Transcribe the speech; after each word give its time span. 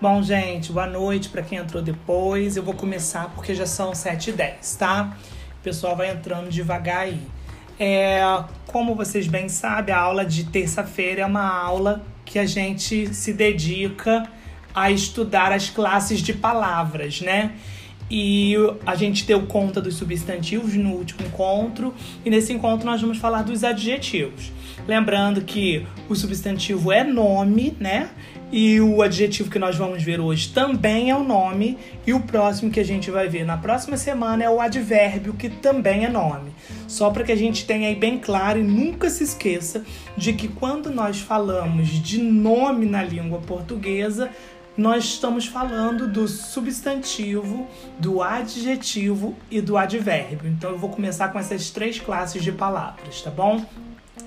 Bom, 0.00 0.22
gente, 0.22 0.72
boa 0.72 0.86
noite 0.86 1.28
para 1.28 1.42
quem 1.42 1.58
entrou 1.58 1.82
depois. 1.82 2.56
Eu 2.56 2.62
vou 2.62 2.72
começar 2.72 3.28
porque 3.34 3.54
já 3.54 3.66
são 3.66 3.90
7h10, 3.90 4.78
tá? 4.78 5.14
O 5.58 5.62
pessoal 5.62 5.94
vai 5.94 6.10
entrando 6.10 6.48
devagar 6.48 7.00
aí. 7.00 7.20
É, 7.78 8.22
como 8.66 8.94
vocês 8.94 9.26
bem 9.26 9.50
sabem, 9.50 9.94
a 9.94 9.98
aula 9.98 10.24
de 10.24 10.44
terça-feira 10.44 11.20
é 11.20 11.26
uma 11.26 11.46
aula 11.46 12.02
que 12.24 12.38
a 12.38 12.46
gente 12.46 13.12
se 13.12 13.34
dedica 13.34 14.26
a 14.74 14.90
estudar 14.90 15.52
as 15.52 15.68
classes 15.68 16.22
de 16.22 16.32
palavras, 16.32 17.20
né? 17.20 17.52
E 18.10 18.54
a 18.86 18.96
gente 18.96 19.26
deu 19.26 19.46
conta 19.46 19.82
dos 19.82 19.96
substantivos 19.96 20.74
no 20.76 20.92
último 20.92 21.26
encontro, 21.26 21.94
e 22.24 22.30
nesse 22.30 22.54
encontro 22.54 22.86
nós 22.86 23.02
vamos 23.02 23.18
falar 23.18 23.42
dos 23.42 23.62
adjetivos. 23.62 24.50
Lembrando 24.88 25.42
que 25.42 25.86
o 26.08 26.14
substantivo 26.14 26.90
é 26.90 27.04
nome, 27.04 27.76
né? 27.78 28.08
E 28.52 28.80
o 28.80 29.00
adjetivo 29.00 29.48
que 29.48 29.60
nós 29.60 29.76
vamos 29.76 30.02
ver 30.02 30.18
hoje 30.18 30.48
também 30.48 31.08
é 31.08 31.16
o 31.16 31.22
nome, 31.22 31.78
e 32.04 32.12
o 32.12 32.20
próximo 32.20 32.68
que 32.68 32.80
a 32.80 32.84
gente 32.84 33.08
vai 33.08 33.28
ver 33.28 33.44
na 33.44 33.56
próxima 33.56 33.96
semana 33.96 34.42
é 34.42 34.50
o 34.50 34.60
advérbio, 34.60 35.34
que 35.34 35.48
também 35.48 36.04
é 36.04 36.08
nome. 36.08 36.50
Só 36.88 37.10
para 37.10 37.22
que 37.22 37.30
a 37.30 37.36
gente 37.36 37.64
tenha 37.64 37.88
aí 37.88 37.94
bem 37.94 38.18
claro 38.18 38.58
e 38.58 38.62
nunca 38.62 39.08
se 39.08 39.22
esqueça 39.22 39.84
de 40.16 40.32
que 40.32 40.48
quando 40.48 40.90
nós 40.90 41.20
falamos 41.20 41.88
de 41.88 42.20
nome 42.20 42.86
na 42.86 43.04
língua 43.04 43.38
portuguesa, 43.38 44.30
nós 44.76 45.04
estamos 45.04 45.46
falando 45.46 46.08
do 46.08 46.26
substantivo, 46.26 47.68
do 48.00 48.20
adjetivo 48.20 49.36
e 49.48 49.60
do 49.60 49.76
advérbio. 49.76 50.48
Então 50.48 50.70
eu 50.70 50.78
vou 50.78 50.90
começar 50.90 51.28
com 51.28 51.38
essas 51.38 51.70
três 51.70 52.00
classes 52.00 52.42
de 52.42 52.50
palavras, 52.50 53.22
tá 53.22 53.30
bom? 53.30 53.64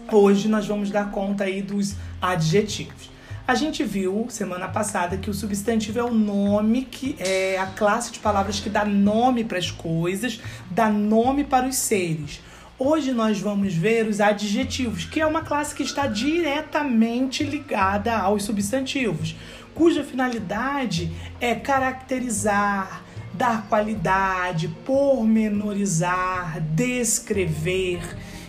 Hoje 0.09 0.47
nós 0.47 0.65
vamos 0.65 0.89
dar 0.91 1.11
conta 1.11 1.43
aí 1.43 1.61
dos 1.61 1.95
adjetivos. 2.21 3.12
A 3.45 3.55
gente 3.55 3.83
viu 3.83 4.25
semana 4.29 4.69
passada 4.69 5.17
que 5.17 5.29
o 5.29 5.33
substantivo 5.33 5.99
é 5.99 6.03
o 6.03 6.13
nome 6.13 6.83
que 6.83 7.17
é 7.19 7.57
a 7.59 7.65
classe 7.65 8.09
de 8.09 8.19
palavras 8.19 8.61
que 8.61 8.69
dá 8.69 8.85
nome 8.85 9.43
para 9.43 9.57
as 9.57 9.69
coisas, 9.69 10.39
dá 10.71 10.89
nome 10.89 11.43
para 11.43 11.67
os 11.67 11.75
seres. 11.75 12.39
Hoje 12.79 13.11
nós 13.11 13.41
vamos 13.41 13.73
ver 13.73 14.07
os 14.07 14.21
adjetivos, 14.21 15.03
que 15.03 15.19
é 15.19 15.25
uma 15.25 15.41
classe 15.41 15.75
que 15.75 15.83
está 15.83 16.07
diretamente 16.07 17.43
ligada 17.43 18.15
aos 18.15 18.43
substantivos, 18.43 19.35
cuja 19.75 20.05
finalidade 20.05 21.11
é 21.41 21.53
caracterizar, 21.53 23.03
dar 23.33 23.67
qualidade, 23.67 24.69
pormenorizar, 24.85 26.61
descrever. 26.61 27.99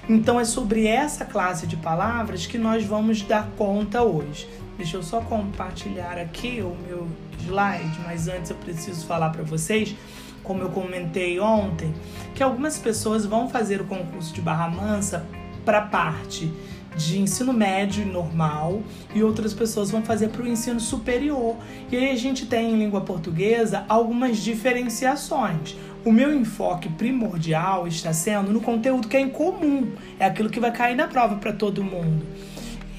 Então 0.09 0.39
é 0.39 0.45
sobre 0.45 0.87
essa 0.87 1.25
classe 1.25 1.67
de 1.67 1.77
palavras 1.77 2.47
que 2.47 2.59
nós 2.59 2.85
vamos 2.85 3.23
dar 3.23 3.51
conta 3.57 4.01
hoje. 4.01 4.47
Deixa 4.77 4.97
eu 4.97 5.03
só 5.03 5.21
compartilhar 5.21 6.19
aqui 6.19 6.61
o 6.61 6.77
meu 6.87 7.07
slide, 7.41 8.01
mas 8.05 8.27
antes 8.27 8.51
eu 8.51 8.57
preciso 8.57 9.07
falar 9.07 9.31
para 9.31 9.45
vocês, 9.45 9.95
como 10.43 10.63
eu 10.63 10.71
comentei 10.71 11.39
ontem, 11.39 11.95
que 12.35 12.43
algumas 12.43 12.77
pessoas 12.79 13.25
vão 13.25 13.49
fazer 13.49 13.81
o 13.81 13.85
concurso 13.85 14.35
de 14.35 14.41
Barra 14.41 14.69
Mansa 14.69 15.25
para 15.65 15.81
parte 15.81 16.53
de 16.97 17.21
ensino 17.21 17.53
médio 17.53 18.07
normal 18.07 18.83
e 19.15 19.23
outras 19.23 19.53
pessoas 19.53 19.91
vão 19.91 20.03
fazer 20.03 20.29
para 20.29 20.43
o 20.43 20.47
ensino 20.47 20.81
superior. 20.81 21.57
E 21.91 21.97
aí 21.97 22.11
a 22.11 22.17
gente 22.17 22.47
tem 22.47 22.73
em 22.73 22.79
língua 22.79 23.01
portuguesa 23.01 23.85
algumas 23.89 24.39
diferenciações. 24.39 25.77
O 26.05 26.13
meu 26.13 26.35
enfoque 26.35 26.89
primordial 26.89 27.87
está 27.87 28.13
sendo 28.13 28.53
no 28.53 28.61
conteúdo 28.61 29.09
que 29.09 29.17
é 29.17 29.21
incomum, 29.21 29.93
é 30.19 30.27
aquilo 30.27 30.51
que 30.51 30.61
vai 30.61 30.71
cair 30.71 30.95
na 30.95 31.09
prova 31.09 31.37
para 31.37 31.53
todo 31.53 31.83
mundo. 31.83 32.27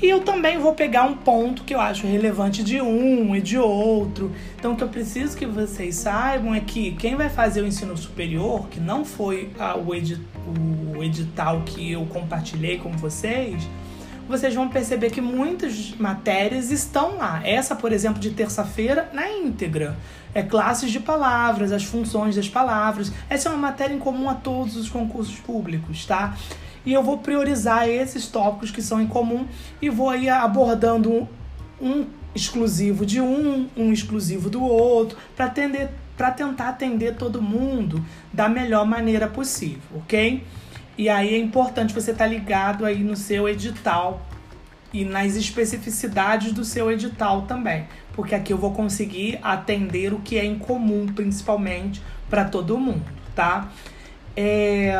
E 0.01 0.09
eu 0.09 0.19
também 0.19 0.59
vou 0.59 0.73
pegar 0.73 1.03
um 1.03 1.15
ponto 1.15 1.63
que 1.63 1.73
eu 1.73 1.79
acho 1.79 2.05
relevante 2.05 2.63
de 2.63 2.81
um 2.81 3.35
e 3.35 3.41
de 3.41 3.57
outro. 3.57 4.31
Então, 4.57 4.73
o 4.73 4.75
que 4.75 4.83
eu 4.83 4.89
preciso 4.89 5.38
que 5.38 5.45
vocês 5.45 5.95
saibam 5.95 6.53
é 6.53 6.59
que 6.59 6.91
quem 6.94 7.16
vai 7.16 7.29
fazer 7.29 7.61
o 7.61 7.67
ensino 7.67 7.95
superior, 7.95 8.67
que 8.67 8.79
não 8.79 9.05
foi 9.05 9.50
a, 9.57 9.78
o, 9.78 9.95
edi 9.95 10.19
o 10.95 11.01
edital 11.01 11.61
que 11.66 11.94
eu 11.94 12.05
compartilhei 12.07 12.78
com 12.78 12.91
vocês, 12.91 13.67
vocês 14.28 14.53
vão 14.53 14.67
perceber 14.67 15.11
que 15.11 15.22
muitas 15.22 15.91
matérias 15.97 16.72
estão 16.72 17.17
lá. 17.17 17.41
Essa, 17.45 17.75
por 17.75 17.91
exemplo, 17.91 18.19
de 18.19 18.31
terça-feira, 18.31 19.09
na 19.13 19.29
íntegra. 19.29 19.95
É 20.34 20.44
classes 20.44 20.91
de 20.91 21.00
palavras, 21.00 21.72
as 21.72 21.84
funções 21.84 22.35
das 22.35 22.50
palavras. 22.50 23.13
Essa 23.29 23.47
é 23.47 23.51
uma 23.51 23.57
matéria 23.57 23.94
em 23.94 24.00
comum 24.00 24.29
a 24.29 24.34
todos 24.34 24.75
os 24.75 24.89
concursos 24.89 25.39
públicos, 25.39 26.05
tá? 26.05 26.35
E 26.85 26.94
eu 26.94 27.01
vou 27.01 27.18
priorizar 27.18 27.88
esses 27.90 28.28
tópicos 28.28 28.72
que 28.72 28.81
são 28.81 29.01
em 29.01 29.07
comum 29.07 29.47
e 29.81 29.90
vou 29.90 30.09
aí 30.09 30.29
abordando 30.29 31.12
um, 31.12 31.28
um 31.81 32.06
exclusivo 32.35 33.06
de 33.06 33.19
um, 33.19 33.68
um 33.75 33.91
exclusivo 33.91 34.50
do 34.50 34.63
outro, 34.63 35.18
para 35.35 35.46
atender 35.46 35.90
para 36.16 36.31
tentar 36.31 36.69
atender 36.69 37.16
todo 37.16 37.41
mundo 37.41 38.01
da 38.31 38.47
melhor 38.47 38.85
maneira 38.85 39.28
possível, 39.28 39.81
ok? 39.97 40.46
E 40.97 41.09
aí 41.09 41.35
é 41.35 41.38
importante 41.38 41.94
você 41.94 42.12
estar 42.12 42.23
tá 42.23 42.29
ligado 42.29 42.85
aí 42.85 43.03
no 43.03 43.17
seu 43.17 43.50
edital 43.50 44.25
e 44.94 45.03
nas 45.03 45.35
especificidades 45.35 46.53
do 46.53 46.63
seu 46.63 46.90
edital 46.90 47.41
também, 47.41 47.85
porque 48.13 48.34
aqui 48.34 48.53
eu 48.53 48.57
vou 48.57 48.72
conseguir 48.72 49.38
atender 49.44 50.13
o 50.13 50.19
que 50.19 50.38
é 50.38 50.46
em 50.46 50.57
comum, 50.57 51.06
principalmente 51.06 52.02
para 52.29 52.46
todo 52.46 52.78
mundo, 52.78 53.03
tá? 53.35 53.69
É 54.38 54.94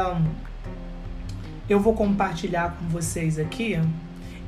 eu 1.70 1.80
vou 1.80 1.94
compartilhar 1.94 2.78
com 2.78 2.88
vocês 2.88 3.40
aqui 3.40 3.80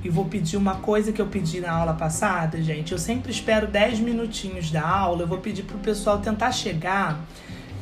e 0.04 0.10
vou 0.10 0.26
pedir 0.26 0.58
uma 0.58 0.76
coisa 0.76 1.12
que 1.12 1.22
eu 1.22 1.28
pedi 1.28 1.60
na 1.60 1.72
aula 1.72 1.94
passada, 1.94 2.62
gente. 2.62 2.92
Eu 2.92 2.98
sempre 2.98 3.32
espero 3.32 3.68
10 3.68 4.00
minutinhos 4.00 4.72
da 4.72 4.88
aula, 4.88 5.24
eu 5.24 5.28
vou 5.28 5.40
pedir 5.40 5.64
pro 5.64 5.78
pessoal 5.80 6.20
tentar 6.20 6.52
chegar 6.52 7.20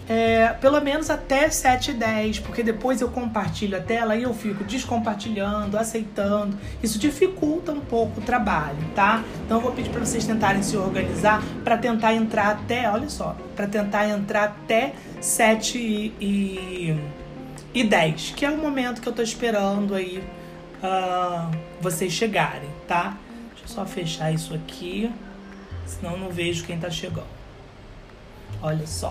é, 0.07 0.49
pelo 0.61 0.79
menos 0.81 1.09
até 1.09 1.49
7 1.49 1.91
e 1.91 1.93
10, 1.95 2.39
porque 2.39 2.61
depois 2.61 3.01
eu 3.01 3.09
compartilho 3.09 3.77
a 3.77 3.81
tela 3.81 4.15
e 4.15 4.23
eu 4.23 4.33
fico 4.33 4.63
descompartilhando, 4.63 5.77
aceitando. 5.77 6.57
Isso 6.81 6.99
dificulta 6.99 7.71
um 7.71 7.79
pouco 7.79 8.21
o 8.21 8.23
trabalho, 8.23 8.77
tá? 8.93 9.23
Então 9.43 9.57
eu 9.57 9.61
vou 9.61 9.71
pedir 9.71 9.89
para 9.89 10.05
vocês 10.05 10.25
tentarem 10.25 10.61
se 10.61 10.77
organizar 10.77 11.43
para 11.63 11.77
tentar 11.77 12.13
entrar 12.13 12.51
até, 12.51 12.89
olha 12.89 13.09
só, 13.09 13.35
para 13.55 13.67
tentar 13.67 14.07
entrar 14.07 14.43
até 14.43 14.93
7 15.19 15.77
e, 15.77 16.13
e 16.21 16.99
e 17.75 17.83
10, 17.83 18.31
que 18.37 18.45
é 18.45 18.49
o 18.49 18.57
momento 18.57 19.01
que 19.01 19.07
eu 19.07 19.13
tô 19.13 19.21
esperando 19.21 19.93
aí 19.93 20.23
uh, 20.81 21.51
vocês 21.81 22.13
chegarem, 22.13 22.69
tá? 22.87 23.17
Deixa 23.49 23.65
eu 23.65 23.67
só 23.67 23.85
fechar 23.85 24.31
isso 24.31 24.53
aqui, 24.53 25.11
senão 25.85 26.17
não 26.17 26.29
vejo 26.29 26.63
quem 26.63 26.79
tá 26.79 26.89
chegando. 26.89 27.27
Olha 28.61 28.87
só. 28.87 29.09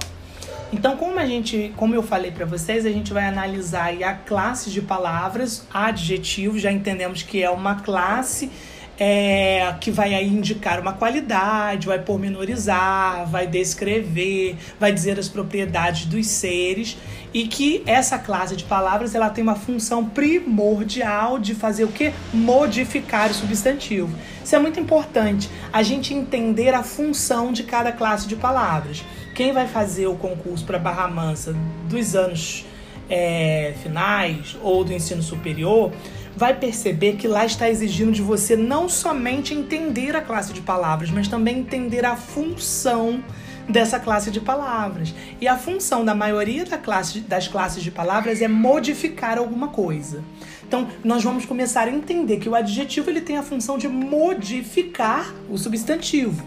Então, 0.72 0.97
como 0.97 1.19
a 1.19 1.26
gente, 1.26 1.75
como 1.76 1.94
eu 1.94 2.02
falei 2.02 2.30
para 2.30 2.47
vocês, 2.47 2.86
a 2.86 2.91
gente 2.91 3.12
vai 3.12 3.26
analisar 3.26 3.84
aí 3.84 4.02
a 4.02 4.14
classe 4.14 4.70
de 4.70 4.81
palavras, 4.81 5.66
adjetivos, 5.72 6.62
já 6.62 6.72
entendemos 6.72 7.22
que 7.22 7.42
é 7.42 7.50
uma 7.50 7.76
classe 7.76 8.50
é, 8.99 9.75
que 9.81 9.91
vai 9.91 10.15
aí 10.15 10.28
indicar 10.28 10.81
uma 10.81 10.93
qualidade, 10.93 11.87
vai 11.87 11.99
pormenorizar, 11.99 13.27
vai 13.27 13.47
descrever, 13.47 14.56
vai 14.78 14.93
dizer 14.93 15.19
as 15.19 15.28
propriedades 15.28 16.06
dos 16.06 16.27
seres 16.27 16.97
e 17.32 17.49
que 17.49 17.82
essa 17.84 18.16
classe 18.19 18.55
de 18.55 18.65
palavras 18.65 19.15
ela 19.15 19.28
tem 19.28 19.43
uma 19.43 19.56
função 19.56 20.05
primordial 20.05 21.38
de 21.38 21.55
fazer 21.55 21.84
o 21.84 21.88
que? 21.88 22.12
Modificar 22.32 23.31
o 23.31 23.34
substantivo. 23.34 24.16
Isso 24.44 24.55
é 24.55 24.59
muito 24.59 24.78
importante, 24.78 25.50
a 25.72 25.82
gente 25.82 26.15
entender 26.15 26.75
a 26.75 26.82
função 26.82 27.53
de 27.53 27.65
cada 27.65 27.91
classe 27.91 28.28
de 28.28 28.37
palavras. 28.37 29.05
Quem 29.34 29.53
vai 29.53 29.66
fazer 29.66 30.06
o 30.06 30.15
concurso 30.15 30.65
para 30.65 30.78
Barra 30.78 31.09
Mansa 31.09 31.56
dos 31.88 32.15
anos 32.15 32.65
é, 33.11 33.75
finais 33.82 34.56
ou 34.62 34.84
do 34.84 34.93
ensino 34.93 35.22
superior 35.22 35.93
vai 36.37 36.55
perceber 36.55 37.17
que 37.17 37.29
lá 37.29 37.44
está 37.44 37.69
exigindo 37.69 38.12
de 38.12 38.23
você 38.23 38.56
não 38.56 38.88
somente 38.88 39.55
entender 39.55 40.17
a 40.17 40.20
classe 40.20 40.53
de 40.53 40.61
palavras, 40.61 41.11
mas 41.11 41.29
também 41.29 41.58
entender 41.58 42.05
a 42.05 42.17
função 42.17 43.23
dessa 43.69 43.99
classe 43.99 44.31
de 44.31 44.41
palavras. 44.41 45.14
E 45.41 45.49
a 45.49 45.56
função 45.56 46.05
da 46.05 46.14
maioria 46.14 46.64
da 46.64 46.76
classe, 46.76 47.20
das 47.20 47.49
classes 47.49 47.82
de 47.82 47.91
palavras 47.91 48.43
é 48.43 48.49
modificar 48.49 49.38
alguma 49.38 49.69
coisa. 49.69 50.23
Então, 50.67 50.88
nós 51.03 51.23
vamos 51.23 51.44
começar 51.44 51.88
a 51.88 51.91
entender 51.91 52.38
que 52.38 52.49
o 52.49 52.55
adjetivo 52.55 53.11
ele 53.11 53.20
tem 53.20 53.37
a 53.37 53.43
função 53.43 53.79
de 53.79 53.88
modificar 53.88 55.32
o 55.49 55.56
substantivo. 55.56 56.44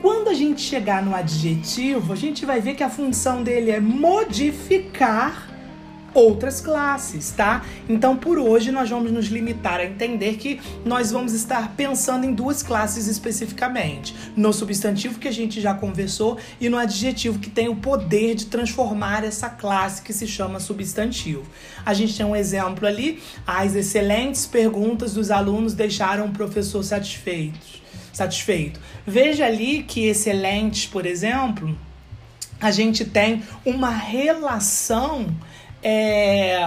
Quando 0.00 0.28
a 0.28 0.34
gente 0.34 0.60
chegar 0.60 1.02
no 1.02 1.14
adjetivo, 1.14 2.12
a 2.12 2.16
gente 2.16 2.46
vai 2.46 2.60
ver 2.60 2.74
que 2.74 2.84
a 2.84 2.90
função 2.90 3.42
dele 3.42 3.70
é 3.70 3.80
modificar 3.80 5.47
outras 6.18 6.60
classes, 6.60 7.30
tá? 7.30 7.64
Então, 7.88 8.16
por 8.16 8.38
hoje, 8.38 8.72
nós 8.72 8.90
vamos 8.90 9.12
nos 9.12 9.26
limitar 9.26 9.80
a 9.80 9.84
entender 9.84 10.36
que 10.36 10.60
nós 10.84 11.12
vamos 11.12 11.32
estar 11.32 11.74
pensando 11.76 12.24
em 12.24 12.32
duas 12.32 12.62
classes 12.62 13.06
especificamente: 13.06 14.14
no 14.36 14.52
substantivo 14.52 15.18
que 15.18 15.28
a 15.28 15.32
gente 15.32 15.60
já 15.60 15.74
conversou 15.74 16.38
e 16.60 16.68
no 16.68 16.76
adjetivo 16.76 17.38
que 17.38 17.48
tem 17.48 17.68
o 17.68 17.76
poder 17.76 18.34
de 18.34 18.46
transformar 18.46 19.24
essa 19.24 19.48
classe 19.48 20.02
que 20.02 20.12
se 20.12 20.26
chama 20.26 20.60
substantivo. 20.60 21.44
A 21.86 21.94
gente 21.94 22.16
tem 22.16 22.26
um 22.26 22.36
exemplo 22.36 22.86
ali: 22.86 23.22
as 23.46 23.74
excelentes 23.74 24.46
perguntas 24.46 25.14
dos 25.14 25.30
alunos 25.30 25.74
deixaram 25.74 26.26
o 26.26 26.30
professor 26.30 26.82
satisfeito 26.82 27.88
satisfeito. 28.18 28.80
Veja 29.06 29.46
ali 29.46 29.84
que 29.84 30.06
excelentes, 30.06 30.86
por 30.86 31.06
exemplo, 31.06 31.78
a 32.60 32.72
gente 32.72 33.04
tem 33.04 33.44
uma 33.64 33.90
relação 33.90 35.26
é, 35.82 36.58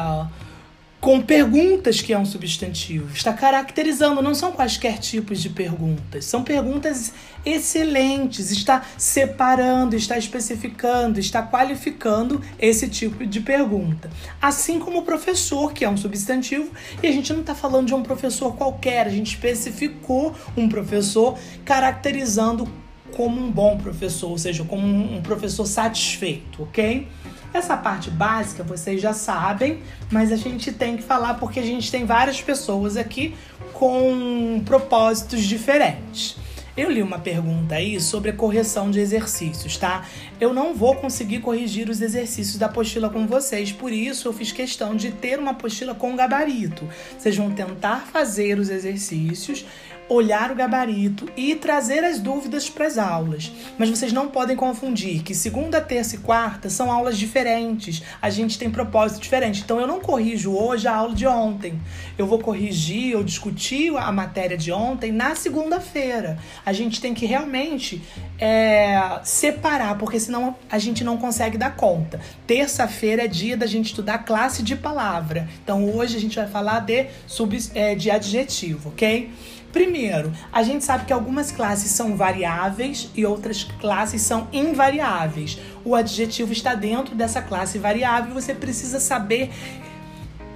com 1.02 1.20
perguntas 1.20 2.00
que 2.00 2.14
é 2.14 2.18
um 2.18 2.26
substantivo. 2.26 3.12
Está 3.12 3.34
caracterizando, 3.34 4.22
não 4.22 4.36
são 4.36 4.52
quaisquer 4.52 5.00
tipos 5.00 5.42
de 5.42 5.50
perguntas, 5.50 6.26
são 6.26 6.44
perguntas 6.44 7.12
excelentes, 7.44 8.52
está 8.52 8.84
separando, 9.00 9.96
está 9.96 10.16
especificando, 10.16 11.20
está 11.20 11.42
qualificando 11.42 12.40
esse 12.60 12.88
tipo 12.88 13.26
de 13.26 13.42
pergunta. 13.42 14.12
Assim 14.40 14.78
como 14.78 15.00
o 15.00 15.02
professor, 15.02 15.74
que 15.74 15.84
é 15.84 15.90
um 15.90 15.98
substantivo, 15.98 16.72
e 17.02 17.08
a 17.08 17.12
gente 17.12 17.34
não 17.34 17.42
está 17.42 17.56
falando 17.56 17.88
de 17.88 17.96
um 17.96 18.04
professor 18.04 18.56
qualquer, 18.56 19.08
a 19.08 19.10
gente 19.10 19.34
especificou 19.34 20.36
um 20.56 20.70
professor 20.70 21.36
caracterizando 21.66 22.72
como 23.16 23.40
um 23.40 23.52
bom 23.52 23.78
professor, 23.78 24.30
ou 24.30 24.38
seja, 24.38 24.64
como 24.64 24.86
um 24.86 25.22
professor 25.22 25.66
satisfeito, 25.66 26.64
ok? 26.64 27.08
Essa 27.54 27.76
parte 27.76 28.10
básica 28.10 28.64
vocês 28.64 29.02
já 29.02 29.14
sabem, 29.14 29.80
mas 30.10 30.32
a 30.32 30.38
gente 30.38 30.72
tem 30.72 30.96
que 30.96 31.04
falar 31.04 31.34
porque 31.36 31.60
a 31.60 31.64
gente 31.64 31.92
tem 31.92 32.06
várias 32.06 32.42
pessoas 32.42 32.96
aqui 32.96 33.36
com 33.74 34.62
propósitos 34.66 35.44
diferentes. 35.44 36.38
Eu 36.76 36.90
li 36.90 37.04
uma 37.04 37.20
pergunta 37.20 37.76
aí 37.76 38.00
sobre 38.00 38.30
a 38.30 38.34
correção 38.34 38.90
de 38.90 39.00
exercícios, 39.00 39.76
tá? 39.76 40.06
Eu 40.40 40.54
não 40.54 40.74
vou 40.74 40.96
conseguir 40.96 41.40
corrigir 41.40 41.90
os 41.90 42.02
exercícios 42.02 42.58
da 42.58 42.68
apostila 42.68 43.10
com 43.10 43.28
vocês, 43.28 43.74
por 43.74 43.92
isso 43.92 44.30
eu 44.30 44.34
fiz 44.34 44.54
questão 44.54 44.96
de 44.96 45.12
ter 45.12 45.38
uma 45.38 45.52
apostila 45.52 45.94
com 45.94 46.16
gabarito. 46.16 46.88
Vocês 47.18 47.36
vão 47.36 47.52
tentar 47.52 48.08
fazer 48.12 48.58
os 48.58 48.70
exercícios 48.70 49.66
olhar 50.12 50.52
o 50.52 50.56
gabarito 50.56 51.30
e 51.38 51.56
trazer 51.56 52.04
as 52.04 52.20
dúvidas 52.20 52.70
para 52.70 52.86
as 52.86 52.98
aulas. 52.98 53.50
Mas 53.78 53.90
vocês 53.90 54.12
não 54.12 54.28
podem 54.28 54.58
confundir 54.58 55.24
que 55.24 55.34
segunda, 55.34 55.80
terça 55.80 56.16
e 56.16 56.18
quarta 56.20 56.70
são 56.70 56.92
aulas 56.92 57.18
diferentes. 57.18 58.04
A 58.22 58.30
gente 58.30 58.60
tem 58.60 58.70
propósito 58.70 59.22
diferente. 59.22 59.62
Então 59.62 59.80
eu 59.80 59.88
não 59.88 60.02
corrijo 60.02 60.52
hoje 60.52 60.86
a 60.86 60.94
aula 60.94 61.16
de 61.16 61.26
ontem. 61.26 61.80
Eu 62.18 62.28
vou 62.28 62.40
corrigir 62.40 63.16
ou 63.16 63.24
discutir 63.24 63.96
a 63.96 64.12
matéria 64.12 64.58
de 64.58 64.70
ontem 64.72 65.14
na 65.14 65.34
segunda-feira. 65.34 66.38
A 66.66 66.74
gente 66.74 67.00
tem 67.00 67.14
que 67.14 67.26
realmente 67.26 68.02
é, 68.38 69.20
separar, 69.24 69.98
porque 69.98 70.20
senão 70.20 70.56
a 70.70 70.78
gente 70.78 71.06
não 71.06 71.16
consegue 71.18 71.58
dar 71.58 71.78
conta. 71.78 72.20
Terça-feira 72.46 73.24
é 73.24 73.28
dia 73.28 73.56
da 73.56 73.66
gente 73.66 73.86
estudar 73.86 74.20
classe 74.20 74.62
de 74.62 74.76
palavra. 74.76 75.48
Então 75.64 75.90
hoje 75.90 76.18
a 76.18 76.20
gente 76.20 76.36
vai 76.36 76.48
falar 76.48 76.82
de, 76.82 77.08
sub, 77.26 77.58
é, 77.74 77.96
de 77.96 78.12
adjetivo, 78.12 78.90
ok? 78.90 79.32
Primeiro, 79.72 80.32
a 80.52 80.64
gente 80.64 80.84
sabe 80.84 81.06
que 81.06 81.14
algumas 81.14 81.52
classes 81.52 81.92
são 81.92 82.16
variáveis 82.18 83.10
e 83.16 83.26
outras 83.26 83.64
classes 83.64 84.22
são 84.22 84.48
invariáveis. 84.52 85.58
O 85.86 85.96
adjetivo 85.96 86.52
está 86.52 86.76
dentro 86.76 87.16
dessa 87.16 87.42
classe 87.42 87.78
variável 87.78 88.32
e 88.32 88.34
você 88.34 88.54
precisa 88.54 89.00
saber 89.00 89.50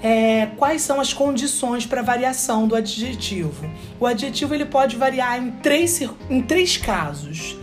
é, 0.04 0.48
quais 0.58 0.82
são 0.82 1.00
as 1.00 1.14
condições 1.14 1.86
para 1.86 2.02
variação 2.02 2.68
do 2.68 2.76
adjetivo. 2.76 3.70
O 4.00 4.06
adjetivo 4.06 4.54
ele 4.54 4.66
pode 4.66 4.98
variar 4.98 5.42
em 5.42 5.52
três, 5.52 6.02
em 6.30 6.42
três 6.42 6.78
casos: 6.78 7.58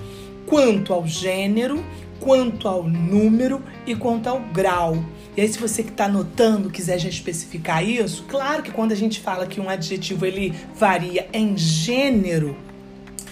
quanto 0.47 0.93
ao 0.93 1.07
gênero, 1.07 1.85
quanto 2.19 2.67
ao 2.67 2.83
número 2.83 3.63
e 3.87 3.95
quanto 3.95 4.29
ao 4.29 4.41
grau. 4.41 4.97
E 5.35 5.41
aí, 5.41 5.49
se 5.49 5.59
você 5.59 5.83
que 5.83 5.91
está 5.91 6.05
anotando 6.05 6.69
quiser 6.69 6.99
já 6.99 7.09
especificar 7.09 7.83
isso, 7.83 8.25
claro 8.29 8.63
que 8.63 8.71
quando 8.71 8.93
a 8.93 8.95
gente 8.97 9.19
fala 9.19 9.47
que 9.47 9.61
um 9.61 9.69
adjetivo 9.69 10.27
ele 10.27 10.55
varia 10.75 11.27
em 11.33 11.57
gênero, 11.57 12.55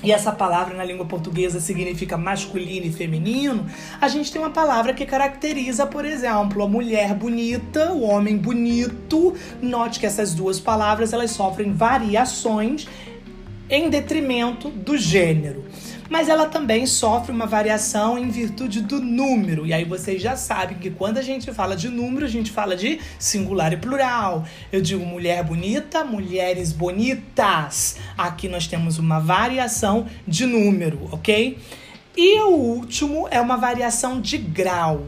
e 0.02 0.10
essa 0.10 0.32
palavra 0.32 0.74
na 0.74 0.82
língua 0.82 1.04
portuguesa 1.04 1.60
significa 1.60 2.16
masculino 2.16 2.86
e 2.86 2.90
feminino, 2.92 3.66
a 4.00 4.08
gente 4.08 4.32
tem 4.32 4.40
uma 4.40 4.48
palavra 4.48 4.94
que 4.94 5.04
caracteriza, 5.04 5.86
por 5.86 6.06
exemplo, 6.06 6.62
a 6.62 6.66
mulher 6.66 7.14
bonita, 7.14 7.92
o 7.92 8.00
homem 8.00 8.38
bonito. 8.38 9.34
Note 9.60 10.00
que 10.00 10.06
essas 10.06 10.32
duas 10.32 10.58
palavras 10.58 11.12
elas 11.12 11.32
sofrem 11.32 11.74
variações 11.74 12.88
em 13.68 13.90
detrimento 13.90 14.70
do 14.70 14.96
gênero 14.96 15.64
mas 16.10 16.28
ela 16.28 16.46
também 16.46 16.84
sofre 16.86 17.30
uma 17.30 17.46
variação 17.46 18.18
em 18.18 18.28
virtude 18.28 18.82
do 18.82 19.00
número. 19.00 19.64
E 19.64 19.72
aí 19.72 19.84
vocês 19.84 20.20
já 20.20 20.36
sabem 20.36 20.76
que 20.76 20.90
quando 20.90 21.18
a 21.18 21.22
gente 21.22 21.50
fala 21.52 21.76
de 21.76 21.88
número, 21.88 22.26
a 22.26 22.28
gente 22.28 22.50
fala 22.50 22.76
de 22.76 22.98
singular 23.16 23.72
e 23.72 23.76
plural. 23.76 24.44
Eu 24.72 24.82
digo 24.82 25.06
mulher 25.06 25.44
bonita, 25.44 26.04
mulheres 26.04 26.72
bonitas. 26.72 27.96
Aqui 28.18 28.48
nós 28.48 28.66
temos 28.66 28.98
uma 28.98 29.20
variação 29.20 30.08
de 30.26 30.44
número, 30.46 31.08
ok? 31.12 31.56
E 32.16 32.40
o 32.40 32.56
último 32.56 33.28
é 33.30 33.40
uma 33.40 33.56
variação 33.56 34.20
de 34.20 34.36
grau. 34.36 35.06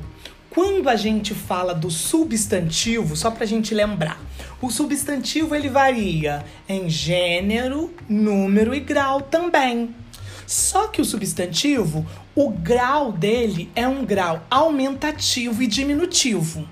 Quando 0.48 0.88
a 0.88 0.94
gente 0.94 1.34
fala 1.34 1.74
do 1.74 1.90
substantivo, 1.90 3.16
só 3.16 3.30
para 3.30 3.42
a 3.42 3.46
gente 3.46 3.74
lembrar, 3.74 4.20
o 4.60 4.70
substantivo 4.70 5.54
ele 5.54 5.68
varia 5.68 6.44
em 6.68 6.88
gênero, 6.88 7.92
número 8.08 8.72
e 8.72 8.78
grau 8.78 9.22
também. 9.22 10.01
Só 10.46 10.88
que 10.88 11.00
o 11.00 11.04
substantivo, 11.04 12.06
o 12.34 12.50
grau 12.50 13.12
dele 13.12 13.70
é 13.74 13.86
um 13.86 14.04
grau 14.04 14.42
aumentativo 14.50 15.62
e 15.62 15.66
diminutivo. 15.66 16.68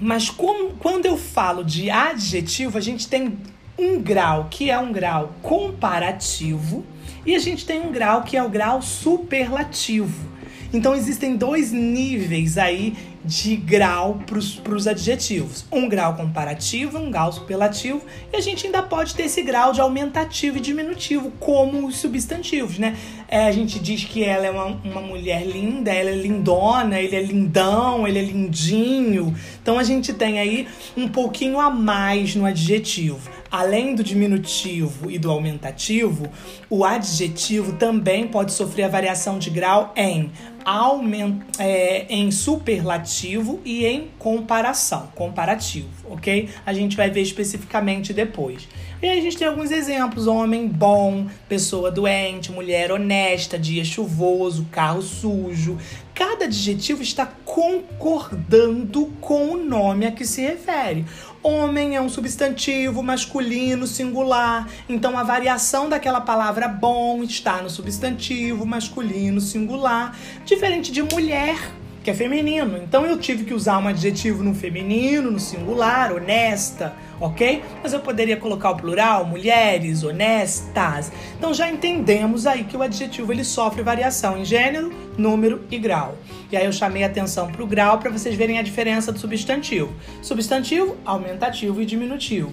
Mas 0.00 0.30
como, 0.30 0.74
quando 0.74 1.06
eu 1.06 1.16
falo 1.16 1.64
de 1.64 1.90
adjetivo, 1.90 2.78
a 2.78 2.80
gente 2.80 3.08
tem 3.08 3.38
um 3.76 4.00
grau 4.00 4.48
que 4.50 4.70
é 4.70 4.78
um 4.78 4.92
grau 4.92 5.34
comparativo 5.42 6.84
e 7.24 7.34
a 7.34 7.38
gente 7.38 7.66
tem 7.66 7.80
um 7.80 7.92
grau 7.92 8.22
que 8.22 8.36
é 8.36 8.42
o 8.42 8.48
grau 8.48 8.80
superlativo. 8.80 10.37
Então 10.72 10.94
existem 10.94 11.36
dois 11.36 11.72
níveis 11.72 12.58
aí 12.58 12.94
de 13.24 13.56
grau 13.56 14.20
para 14.26 14.74
os 14.74 14.86
adjetivos. 14.86 15.66
Um 15.70 15.88
grau 15.88 16.14
comparativo, 16.14 16.98
um 16.98 17.10
grau 17.10 17.32
superlativo, 17.32 18.00
e 18.32 18.36
a 18.36 18.40
gente 18.40 18.66
ainda 18.66 18.82
pode 18.82 19.14
ter 19.14 19.24
esse 19.24 19.42
grau 19.42 19.72
de 19.72 19.80
aumentativo 19.80 20.58
e 20.58 20.60
diminutivo, 20.60 21.30
como 21.38 21.86
os 21.86 21.96
substantivos, 21.96 22.78
né? 22.78 22.96
É, 23.28 23.46
a 23.46 23.52
gente 23.52 23.78
diz 23.78 24.04
que 24.04 24.24
ela 24.24 24.46
é 24.46 24.50
uma, 24.50 24.66
uma 24.82 25.00
mulher 25.00 25.46
linda, 25.46 25.92
ela 25.92 26.10
é 26.10 26.14
lindona, 26.14 27.00
ele 27.00 27.16
é 27.16 27.22
lindão, 27.22 28.08
ele 28.08 28.18
é 28.18 28.22
lindinho. 28.22 29.34
Então 29.60 29.78
a 29.78 29.82
gente 29.82 30.12
tem 30.14 30.38
aí 30.38 30.66
um 30.96 31.08
pouquinho 31.08 31.60
a 31.60 31.70
mais 31.70 32.34
no 32.34 32.46
adjetivo. 32.46 33.28
Além 33.50 33.94
do 33.94 34.04
diminutivo 34.04 35.10
e 35.10 35.18
do 35.18 35.30
aumentativo, 35.30 36.28
o 36.68 36.84
adjetivo 36.84 37.72
também 37.74 38.28
pode 38.28 38.52
sofrer 38.52 38.84
a 38.84 38.88
variação 38.88 39.38
de 39.38 39.50
grau 39.50 39.92
em 39.96 40.30
aument, 40.68 41.40
é, 41.58 42.04
em 42.08 42.30
superlativo 42.30 43.60
e 43.64 43.86
em 43.86 44.08
comparação, 44.18 45.08
comparativo, 45.14 45.88
ok? 46.10 46.48
A 46.66 46.72
gente 46.72 46.96
vai 46.96 47.10
ver 47.10 47.22
especificamente 47.22 48.12
depois. 48.12 48.68
E 49.00 49.06
aí 49.06 49.18
a 49.18 49.22
gente 49.22 49.38
tem 49.38 49.46
alguns 49.46 49.70
exemplos: 49.70 50.26
homem 50.26 50.66
bom, 50.66 51.26
pessoa 51.48 51.90
doente, 51.90 52.50
mulher 52.50 52.90
honesta, 52.90 53.58
dia 53.58 53.84
chuvoso, 53.84 54.66
carro 54.70 55.00
sujo. 55.00 55.78
Cada 56.18 56.46
adjetivo 56.46 57.00
está 57.00 57.24
concordando 57.44 59.06
com 59.20 59.52
o 59.52 59.56
nome 59.56 60.04
a 60.04 60.10
que 60.10 60.26
se 60.26 60.42
refere. 60.42 61.06
Homem 61.40 61.94
é 61.94 62.00
um 62.00 62.08
substantivo 62.08 63.04
masculino 63.04 63.86
singular, 63.86 64.68
então 64.88 65.16
a 65.16 65.22
variação 65.22 65.88
daquela 65.88 66.20
palavra 66.20 66.66
bom 66.66 67.22
está 67.22 67.62
no 67.62 67.70
substantivo 67.70 68.66
masculino 68.66 69.40
singular, 69.40 70.18
diferente 70.44 70.90
de 70.90 71.04
mulher 71.04 71.56
que 72.02 72.10
é 72.10 72.14
feminino. 72.14 72.78
Então 72.78 73.04
eu 73.04 73.18
tive 73.18 73.44
que 73.44 73.54
usar 73.54 73.78
um 73.78 73.88
adjetivo 73.88 74.42
no 74.42 74.54
feminino, 74.54 75.30
no 75.30 75.38
singular, 75.38 76.12
honesta, 76.12 76.94
ok? 77.20 77.62
Mas 77.82 77.92
eu 77.92 78.00
poderia 78.00 78.36
colocar 78.36 78.70
o 78.70 78.76
plural, 78.76 79.24
mulheres, 79.24 80.02
honestas. 80.02 81.12
Então 81.36 81.52
já 81.52 81.70
entendemos 81.70 82.46
aí 82.46 82.64
que 82.64 82.76
o 82.76 82.82
adjetivo 82.82 83.32
ele 83.32 83.44
sofre 83.44 83.82
variação 83.82 84.38
em 84.38 84.44
gênero, 84.44 84.92
número 85.16 85.62
e 85.70 85.78
grau. 85.78 86.16
E 86.50 86.56
aí 86.56 86.64
eu 86.64 86.72
chamei 86.72 87.04
atenção 87.04 87.50
para 87.50 87.62
o 87.62 87.66
grau 87.66 87.98
para 87.98 88.10
vocês 88.10 88.34
verem 88.34 88.58
a 88.58 88.62
diferença 88.62 89.12
do 89.12 89.18
substantivo. 89.18 89.92
Substantivo, 90.22 90.96
aumentativo 91.04 91.82
e 91.82 91.86
diminutivo. 91.86 92.52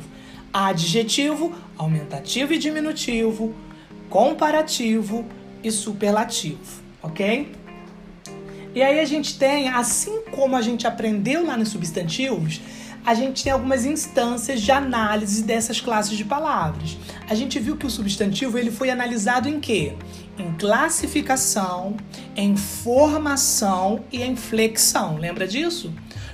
Adjetivo, 0.52 1.54
aumentativo 1.78 2.54
e 2.54 2.58
diminutivo, 2.58 3.54
comparativo 4.10 5.26
e 5.62 5.70
superlativo, 5.70 6.82
ok? 7.04 7.52
E 8.76 8.84
aí 8.84 9.00
a 9.00 9.06
gente 9.06 9.40
tem, 9.40 9.70
assim 9.70 10.22
como 10.32 10.56
a 10.56 10.62
gente 10.62 10.86
aprendeu 10.86 11.46
lá 11.46 11.56
nos 11.56 11.70
substantivos, 11.70 12.60
a 13.06 13.14
gente 13.14 13.42
tem 13.42 13.54
algumas 13.54 13.86
instâncias 13.86 14.60
de 14.62 14.72
análise 14.72 15.44
dessas 15.44 15.80
classes 15.80 16.18
de 16.18 16.26
palavras. 16.26 16.98
A 17.30 17.34
gente 17.36 17.58
viu 17.58 17.78
que 17.78 17.86
o 17.86 17.90
substantivo 17.90 18.58
ele 18.58 18.72
foi 18.72 18.90
analisado 18.90 19.48
em 19.48 19.62
quê? 19.62 19.94
Em 20.38 20.52
classificação, 20.54 21.96
em 22.36 22.58
formação 22.58 24.04
e 24.12 24.22
em 24.22 24.36
flexão. 24.36 25.18
Lembra 25.18 25.48
disso? 25.48 25.94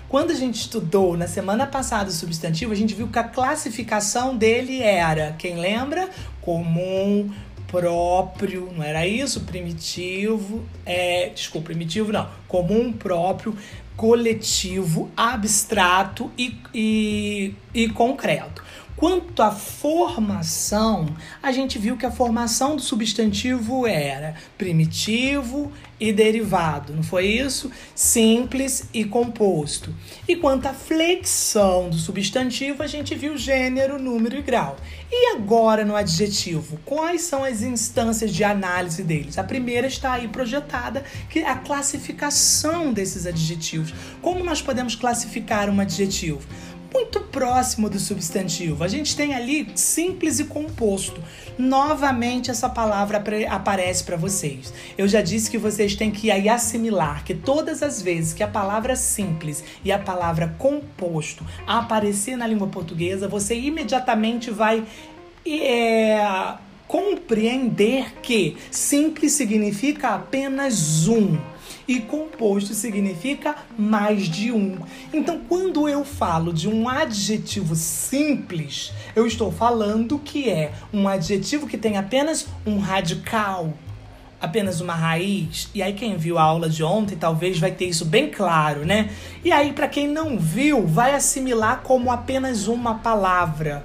Quando 0.09 0.31
a 0.31 0.35
gente 0.35 0.55
estudou 0.55 1.15
na 1.15 1.27
semana 1.27 1.67
passada 1.67 2.09
o 2.09 2.13
substantivo, 2.13 2.73
a 2.73 2.75
gente 2.75 2.95
viu 2.95 3.07
que 3.07 3.19
a 3.19 3.23
classificação 3.23 4.35
dele 4.35 4.81
era, 4.81 5.35
quem 5.37 5.57
lembra? 5.57 6.09
Comum, 6.41 7.29
próprio, 7.71 8.69
não 8.75 8.83
era 8.83 9.07
isso? 9.07 9.41
Primitivo, 9.41 10.63
é, 10.85 11.29
desculpa, 11.29 11.67
primitivo 11.67 12.11
não, 12.11 12.29
comum, 12.47 12.91
próprio, 12.91 13.57
coletivo, 13.95 15.09
abstrato 15.15 16.29
e, 16.37 16.57
e, 16.73 17.55
e 17.73 17.89
concreto. 17.89 18.61
Quanto 18.95 19.41
à 19.41 19.51
formação, 19.51 21.07
a 21.41 21.51
gente 21.51 21.79
viu 21.79 21.97
que 21.97 22.05
a 22.05 22.11
formação 22.11 22.75
do 22.75 22.81
substantivo 22.81 23.87
era 23.87 24.35
primitivo 24.57 25.71
e 25.99 26.11
derivado, 26.11 26.93
não 26.93 27.03
foi 27.03 27.27
isso? 27.27 27.71
Simples 27.93 28.89
e 28.91 29.05
composto. 29.05 29.93
E 30.27 30.35
quanto 30.35 30.65
à 30.65 30.73
flexão 30.73 31.91
do 31.91 31.95
substantivo, 31.95 32.81
a 32.81 32.87
gente 32.87 33.13
viu 33.13 33.37
gênero, 33.37 34.01
número 34.01 34.35
e 34.35 34.41
grau. 34.41 34.77
E 35.11 35.35
agora 35.35 35.85
no 35.85 35.95
adjetivo, 35.95 36.79
quais 36.85 37.21
são 37.21 37.43
as 37.43 37.61
instâncias 37.61 38.33
de 38.33 38.43
análise 38.43 39.03
deles? 39.03 39.37
A 39.37 39.43
primeira 39.43 39.85
está 39.85 40.13
aí 40.13 40.27
projetada, 40.27 41.03
que 41.29 41.39
é 41.39 41.49
a 41.49 41.55
classificação 41.55 42.91
desses 42.91 43.27
adjetivos. 43.27 43.93
Como 44.23 44.43
nós 44.43 44.61
podemos 44.61 44.95
classificar 44.95 45.69
um 45.69 45.79
adjetivo? 45.79 46.41
Muito 46.93 47.21
próximo 47.21 47.89
do 47.89 47.99
substantivo. 47.99 48.83
A 48.83 48.87
gente 48.87 49.15
tem 49.15 49.33
ali 49.33 49.67
simples 49.75 50.39
e 50.39 50.45
composto. 50.45 51.21
Novamente 51.57 52.51
essa 52.51 52.69
palavra 52.69 53.23
aparece 53.49 54.03
para 54.03 54.17
vocês. 54.17 54.73
Eu 54.97 55.07
já 55.07 55.21
disse 55.21 55.49
que 55.49 55.57
vocês 55.57 55.95
têm 55.95 56.11
que 56.11 56.29
aí 56.29 56.49
assimilar 56.49 57.23
que 57.23 57.33
todas 57.33 57.81
as 57.81 58.01
vezes 58.01 58.33
que 58.33 58.43
a 58.43 58.47
palavra 58.47 58.95
simples 58.95 59.63
e 59.83 59.91
a 59.91 59.99
palavra 59.99 60.55
composto 60.57 61.45
aparecer 61.65 62.35
na 62.35 62.47
língua 62.47 62.67
portuguesa, 62.67 63.27
você 63.27 63.55
imediatamente 63.55 64.51
vai 64.51 64.83
é, 65.45 66.55
compreender 66.87 68.13
que 68.21 68.57
simples 68.69 69.31
significa 69.33 70.09
apenas 70.09 71.07
um 71.07 71.37
e 71.91 71.99
composto 71.99 72.73
significa 72.73 73.53
mais 73.77 74.29
de 74.29 74.49
um. 74.49 74.77
Então, 75.11 75.41
quando 75.49 75.89
eu 75.89 76.05
falo 76.05 76.53
de 76.53 76.69
um 76.69 76.87
adjetivo 76.87 77.75
simples, 77.75 78.93
eu 79.13 79.27
estou 79.27 79.51
falando 79.51 80.17
que 80.17 80.49
é 80.49 80.71
um 80.93 81.05
adjetivo 81.05 81.67
que 81.67 81.77
tem 81.77 81.97
apenas 81.97 82.47
um 82.65 82.79
radical, 82.79 83.73
apenas 84.39 84.79
uma 84.79 84.95
raiz. 84.95 85.69
E 85.75 85.83
aí 85.83 85.91
quem 85.91 86.15
viu 86.15 86.37
a 86.37 86.43
aula 86.43 86.69
de 86.69 86.81
ontem 86.81 87.17
talvez 87.17 87.59
vai 87.59 87.71
ter 87.71 87.85
isso 87.85 88.05
bem 88.05 88.29
claro, 88.29 88.85
né? 88.85 89.09
E 89.43 89.51
aí 89.51 89.73
para 89.73 89.89
quem 89.89 90.07
não 90.07 90.39
viu, 90.39 90.87
vai 90.87 91.13
assimilar 91.13 91.81
como 91.83 92.09
apenas 92.09 92.67
uma 92.67 92.95
palavra. 92.95 93.83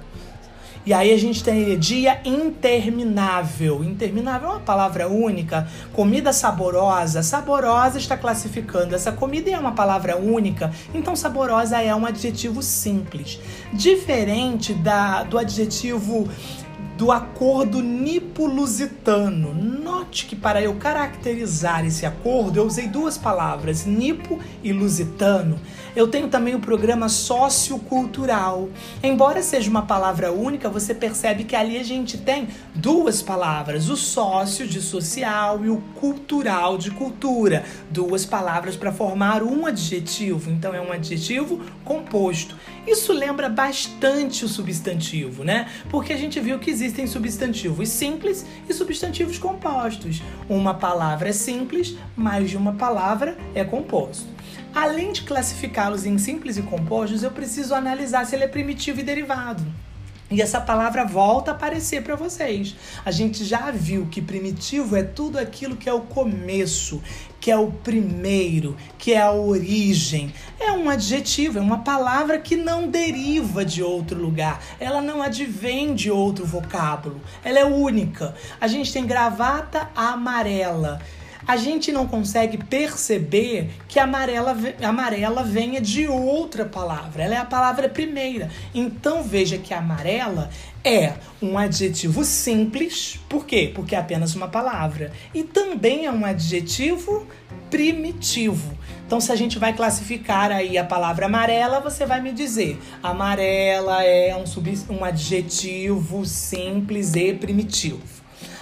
E 0.87 0.93
aí 0.93 1.11
a 1.11 1.17
gente 1.17 1.43
tem 1.43 1.77
dia 1.77 2.21
interminável. 2.23 3.83
Interminável 3.83 4.47
é 4.47 4.51
uma 4.53 4.59
palavra 4.61 5.05
única. 5.09 5.67
Comida 5.91 6.31
saborosa. 6.31 7.21
Saborosa 7.21 7.97
está 7.97 8.15
classificando. 8.15 8.95
Essa 8.95 9.11
comida 9.11 9.49
é 9.49 9.59
uma 9.59 9.73
palavra 9.73 10.15
única. 10.15 10.71
Então 10.93 11.13
saborosa 11.13 11.81
é 11.81 11.93
um 11.93 12.05
adjetivo 12.05 12.63
simples. 12.63 13.37
Diferente 13.73 14.73
da, 14.73 15.23
do 15.23 15.37
adjetivo 15.37 16.29
do 16.97 17.11
acordo 17.11 17.81
nipo-lusitano. 17.81 19.53
Note 19.53 20.25
que 20.25 20.35
para 20.35 20.61
eu 20.61 20.73
caracterizar 20.75 21.85
esse 21.85 22.05
acordo, 22.05 22.59
eu 22.59 22.65
usei 22.65 22.87
duas 22.87 23.17
palavras, 23.17 23.85
nipo 23.85 24.39
e 24.63 24.73
lusitano. 24.73 25.59
Eu 25.97 26.07
tenho 26.07 26.27
também 26.27 26.53
o 26.53 26.59
programa 26.59 27.09
sociocultural. 27.09 28.69
Embora 29.01 29.41
seja 29.41 29.67
uma 29.67 29.81
palavra 29.81 30.31
única, 30.31 30.69
você 30.69 30.93
percebe 30.93 31.43
que 31.43 31.55
ali 31.55 31.75
a 31.75 31.83
gente 31.83 32.19
tem 32.19 32.49
duas 32.75 33.23
palavras, 33.23 33.89
o 33.89 33.97
sócio 33.97 34.67
de 34.67 34.79
social 34.79 35.65
e 35.65 35.71
o 35.71 35.77
cultural 35.99 36.77
de 36.77 36.91
cultura. 36.91 37.65
Duas 37.89 38.27
palavras 38.27 38.75
para 38.75 38.91
formar 38.91 39.41
um 39.41 39.65
adjetivo. 39.65 40.51
Então 40.51 40.71
é 40.71 40.79
um 40.79 40.91
adjetivo 40.91 41.65
composto. 41.83 42.55
Isso 42.85 43.11
lembra 43.11 43.49
bastante 43.49 44.45
o 44.45 44.47
substantivo, 44.47 45.43
né? 45.43 45.67
Porque 45.89 46.13
a 46.13 46.17
gente 46.17 46.39
viu 46.39 46.59
que 46.59 46.69
existem 46.69 47.07
substantivos 47.07 47.89
simples 47.89 48.45
e 48.69 48.73
substantivos 48.73 49.39
compostos. 49.39 50.21
Uma 50.47 50.75
palavra 50.75 51.29
é 51.29 51.33
simples, 51.33 51.97
mais 52.15 52.51
de 52.51 52.55
uma 52.55 52.73
palavra 52.73 53.35
é 53.55 53.63
composto. 53.63 54.36
Além 54.77 55.11
de 55.11 55.23
classificá-los 55.23 56.05
em 56.05 56.19
simples 56.19 56.55
e 56.55 56.61
compostos, 56.61 57.23
eu 57.23 57.31
preciso 57.31 57.73
analisar 57.73 58.27
se 58.27 58.35
ele 58.35 58.43
é 58.43 58.47
primitivo 58.47 58.99
e 58.99 59.03
derivado. 59.03 59.65
E 60.29 60.39
essa 60.39 60.61
palavra 60.61 61.03
volta 61.03 61.49
a 61.49 61.53
aparecer 61.55 62.03
para 62.03 62.15
vocês. 62.15 62.75
A 63.03 63.09
gente 63.09 63.43
já 63.43 63.71
viu 63.71 64.05
que 64.05 64.21
primitivo 64.21 64.95
é 64.95 65.01
tudo 65.01 65.39
aquilo 65.39 65.75
que 65.75 65.89
é 65.89 65.93
o 65.93 66.01
começo, 66.01 67.01
que 67.39 67.49
é 67.49 67.57
o 67.57 67.71
primeiro, 67.71 68.77
que 68.99 69.13
é 69.13 69.21
a 69.21 69.31
origem. 69.31 70.31
É 70.59 70.71
um 70.71 70.91
adjetivo, 70.91 71.57
é 71.57 71.61
uma 71.61 71.79
palavra 71.79 72.37
que 72.37 72.55
não 72.55 72.87
deriva 72.87 73.65
de 73.65 73.81
outro 73.81 74.21
lugar. 74.21 74.61
Ela 74.79 75.01
não 75.01 75.23
advém 75.23 75.95
de 75.95 76.11
outro 76.11 76.45
vocábulo. 76.45 77.19
Ela 77.43 77.57
é 77.57 77.65
única. 77.65 78.35
A 78.61 78.67
gente 78.67 78.93
tem 78.93 79.07
gravata 79.07 79.89
amarela 79.95 81.01
a 81.47 81.55
gente 81.55 81.91
não 81.91 82.05
consegue 82.05 82.57
perceber 82.57 83.69
que 83.87 83.99
amarela, 83.99 84.55
amarela 84.83 85.43
venha 85.43 85.79
de 85.79 86.07
outra 86.07 86.65
palavra. 86.65 87.23
Ela 87.23 87.35
é 87.35 87.37
a 87.37 87.45
palavra 87.45 87.87
primeira. 87.87 88.49
Então 88.75 89.23
veja 89.23 89.57
que 89.57 89.73
amarela 89.73 90.49
é 90.83 91.13
um 91.41 91.57
adjetivo 91.57 92.25
simples. 92.25 93.19
Por 93.29 93.45
quê? 93.45 93.71
Porque 93.73 93.95
é 93.95 93.97
apenas 93.99 94.35
uma 94.35 94.49
palavra. 94.49 95.13
E 95.33 95.43
também 95.43 96.05
é 96.05 96.11
um 96.11 96.25
adjetivo 96.25 97.25
primitivo. 97.69 98.77
Então, 99.05 99.21
se 99.21 99.31
a 99.31 99.35
gente 99.35 99.57
vai 99.57 99.71
classificar 99.71 100.51
aí 100.51 100.77
a 100.77 100.83
palavra 100.83 101.27
amarela, 101.27 101.79
você 101.79 102.05
vai 102.05 102.19
me 102.19 102.33
dizer: 102.33 102.77
amarela 103.01 104.03
é 104.03 104.35
um, 104.35 104.45
sub, 104.45 104.69
um 104.89 105.03
adjetivo 105.05 106.25
simples 106.25 107.15
e 107.15 107.33
primitivo. 107.33 108.16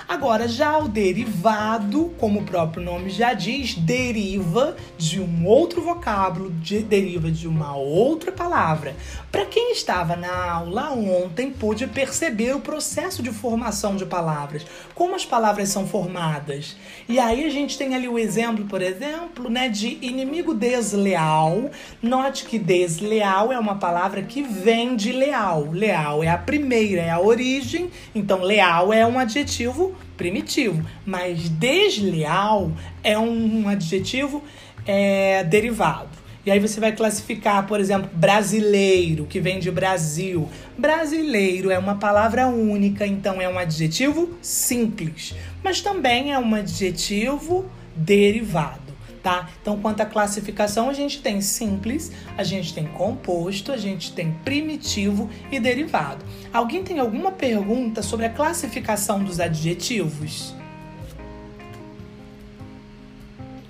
Agora, 0.07 0.47
já 0.47 0.77
o 0.77 0.87
derivado, 0.87 2.13
como 2.19 2.41
o 2.41 2.43
próprio 2.43 2.83
nome 2.83 3.09
já 3.09 3.33
diz, 3.33 3.73
deriva 3.73 4.75
de 4.99 5.19
um 5.19 5.47
outro 5.47 5.81
vocábulo, 5.81 6.51
de, 6.51 6.79
deriva 6.83 7.31
de 7.31 7.47
uma 7.47 7.75
outra 7.75 8.31
palavra. 8.31 8.95
Para 9.31 9.45
quem 9.45 9.71
estava 9.71 10.15
na 10.15 10.51
aula 10.51 10.91
ontem, 10.91 11.49
pôde 11.49 11.87
perceber 11.87 12.55
o 12.55 12.59
processo 12.59 13.23
de 13.23 13.31
formação 13.31 13.95
de 13.95 14.05
palavras, 14.05 14.63
como 14.93 15.15
as 15.15 15.25
palavras 15.25 15.69
são 15.69 15.87
formadas. 15.87 16.77
E 17.09 17.17
aí 17.17 17.43
a 17.43 17.49
gente 17.49 17.75
tem 17.75 17.95
ali 17.95 18.07
o 18.07 18.19
exemplo, 18.19 18.65
por 18.65 18.83
exemplo, 18.83 19.49
né, 19.49 19.69
de 19.69 19.97
inimigo 20.01 20.53
desleal. 20.53 21.71
Note 22.01 22.45
que 22.45 22.59
desleal 22.59 23.51
é 23.51 23.57
uma 23.57 23.75
palavra 23.75 24.21
que 24.21 24.43
vem 24.43 24.95
de 24.95 25.11
leal. 25.11 25.71
Leal 25.71 26.23
é 26.23 26.29
a 26.29 26.37
primeira, 26.37 27.01
é 27.01 27.09
a 27.09 27.19
origem. 27.19 27.89
Então, 28.13 28.43
leal 28.43 28.93
é 28.93 29.05
um 29.05 29.17
adjetivo 29.17 29.94
primitivo, 30.17 30.85
mas 31.05 31.49
desleal 31.49 32.71
é 33.03 33.17
um 33.17 33.67
adjetivo 33.67 34.43
é, 34.85 35.43
derivado. 35.43 36.25
E 36.45 36.51
aí 36.51 36.59
você 36.59 36.79
vai 36.79 36.91
classificar, 36.91 37.65
por 37.65 37.79
exemplo, 37.79 38.09
brasileiro, 38.13 39.25
que 39.25 39.39
vem 39.39 39.59
de 39.59 39.71
Brasil. 39.71 40.47
Brasileiro 40.77 41.71
é 41.71 41.79
uma 41.79 41.95
palavra 41.95 42.47
única, 42.47 43.05
então 43.05 43.41
é 43.41 43.49
um 43.49 43.57
adjetivo 43.57 44.29
simples, 44.43 45.33
mas 45.63 45.81
também 45.81 46.33
é 46.33 46.37
um 46.37 46.53
adjetivo 46.53 47.65
derivado 47.95 48.84
tá? 49.25 49.49
Então, 49.59 49.79
quanto 49.79 50.01
à 50.01 50.05
classificação, 50.05 50.87
a 50.87 50.93
gente 50.93 51.19
tem 51.19 51.41
simples, 51.41 52.11
a 52.37 52.43
gente 52.43 52.75
tem 52.75 52.85
composto, 52.85 53.71
a 53.71 53.77
gente 53.77 54.13
tem 54.13 54.31
primitivo 54.45 55.27
e 55.51 55.59
derivado. 55.59 56.23
Alguém 56.53 56.83
tem 56.83 56.99
alguma 56.99 57.31
pergunta 57.31 58.03
sobre 58.03 58.27
a 58.27 58.29
classificação 58.29 59.23
dos 59.23 59.39
adjetivos? 59.39 60.53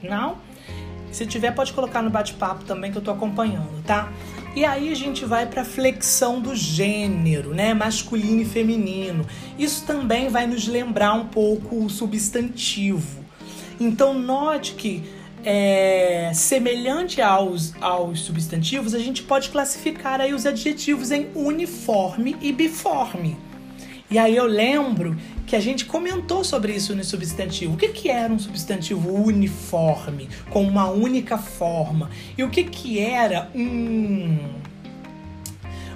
Não? 0.03 0.39
Se 1.09 1.25
tiver, 1.25 1.51
pode 1.51 1.71
colocar 1.71 2.01
no 2.01 2.09
bate-papo 2.09 2.65
também 2.65 2.91
que 2.91 2.97
eu 2.97 3.01
tô 3.01 3.11
acompanhando, 3.11 3.81
tá? 3.83 4.11
E 4.53 4.65
aí 4.65 4.91
a 4.91 4.95
gente 4.95 5.23
vai 5.23 5.45
para 5.45 5.63
flexão 5.63 6.41
do 6.41 6.53
gênero, 6.53 7.53
né? 7.53 7.73
Masculino 7.73 8.41
e 8.41 8.45
feminino. 8.45 9.25
Isso 9.57 9.85
também 9.85 10.27
vai 10.27 10.47
nos 10.47 10.67
lembrar 10.67 11.13
um 11.13 11.27
pouco 11.27 11.85
o 11.85 11.89
substantivo. 11.89 13.23
Então 13.79 14.13
note 14.13 14.73
que 14.73 15.14
é, 15.45 16.31
semelhante 16.33 17.21
aos, 17.21 17.73
aos 17.79 18.21
substantivos, 18.21 18.95
a 18.95 18.99
gente 18.99 19.21
pode 19.21 19.49
classificar 19.49 20.19
aí 20.19 20.33
os 20.33 20.45
adjetivos 20.45 21.11
em 21.11 21.29
uniforme 21.35 22.35
e 22.41 22.51
biforme. 22.51 23.37
E 24.09 24.17
aí 24.17 24.35
eu 24.35 24.45
lembro 24.45 25.15
que 25.45 25.55
a 25.55 25.59
gente 25.59 25.85
comentou 25.85 26.43
sobre 26.43 26.73
isso 26.73 26.95
no 26.95 27.03
substantivo. 27.03 27.75
O 27.75 27.77
que, 27.77 27.89
que 27.89 28.09
era 28.09 28.33
um 28.33 28.39
substantivo 28.39 29.11
uniforme, 29.13 30.27
com 30.49 30.63
uma 30.63 30.89
única 30.89 31.37
forma? 31.37 32.09
E 32.35 32.43
o 32.43 32.49
que, 32.49 32.63
que 32.63 32.99
era 32.99 33.49
um. 33.53 34.37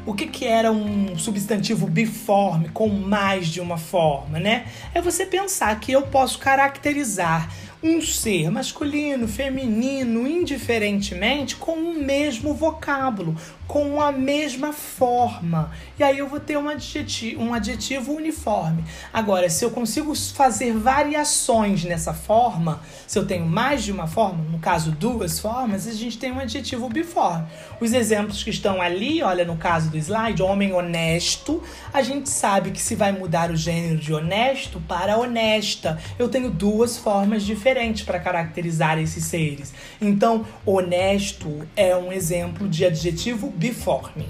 O 0.06 0.14
que, 0.14 0.26
que 0.26 0.46
era 0.46 0.72
um 0.72 1.18
substantivo 1.18 1.86
biforme, 1.86 2.70
com 2.70 2.88
mais 2.88 3.48
de 3.48 3.62
uma 3.62 3.78
forma, 3.78 4.40
né? 4.40 4.66
É 4.94 5.02
você 5.02 5.26
pensar 5.26 5.80
que 5.80 5.92
eu 5.92 6.04
posso 6.04 6.40
caracterizar 6.40 7.52
um 7.82 8.02
ser 8.02 8.52
masculino, 8.52 9.28
feminino, 9.28 10.28
indiferentemente, 10.28 11.56
com 11.56 11.74
o 11.74 11.94
mesmo 11.94 12.54
vocábulo, 12.54 13.36
com 13.68 14.02
a 14.02 14.12
mesma 14.12 14.74
forma. 14.74 15.72
E 15.98 16.04
aí 16.04 16.18
eu 16.18 16.28
vou 16.28 16.40
ter 16.40 16.58
um 16.58 16.68
adjetivo, 16.68 17.42
um 17.42 17.54
adjetivo 17.54 18.14
uniforme. 18.14 18.84
Agora, 19.14 19.50
se 19.50 19.64
eu 19.64 19.72
consigo 19.72 20.14
fazer 20.16 20.74
variações 20.74 21.86
nessa 21.86 22.14
forma, 22.14 22.82
se 23.08 23.18
eu 23.18 23.26
tenho 23.26 23.46
mais 23.46 23.84
de 23.84 23.92
uma 23.92 24.08
forma, 24.08 24.44
no 24.44 24.60
caso 24.60 24.92
duas 24.92 25.40
formas, 25.40 25.88
a 25.88 25.94
gente 25.94 26.18
tem 26.18 26.32
um 26.32 26.40
adjetivo 26.40 26.90
biforme. 26.90 27.46
Os 27.80 27.94
exemplos 27.94 28.44
que 28.44 28.50
estão 28.50 28.82
ali, 28.82 29.22
olha 29.24 29.46
no 29.46 29.56
caso 29.56 29.90
do 29.90 29.98
slide, 29.98 30.42
homem 30.42 30.74
honesto, 30.74 31.64
a 31.94 32.02
gente 32.02 32.28
sabe 32.28 32.72
que 32.72 32.82
se 32.82 32.96
vai 32.96 33.12
mudar 33.14 33.52
o 33.52 33.56
gênero 33.56 33.98
de 33.98 34.14
honesto 34.14 34.82
para 34.82 35.18
honesta, 35.18 35.98
eu 36.18 36.28
tenho 36.28 36.50
duas 36.50 36.98
formas 36.98 37.44
diferentes 37.44 37.69
para 38.06 38.20
caracterizar 38.20 39.00
esses 39.00 39.26
seres. 39.26 39.74
Então, 40.02 40.46
honesto 40.66 41.68
é 41.76 41.96
um 41.96 42.12
exemplo 42.12 42.68
de 42.68 42.86
adjetivo 42.86 43.50
biforme. 43.50 44.28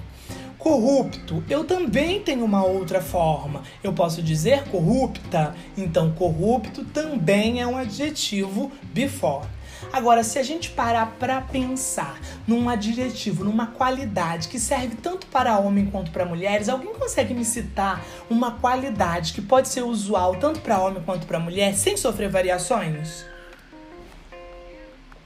Corrupto, 0.57 1.41
eu 1.49 1.63
também 1.63 2.21
tenho 2.21 2.43
uma 2.43 2.65
outra 2.65 3.01
forma. 3.01 3.63
Eu 3.81 3.93
posso 3.93 4.21
dizer 4.21 4.65
corrupta, 4.65 5.55
então 5.77 6.11
corrupto 6.11 6.83
também 6.83 7.61
é 7.61 7.65
um 7.65 7.77
adjetivo 7.77 8.69
biforme. 8.93 9.59
Agora, 9.93 10.23
se 10.23 10.37
a 10.37 10.43
gente 10.43 10.69
parar 10.69 11.15
para 11.17 11.39
pensar 11.39 12.19
num 12.45 12.67
adjetivo, 12.67 13.45
numa 13.45 13.67
qualidade 13.67 14.49
que 14.49 14.59
serve 14.59 14.97
tanto 14.97 15.27
para 15.27 15.57
homem 15.57 15.85
quanto 15.85 16.11
para 16.11 16.25
mulheres, 16.25 16.67
alguém 16.67 16.93
consegue 16.93 17.33
me 17.33 17.45
citar 17.45 18.03
uma 18.29 18.51
qualidade 18.51 19.31
que 19.31 19.41
pode 19.41 19.69
ser 19.69 19.83
usual 19.83 20.35
tanto 20.35 20.59
para 20.59 20.79
homem 20.79 21.01
quanto 21.03 21.25
para 21.25 21.39
mulher 21.39 21.73
sem 21.73 21.95
sofrer 21.95 22.29
variações? 22.29 23.28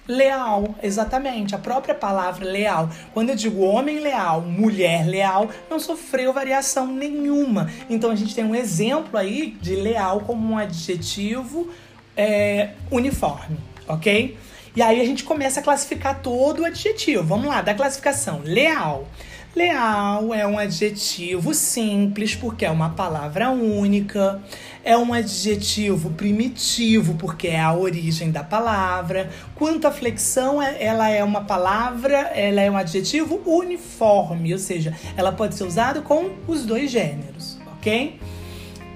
Leal, 0.07 0.75
exatamente. 0.83 1.55
A 1.55 1.57
própria 1.57 1.95
palavra 1.95 2.45
leal. 2.45 2.89
Quando 3.13 3.29
eu 3.29 3.35
digo 3.35 3.61
homem 3.61 3.99
leal, 3.99 4.41
mulher 4.41 5.07
leal, 5.07 5.49
não 5.69 5.79
sofreu 5.79 6.33
variação 6.33 6.87
nenhuma. 6.87 7.69
Então 7.89 8.11
a 8.11 8.15
gente 8.15 8.35
tem 8.35 8.43
um 8.43 8.55
exemplo 8.55 9.17
aí 9.17 9.57
de 9.61 9.75
leal 9.75 10.21
como 10.21 10.53
um 10.53 10.57
adjetivo 10.57 11.69
é, 12.17 12.71
uniforme, 12.91 13.57
ok? 13.87 14.37
E 14.75 14.81
aí 14.81 14.99
a 14.99 15.05
gente 15.05 15.23
começa 15.23 15.59
a 15.59 15.63
classificar 15.63 16.21
todo 16.21 16.63
o 16.63 16.65
adjetivo. 16.65 17.23
Vamos 17.23 17.47
lá, 17.47 17.61
da 17.61 17.73
classificação. 17.73 18.41
Leal. 18.43 19.07
Leal 19.55 20.33
é 20.33 20.47
um 20.47 20.57
adjetivo 20.57 21.53
simples 21.53 22.33
porque 22.33 22.65
é 22.65 22.71
uma 22.71 22.89
palavra 22.89 23.51
única, 23.51 24.41
é 24.83 24.97
um 24.97 25.13
adjetivo 25.13 26.11
primitivo 26.11 27.15
porque 27.15 27.47
é 27.47 27.59
a 27.59 27.73
origem 27.73 28.31
da 28.31 28.43
palavra. 28.43 29.29
Quanto 29.55 29.87
à 29.87 29.91
flexão, 29.91 30.61
é, 30.61 30.83
ela 30.83 31.09
é 31.09 31.23
uma 31.23 31.45
palavra, 31.45 32.17
ela 32.17 32.61
é 32.61 32.69
um 32.69 32.77
adjetivo 32.77 33.41
uniforme, 33.45 34.53
ou 34.53 34.59
seja, 34.59 34.95
ela 35.15 35.31
pode 35.31 35.55
ser 35.55 35.63
usada 35.63 36.01
com 36.01 36.31
os 36.47 36.65
dois 36.65 36.91
gêneros, 36.91 37.57
ok? 37.77 38.19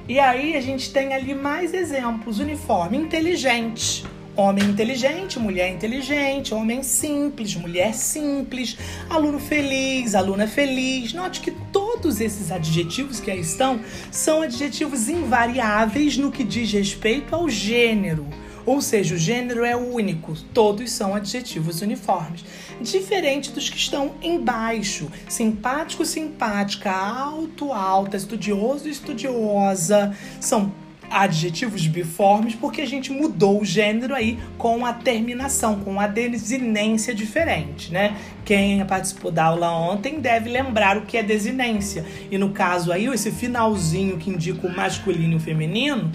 E 0.10 0.20
aí 0.20 0.56
a 0.56 0.62
gente 0.62 0.92
tem 0.92 1.14
ali 1.14 1.34
mais 1.34 1.74
exemplos: 1.74 2.40
uniforme, 2.40 2.98
inteligente 2.98 4.06
Homem 4.38 4.66
inteligente, 4.66 5.40
mulher 5.40 5.68
inteligente, 5.68 6.54
homem 6.54 6.84
simples, 6.84 7.56
mulher 7.56 7.96
simples, 7.96 8.78
aluno 9.10 9.40
feliz, 9.40 10.14
aluna 10.14 10.48
feliz. 10.48 11.12
Note 11.12 11.42
que 11.42 11.50
todos 11.98 12.22
esses 12.22 12.52
adjetivos 12.52 13.20
que 13.20 13.32
aí 13.32 13.40
estão 13.40 13.80
são 14.12 14.44
adjetivos 14.44 15.10
invariáveis 15.10 16.16
no 16.16 16.32
que 16.32 16.44
diz 16.44 16.72
respeito 16.72 17.36
ao 17.36 17.50
gênero. 17.50 18.26
Ou 18.66 18.82
seja, 18.82 19.16
o 19.16 19.18
gênero 19.18 19.64
é 19.64 19.76
único, 19.76 20.34
todos 20.54 20.92
são 20.92 21.16
adjetivos 21.16 21.82
uniformes. 21.82 22.44
Diferente 22.82 23.52
dos 23.52 23.70
que 23.70 23.78
estão 23.78 24.12
embaixo: 24.22 25.10
simpático, 25.28 26.06
simpática, 26.06 26.92
alto, 26.92 27.72
alta, 27.72 28.18
estudioso, 28.18 28.88
estudiosa. 28.88 30.16
São 30.40 30.72
adjetivos 31.10 31.88
biformes 31.88 32.56
porque 32.56 32.82
a 32.82 32.86
gente 32.86 33.12
mudou 33.12 33.62
o 33.62 33.66
gênero 33.66 34.14
aí 34.14 34.40
com 34.58 34.86
a 34.86 34.94
terminação, 34.94 35.80
com 35.80 36.00
a 36.00 36.08
desinência 36.08 37.14
diferente, 37.14 37.92
né? 37.92 38.16
Quem 38.46 38.84
participou 38.86 39.32
da 39.32 39.46
aula 39.46 39.72
ontem 39.72 40.20
deve 40.20 40.50
lembrar 40.50 40.98
o 40.98 41.02
que 41.02 41.18
é 41.18 41.24
desinência. 41.24 42.06
E 42.32 42.38
no 42.38 42.50
caso 42.50 42.92
aí, 42.92 43.06
esse 43.08 43.32
finalzinho 43.32 44.18
que 44.18 44.30
indica 44.30 44.66
o 44.66 44.76
masculino 44.76 45.34
e 45.34 45.36
o 45.36 45.40
feminino 45.40 46.12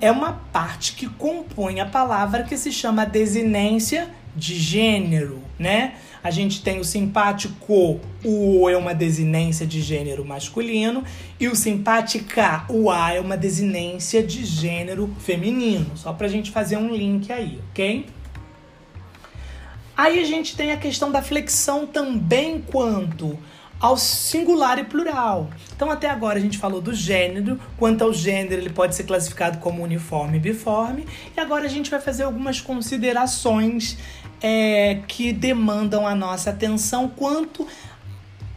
é 0.00 0.10
uma 0.10 0.32
parte 0.52 0.94
que 0.94 1.08
compõe 1.08 1.80
a 1.80 1.86
palavra 1.86 2.42
que 2.42 2.56
se 2.56 2.72
chama 2.72 3.06
desinência 3.06 4.08
de 4.34 4.54
gênero, 4.58 5.42
né? 5.58 5.94
A 6.22 6.30
gente 6.30 6.62
tem 6.62 6.78
o 6.78 6.84
simpático, 6.84 8.00
o 8.24 8.60
O 8.60 8.68
é 8.70 8.76
uma 8.76 8.94
desinência 8.94 9.66
de 9.66 9.80
gênero 9.80 10.24
masculino, 10.24 11.02
e 11.38 11.48
o 11.48 11.56
simpática, 11.56 12.64
o 12.68 12.90
A 12.90 13.14
é 13.14 13.20
uma 13.20 13.36
desinência 13.36 14.22
de 14.22 14.44
gênero 14.44 15.14
feminino. 15.18 15.90
Só 15.96 16.12
pra 16.12 16.28
gente 16.28 16.50
fazer 16.50 16.76
um 16.76 16.94
link 16.94 17.32
aí, 17.32 17.60
ok? 17.70 18.06
Aí 19.96 20.20
a 20.20 20.24
gente 20.24 20.56
tem 20.56 20.72
a 20.72 20.76
questão 20.76 21.10
da 21.12 21.20
flexão 21.20 21.86
também 21.86 22.60
quanto 22.60 23.38
ao 23.78 23.96
singular 23.96 24.78
e 24.78 24.84
plural. 24.84 25.50
Então 25.74 25.90
até 25.90 26.08
agora 26.08 26.38
a 26.38 26.40
gente 26.40 26.56
falou 26.56 26.80
do 26.80 26.94
gênero, 26.94 27.58
quanto 27.76 28.02
ao 28.02 28.12
gênero 28.12 28.62
ele 28.62 28.70
pode 28.70 28.94
ser 28.94 29.02
classificado 29.02 29.58
como 29.58 29.82
uniforme 29.82 30.36
e 30.36 30.40
biforme, 30.40 31.04
e 31.36 31.40
agora 31.40 31.64
a 31.64 31.68
gente 31.68 31.90
vai 31.90 32.00
fazer 32.00 32.22
algumas 32.22 32.60
considerações 32.60 33.98
é, 34.42 34.98
que 35.06 35.32
demandam 35.32 36.06
a 36.06 36.14
nossa 36.14 36.50
atenção 36.50 37.08
quanto 37.08 37.66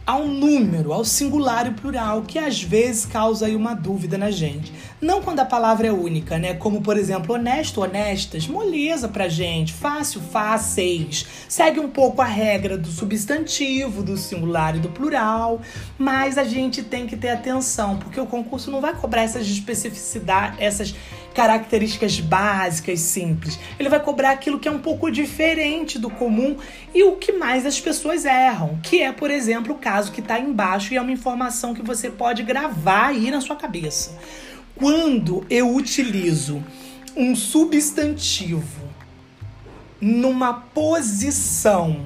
ao 0.06 0.24
número, 0.24 0.92
ao 0.92 1.04
singular 1.04 1.66
e 1.66 1.72
plural, 1.72 2.22
que 2.22 2.38
às 2.38 2.62
vezes 2.62 3.04
causa 3.04 3.46
aí 3.46 3.56
uma 3.56 3.74
dúvida 3.74 4.16
na 4.16 4.30
gente. 4.30 4.72
Não 5.00 5.20
quando 5.20 5.40
a 5.40 5.44
palavra 5.44 5.88
é 5.88 5.92
única, 5.92 6.38
né? 6.38 6.54
Como, 6.54 6.80
por 6.80 6.96
exemplo, 6.96 7.34
honesto, 7.34 7.80
honestas, 7.80 8.46
moleza 8.46 9.08
pra 9.08 9.28
gente, 9.28 9.72
fácil, 9.72 10.20
fáceis. 10.20 11.26
Segue 11.48 11.80
um 11.80 11.88
pouco 11.88 12.22
a 12.22 12.24
regra 12.24 12.78
do 12.78 12.86
substantivo, 12.86 14.00
do 14.00 14.16
singular 14.16 14.76
e 14.76 14.78
do 14.78 14.90
plural, 14.90 15.60
mas 15.98 16.38
a 16.38 16.44
gente 16.44 16.84
tem 16.84 17.08
que 17.08 17.16
ter 17.16 17.30
atenção, 17.30 17.96
porque 17.96 18.20
o 18.20 18.26
concurso 18.26 18.70
não 18.70 18.80
vai 18.80 18.94
cobrar 18.94 19.22
essas 19.22 19.44
especificidades, 19.48 20.60
essas 20.60 20.94
características 21.36 22.18
básicas, 22.18 22.98
simples. 23.00 23.58
Ele 23.78 23.90
vai 23.90 24.00
cobrar 24.00 24.30
aquilo 24.30 24.58
que 24.58 24.66
é 24.66 24.70
um 24.70 24.78
pouco 24.78 25.10
diferente 25.10 25.98
do 25.98 26.08
comum 26.08 26.56
e 26.94 27.02
o 27.02 27.16
que 27.16 27.30
mais 27.32 27.66
as 27.66 27.78
pessoas 27.78 28.24
erram, 28.24 28.80
que 28.82 29.02
é, 29.02 29.12
por 29.12 29.30
exemplo, 29.30 29.74
o 29.74 29.78
caso 29.78 30.12
que 30.12 30.20
está 30.22 30.40
embaixo 30.40 30.94
e 30.94 30.96
é 30.96 31.00
uma 31.00 31.12
informação 31.12 31.74
que 31.74 31.82
você 31.82 32.08
pode 32.08 32.42
gravar 32.42 33.08
aí 33.08 33.30
na 33.30 33.42
sua 33.42 33.54
cabeça. 33.54 34.16
Quando 34.74 35.44
eu 35.50 35.74
utilizo 35.74 36.64
um 37.14 37.36
substantivo 37.36 38.86
numa 40.00 40.54
posição 40.54 42.00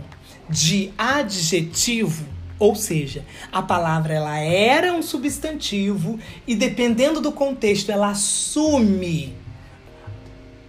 de 0.48 0.92
adjetivo, 0.98 2.24
ou 2.60 2.76
seja, 2.76 3.24
a 3.50 3.62
palavra 3.62 4.12
ela 4.14 4.38
era 4.38 4.92
um 4.92 5.02
substantivo 5.02 6.20
e 6.46 6.54
dependendo 6.54 7.20
do 7.20 7.32
contexto 7.32 7.90
ela 7.90 8.10
assume 8.10 9.34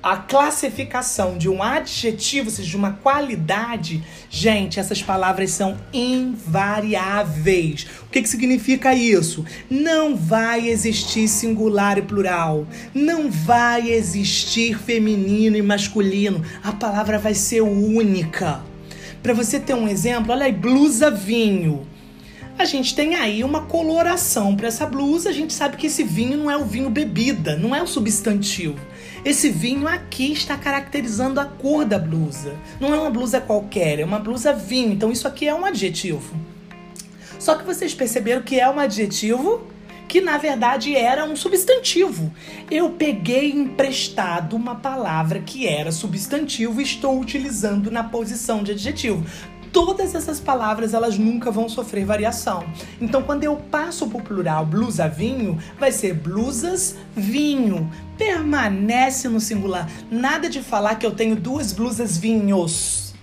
a 0.02 0.18
classificação 0.18 1.38
de 1.38 1.48
um 1.48 1.62
adjetivo, 1.62 2.50
ou 2.50 2.56
seja, 2.56 2.70
de 2.70 2.76
uma 2.76 2.94
qualidade, 2.94 4.04
gente, 4.30 4.80
essas 4.80 5.04
palavras 5.04 5.52
são 5.52 5.78
invariáveis. 5.94 7.86
O 8.04 8.10
que, 8.10 8.22
que 8.22 8.30
significa 8.30 8.96
isso? 8.96 9.46
Não 9.70 10.16
vai 10.16 10.70
existir 10.70 11.28
singular 11.28 12.00
e 12.00 12.02
plural. 12.02 12.66
Não 12.96 13.30
vai 13.30 13.92
existir 13.92 14.76
feminino 14.80 15.56
e 15.56 15.62
masculino. 15.62 16.44
A 16.64 16.72
palavra 16.72 17.20
vai 17.20 17.36
ser 17.36 17.62
única. 17.62 18.71
Para 19.22 19.34
você 19.34 19.60
ter 19.60 19.76
um 19.76 19.88
exemplo, 19.88 20.32
olha 20.32 20.46
aí, 20.46 20.52
blusa 20.52 21.12
vinho. 21.12 21.86
A 22.58 22.66
gente 22.66 22.96
tem 22.96 23.16
aí 23.16 23.44
uma 23.44 23.62
coloração 23.62 24.56
para 24.56 24.68
essa 24.68 24.86
blusa. 24.86 25.30
A 25.30 25.34
gente 25.34 25.54
sabe 25.54 25.78
que 25.78 25.88
esse 25.88 26.04
vinho 26.04 26.38
não 26.38 26.50
é 26.50 26.58
o 26.58 26.66
vinho 26.66 26.90
bebida, 26.90 27.56
não 27.56 27.76
é 27.76 27.82
o 27.82 27.88
substantivo. 27.88 28.80
Esse 29.24 29.50
vinho 29.50 29.88
aqui 29.88 30.32
está 30.32 30.58
caracterizando 30.58 31.40
a 31.40 31.46
cor 31.46 31.86
da 31.86 32.00
blusa. 32.00 32.56
Não 32.80 32.94
é 32.94 33.00
uma 33.00 33.10
blusa 33.12 33.40
qualquer, 33.40 34.00
é 34.00 34.06
uma 34.06 34.20
blusa 34.20 34.54
vinho. 34.54 34.92
Então 34.92 35.12
isso 35.12 35.28
aqui 35.28 35.48
é 35.48 35.54
um 35.54 35.66
adjetivo. 35.66 36.36
Só 37.40 37.56
que 37.56 37.64
vocês 37.64 37.94
perceberam 37.94 38.42
que 38.42 38.60
é 38.60 38.70
um 38.70 38.80
adjetivo 38.80 39.62
que 40.12 40.20
na 40.20 40.38
verdade 40.38 40.94
era 40.94 41.24
um 41.24 41.38
substantivo. 41.38 42.34
Eu 42.70 42.90
peguei 42.90 43.50
emprestado 43.50 44.58
uma 44.58 44.76
palavra 44.76 45.40
que 45.40 45.66
era 45.66 45.90
substantivo 45.90 46.82
e 46.82 46.84
estou 46.84 47.18
utilizando 47.18 47.90
na 47.90 48.04
posição 48.04 48.62
de 48.62 48.74
adjetivo 48.74 49.26
todas 49.72 50.14
essas 50.14 50.38
palavras 50.38 50.94
elas 50.94 51.18
nunca 51.18 51.50
vão 51.50 51.70
sofrer 51.70 52.04
variação. 52.04 52.66
Então, 53.00 53.24
quando 53.24 53.46
eu 53.46 53.56
passo 53.56 54.06
para 54.06 54.18
o 54.18 54.22
plural 54.22 54.66
blusa 54.66 55.08
vinho, 55.08 55.58
vai 55.80 55.94
ser 55.94 56.14
blusas 56.14 56.98
vinho. 57.16 57.90
Permanece 58.18 59.30
no 59.30 59.40
singular. 59.40 59.90
Nada 60.12 60.50
de 60.50 60.62
falar 60.62 60.96
que 60.96 61.06
eu 61.06 61.12
tenho 61.12 61.38
duas 61.38 61.72
blusas 61.72 62.18
vinhos 62.18 63.16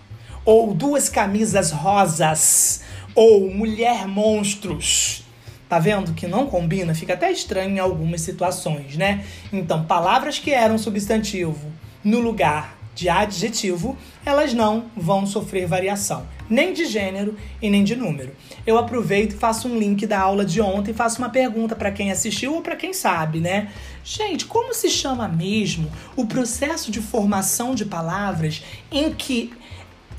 ou 0.43 0.73
duas 0.73 1.11
camisas 1.11 1.71
rosas 1.71 2.81
ou 3.15 3.51
mulher 3.51 4.09
monstros. 4.09 5.28
Tá 5.69 5.79
vendo 5.79 6.15
que 6.15 6.27
não 6.27 6.47
combina? 6.47 6.95
Fica 6.95 7.13
até 7.13 7.31
estranho 7.31 7.77
em 7.77 7.79
algumas 7.79 8.23
situações, 8.23 8.97
né? 8.97 9.25
Então, 9.53 9.85
palavras 9.85 10.39
que 10.39 10.51
eram 10.51 10.79
substantivo 10.79 11.71
no 12.03 12.21
lugar 12.21 12.79
de 12.99 13.09
adjetivo, 13.09 13.97
elas 14.27 14.53
não 14.53 14.87
vão 14.97 15.25
sofrer 15.25 15.69
variação, 15.69 16.27
nem 16.51 16.73
de 16.73 16.85
gênero 16.85 17.37
e 17.63 17.71
nem 17.71 17.85
de 17.85 17.95
número. 17.95 18.35
Eu 18.67 18.77
aproveito 18.77 19.35
e 19.35 19.37
faço 19.37 19.69
um 19.69 19.79
link 19.79 20.05
da 20.05 20.19
aula 20.19 20.45
de 20.45 20.61
ontem 20.61 20.91
e 20.91 20.95
faço 20.95 21.19
uma 21.19 21.29
pergunta 21.29 21.77
para 21.77 21.93
quem 21.93 22.11
assistiu 22.11 22.55
ou 22.55 22.61
para 22.61 22.75
quem 22.75 22.93
sabe, 22.93 23.39
né? 23.39 23.71
Gente, 24.03 24.47
como 24.47 24.75
se 24.75 24.91
chama 24.91 25.29
mesmo 25.29 25.89
o 26.17 26.27
processo 26.27 26.91
de 26.91 27.01
formação 27.01 27.73
de 27.73 27.85
palavras 27.85 28.65
em 28.91 29.13
que 29.13 29.53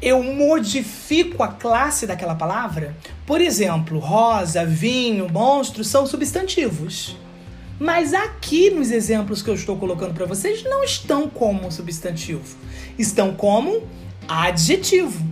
eu 0.02 0.24
modifico 0.24 1.44
a 1.44 1.50
classe 1.50 2.08
daquela 2.08 2.36
palavra? 2.36 2.96
Por 3.30 3.42
exemplo, 3.42 4.00
rosa, 4.00 4.66
vinho, 4.66 5.30
monstro 5.30 5.84
são 5.84 6.08
substantivos. 6.08 7.16
Mas 7.80 8.12
aqui 8.12 8.72
nos 8.72 8.90
exemplos 8.90 9.44
que 9.44 9.52
eu 9.52 9.54
estou 9.54 9.78
colocando 9.78 10.16
para 10.16 10.26
vocês 10.26 10.64
não 10.64 10.84
estão 10.84 11.30
como 11.30 11.72
substantivo, 11.72 12.58
estão 12.98 13.36
como 13.36 13.88
adjetivo. 14.28 15.24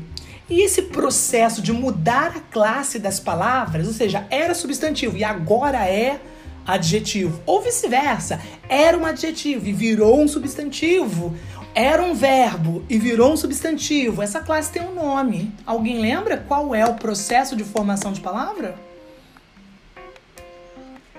E 0.47 0.61
esse 0.61 0.83
processo 0.83 1.59
de 1.59 1.73
mudar 1.73 2.37
a 2.37 2.39
classe 2.39 2.99
das 2.99 3.19
palavras, 3.19 3.87
ou 3.87 3.93
seja, 3.93 4.27
era 4.29 4.53
substantivo 4.53 5.17
e 5.17 5.23
agora 5.23 5.83
é 5.89 6.21
adjetivo, 6.67 7.41
ou 7.47 7.63
vice-versa, 7.63 8.39
era 8.69 8.95
um 8.95 9.07
adjetivo 9.07 9.67
e 9.67 9.73
virou 9.73 10.21
um 10.21 10.27
substantivo, 10.27 11.35
era 11.73 12.01
um 12.03 12.13
verbo 12.13 12.83
e 12.89 12.97
virou 12.97 13.33
um 13.33 13.37
substantivo. 13.37 14.21
Essa 14.21 14.39
classe 14.39 14.71
tem 14.71 14.81
um 14.81 14.93
nome. 14.93 15.51
Alguém 15.65 15.99
lembra 15.99 16.37
qual 16.37 16.73
é 16.73 16.85
o 16.85 16.95
processo 16.95 17.55
de 17.55 17.63
formação 17.63 18.11
de 18.11 18.21
palavra? 18.21 18.75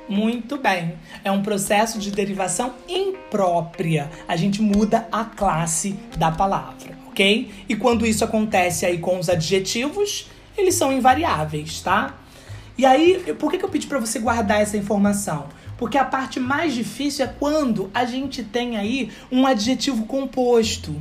Muito 0.09 0.57
bem. 0.57 0.95
É 1.23 1.31
um 1.31 1.43
processo 1.43 1.99
de 1.99 2.11
derivação 2.11 2.73
imprópria. 2.89 4.11
A 4.27 4.37
gente 4.37 4.63
muda 4.63 5.07
a 5.13 5.25
classe 5.25 5.93
da 6.17 6.33
palavra, 6.33 6.97
ok? 7.09 7.53
E 7.69 7.77
quando 7.77 8.07
isso 8.07 8.25
acontece 8.25 8.87
aí 8.87 8.99
com 8.99 9.19
os 9.19 9.29
adjetivos, 9.29 10.31
eles 10.57 10.75
são 10.75 10.91
invariáveis, 10.91 11.83
tá? 11.83 12.15
E 12.77 12.87
aí, 12.87 13.35
por 13.39 13.51
que, 13.51 13.59
que 13.59 13.65
eu 13.65 13.69
pedi 13.69 13.87
para 13.87 13.99
você 13.99 14.19
guardar 14.19 14.63
essa 14.63 14.77
informação? 14.77 15.47
Porque 15.79 15.97
a 15.97 16.05
parte 16.05 16.41
mais 16.41 16.75
difícil 16.75 17.25
é 17.25 17.29
quando 17.29 17.91
a 17.95 18.05
gente 18.05 18.43
tem 18.43 18.77
aí 18.77 19.11
um 19.31 19.47
adjetivo 19.47 20.05
composto. 20.05 21.01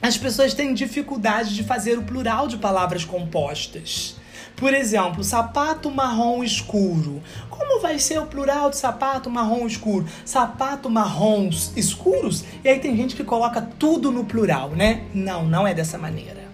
As 0.00 0.16
pessoas 0.18 0.54
têm 0.54 0.74
dificuldade 0.74 1.54
de 1.54 1.64
fazer 1.64 1.98
o 1.98 2.02
plural 2.02 2.46
de 2.46 2.58
palavras 2.58 3.04
compostas. 3.04 4.16
Por 4.54 4.72
exemplo, 4.72 5.24
sapato 5.24 5.90
marrom 5.90 6.44
escuro. 6.44 7.22
Como 7.50 7.80
vai 7.80 7.98
ser 7.98 8.18
o 8.18 8.26
plural 8.26 8.70
de 8.70 8.76
sapato 8.76 9.28
marrom 9.28 9.66
escuro? 9.66 10.06
Sapato 10.24 10.88
marrons 10.88 11.72
escuros? 11.76 12.44
E 12.62 12.68
aí 12.68 12.78
tem 12.78 12.96
gente 12.96 13.16
que 13.16 13.24
coloca 13.24 13.60
tudo 13.60 14.12
no 14.12 14.24
plural, 14.24 14.70
né? 14.70 15.04
Não, 15.12 15.44
não 15.44 15.66
é 15.66 15.74
dessa 15.74 15.98
maneira. 15.98 16.45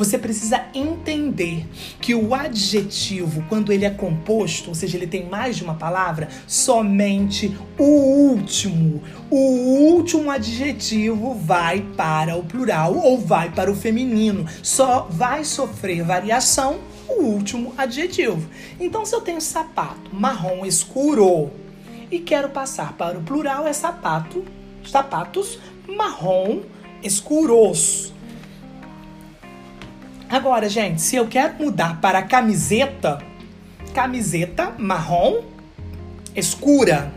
Você 0.00 0.16
precisa 0.16 0.64
entender 0.72 1.68
que 2.00 2.14
o 2.14 2.34
adjetivo, 2.34 3.44
quando 3.50 3.70
ele 3.70 3.84
é 3.84 3.90
composto, 3.90 4.70
ou 4.70 4.74
seja, 4.74 4.96
ele 4.96 5.06
tem 5.06 5.28
mais 5.28 5.56
de 5.56 5.62
uma 5.62 5.74
palavra, 5.74 6.30
somente 6.46 7.54
o 7.78 7.84
último, 7.84 9.02
o 9.30 9.36
último 9.36 10.30
adjetivo 10.30 11.34
vai 11.34 11.82
para 11.98 12.34
o 12.34 12.42
plural 12.42 12.96
ou 12.96 13.18
vai 13.18 13.50
para 13.50 13.70
o 13.70 13.76
feminino. 13.76 14.46
Só 14.62 15.06
vai 15.10 15.44
sofrer 15.44 16.02
variação 16.02 16.78
o 17.06 17.22
último 17.24 17.74
adjetivo. 17.76 18.48
Então, 18.80 19.04
se 19.04 19.14
eu 19.14 19.20
tenho 19.20 19.38
sapato 19.38 20.14
marrom 20.14 20.64
escuro 20.64 21.50
e 22.10 22.20
quero 22.20 22.48
passar 22.48 22.94
para 22.94 23.18
o 23.18 23.22
plural, 23.22 23.66
é 23.66 23.72
sapato, 23.74 24.46
sapatos 24.82 25.58
marrom 25.86 26.60
escuros. 27.02 28.14
Agora, 30.30 30.68
gente, 30.68 31.02
se 31.02 31.16
eu 31.16 31.26
quero 31.26 31.54
mudar 31.58 32.00
para 32.00 32.22
camiseta, 32.22 33.20
camiseta 33.92 34.72
marrom 34.78 35.42
escura 36.36 37.12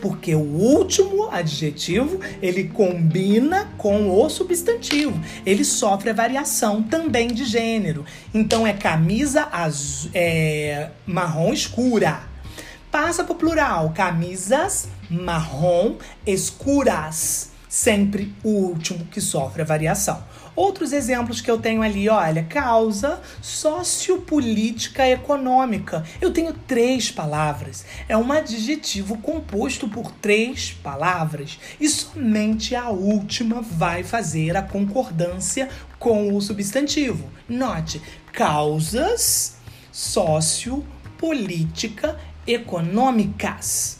porque 0.00 0.36
o 0.36 0.40
último 0.40 1.28
adjetivo 1.30 2.20
ele 2.40 2.68
combina 2.68 3.68
com 3.76 4.10
o 4.10 4.30
substantivo. 4.30 5.20
Ele 5.44 5.64
sofre 5.64 6.10
a 6.10 6.12
variação 6.12 6.80
também 6.80 7.28
de 7.28 7.44
gênero. 7.44 8.04
Então 8.32 8.64
é 8.64 8.72
camisa 8.72 9.48
azul, 9.50 10.10
é, 10.14 10.90
marrom 11.04 11.52
escura. 11.52 12.20
Passa 12.88 13.24
para 13.24 13.32
o 13.32 13.36
plural, 13.36 13.92
camisas 13.96 14.88
marrom 15.10 15.96
escuras. 16.24 17.50
Sempre 17.68 18.32
o 18.44 18.50
último 18.50 19.06
que 19.06 19.20
sofre 19.20 19.62
a 19.62 19.64
variação. 19.64 20.22
Outros 20.56 20.92
exemplos 20.94 21.42
que 21.42 21.50
eu 21.50 21.58
tenho 21.58 21.82
ali, 21.82 22.08
olha, 22.08 22.42
causa 22.44 23.20
sociopolítica 23.42 25.06
econômica. 25.06 26.02
Eu 26.18 26.32
tenho 26.32 26.54
três 26.54 27.10
palavras. 27.10 27.84
É 28.08 28.16
um 28.16 28.32
adjetivo 28.32 29.18
composto 29.18 29.86
por 29.86 30.10
três 30.12 30.72
palavras 30.72 31.58
e 31.78 31.86
somente 31.86 32.74
a 32.74 32.88
última 32.88 33.60
vai 33.60 34.02
fazer 34.02 34.56
a 34.56 34.62
concordância 34.62 35.68
com 35.98 36.34
o 36.34 36.40
substantivo. 36.40 37.28
Note, 37.46 38.00
causas 38.32 39.58
sociopolítica 39.92 42.18
econômicas. 42.46 43.98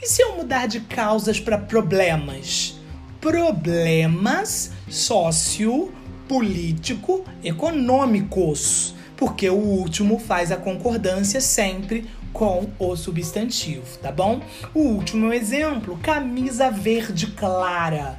E 0.00 0.06
se 0.06 0.22
eu 0.22 0.36
mudar 0.36 0.66
de 0.66 0.80
causas 0.80 1.38
para 1.38 1.58
problemas? 1.58 2.82
problemas 3.24 4.70
sociopolítico 4.94 7.24
econômicos, 7.42 8.94
porque 9.16 9.50
o 9.50 9.56
último 9.56 10.20
faz 10.20 10.52
a 10.52 10.56
concordância 10.56 11.40
sempre 11.40 12.08
com 12.32 12.68
o 12.78 12.94
substantivo, 12.96 13.98
tá 13.98 14.12
bom? 14.12 14.40
O 14.72 14.78
último 14.80 15.32
exemplo, 15.32 15.98
camisa 16.02 16.70
verde 16.70 17.26
clara. 17.28 18.16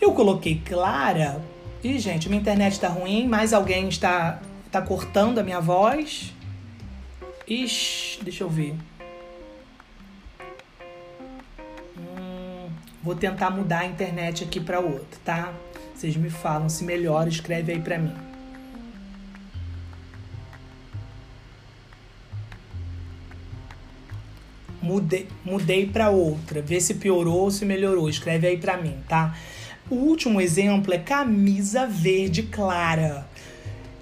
Eu 0.00 0.12
coloquei 0.12 0.62
clara. 0.64 1.42
E 1.82 1.98
gente, 1.98 2.28
minha 2.28 2.40
internet 2.40 2.78
tá 2.78 2.86
ruim, 2.88 3.26
mais 3.26 3.52
alguém 3.52 3.88
está 3.88 4.40
tá 4.70 4.80
cortando 4.80 5.38
a 5.38 5.42
minha 5.42 5.60
voz. 5.60 6.32
Ixi, 7.46 8.22
deixa 8.22 8.44
eu 8.44 8.48
ver. 8.48 8.76
Vou 13.02 13.16
tentar 13.16 13.50
mudar 13.50 13.80
a 13.80 13.86
internet 13.86 14.44
aqui 14.44 14.60
para 14.60 14.78
outra, 14.78 15.18
tá? 15.24 15.52
Vocês 16.02 16.16
me 16.16 16.30
falam 16.30 16.68
se 16.68 16.82
melhora, 16.82 17.28
escreve 17.28 17.70
aí 17.70 17.80
para 17.80 17.96
mim. 17.96 18.12
Mudei, 24.82 25.28
mudei 25.44 25.86
para 25.86 26.10
outra, 26.10 26.60
vê 26.60 26.80
se 26.80 26.94
piorou 26.94 27.42
ou 27.42 27.52
se 27.52 27.64
melhorou. 27.64 28.08
Escreve 28.08 28.48
aí 28.48 28.56
para 28.56 28.76
mim, 28.78 28.96
tá? 29.08 29.38
O 29.88 29.94
último 29.94 30.40
exemplo 30.40 30.92
é 30.92 30.98
camisa 30.98 31.86
verde 31.86 32.42
clara. 32.42 33.24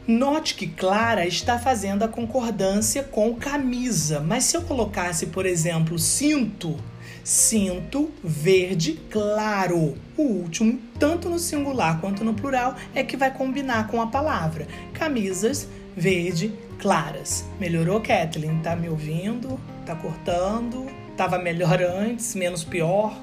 Note 0.09 0.55
que 0.55 0.69
clara 0.69 1.27
está 1.27 1.59
fazendo 1.59 2.03
a 2.03 2.09
concordância 2.09 3.03
com 3.03 3.35
camisa, 3.35 4.21
mas 4.21 4.45
se 4.45 4.57
eu 4.57 4.63
colocasse, 4.63 5.27
por 5.27 5.45
exemplo, 5.45 5.99
cinto, 5.99 6.79
cinto 7.25 8.11
verde 8.23 9.01
claro. 9.11 9.97
O 10.17 10.23
último, 10.23 10.79
tanto 10.99 11.29
no 11.29 11.39
singular 11.39 12.01
quanto 12.01 12.25
no 12.25 12.35
plural, 12.35 12.75
é 12.95 13.03
que 13.03 13.17
vai 13.17 13.33
combinar 13.33 13.89
com 13.89 14.01
a 14.01 14.07
palavra. 14.07 14.67
Camisas 14.93 15.69
verde 15.97 16.53
claras. 16.79 17.45
Melhorou, 17.59 18.01
Kathleen? 18.01 18.61
Tá 18.63 18.75
me 18.75 18.89
ouvindo? 18.89 19.61
Tá 19.85 19.95
cortando? 19.95 20.87
Tava 21.17 21.39
melhor 21.39 21.83
antes, 21.83 22.35
menos 22.35 22.65
pior? 22.65 23.15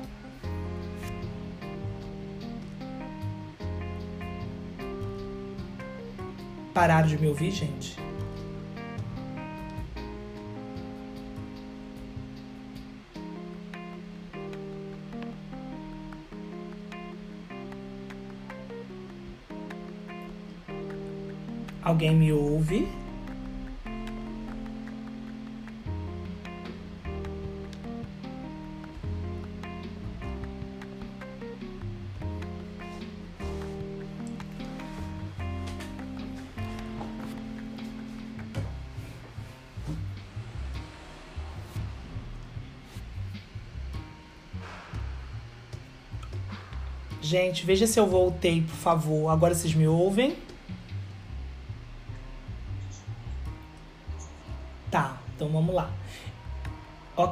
Pararam 6.73 7.07
de 7.07 7.17
me 7.17 7.27
ouvir, 7.27 7.49
gente? 7.49 8.06
Alguém 21.87 22.13
me 22.13 22.33
ouve? 22.33 22.85
Gente, 47.21 47.65
veja 47.65 47.87
se 47.87 47.97
eu 47.97 48.05
voltei, 48.05 48.61
por 48.61 48.75
favor. 48.75 49.29
Agora 49.29 49.55
vocês 49.55 49.73
me 49.73 49.87
ouvem? 49.87 50.35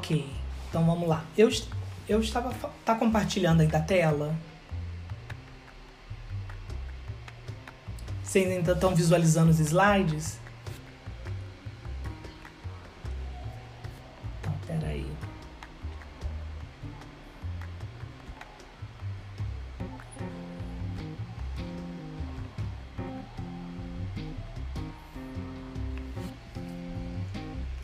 Ok, 0.05 0.23
então 0.69 0.85
vamos 0.85 1.09
lá. 1.09 1.25
Eu, 1.35 1.49
eu 2.07 2.21
estava. 2.21 2.53
Tá 2.85 2.93
compartilhando 2.93 3.61
aí 3.61 3.67
da 3.67 3.79
tela? 3.79 4.35
Vocês 8.23 8.47
ainda 8.47 8.73
estão 8.73 8.93
visualizando 8.93 9.49
os 9.49 9.59
slides? 9.59 10.37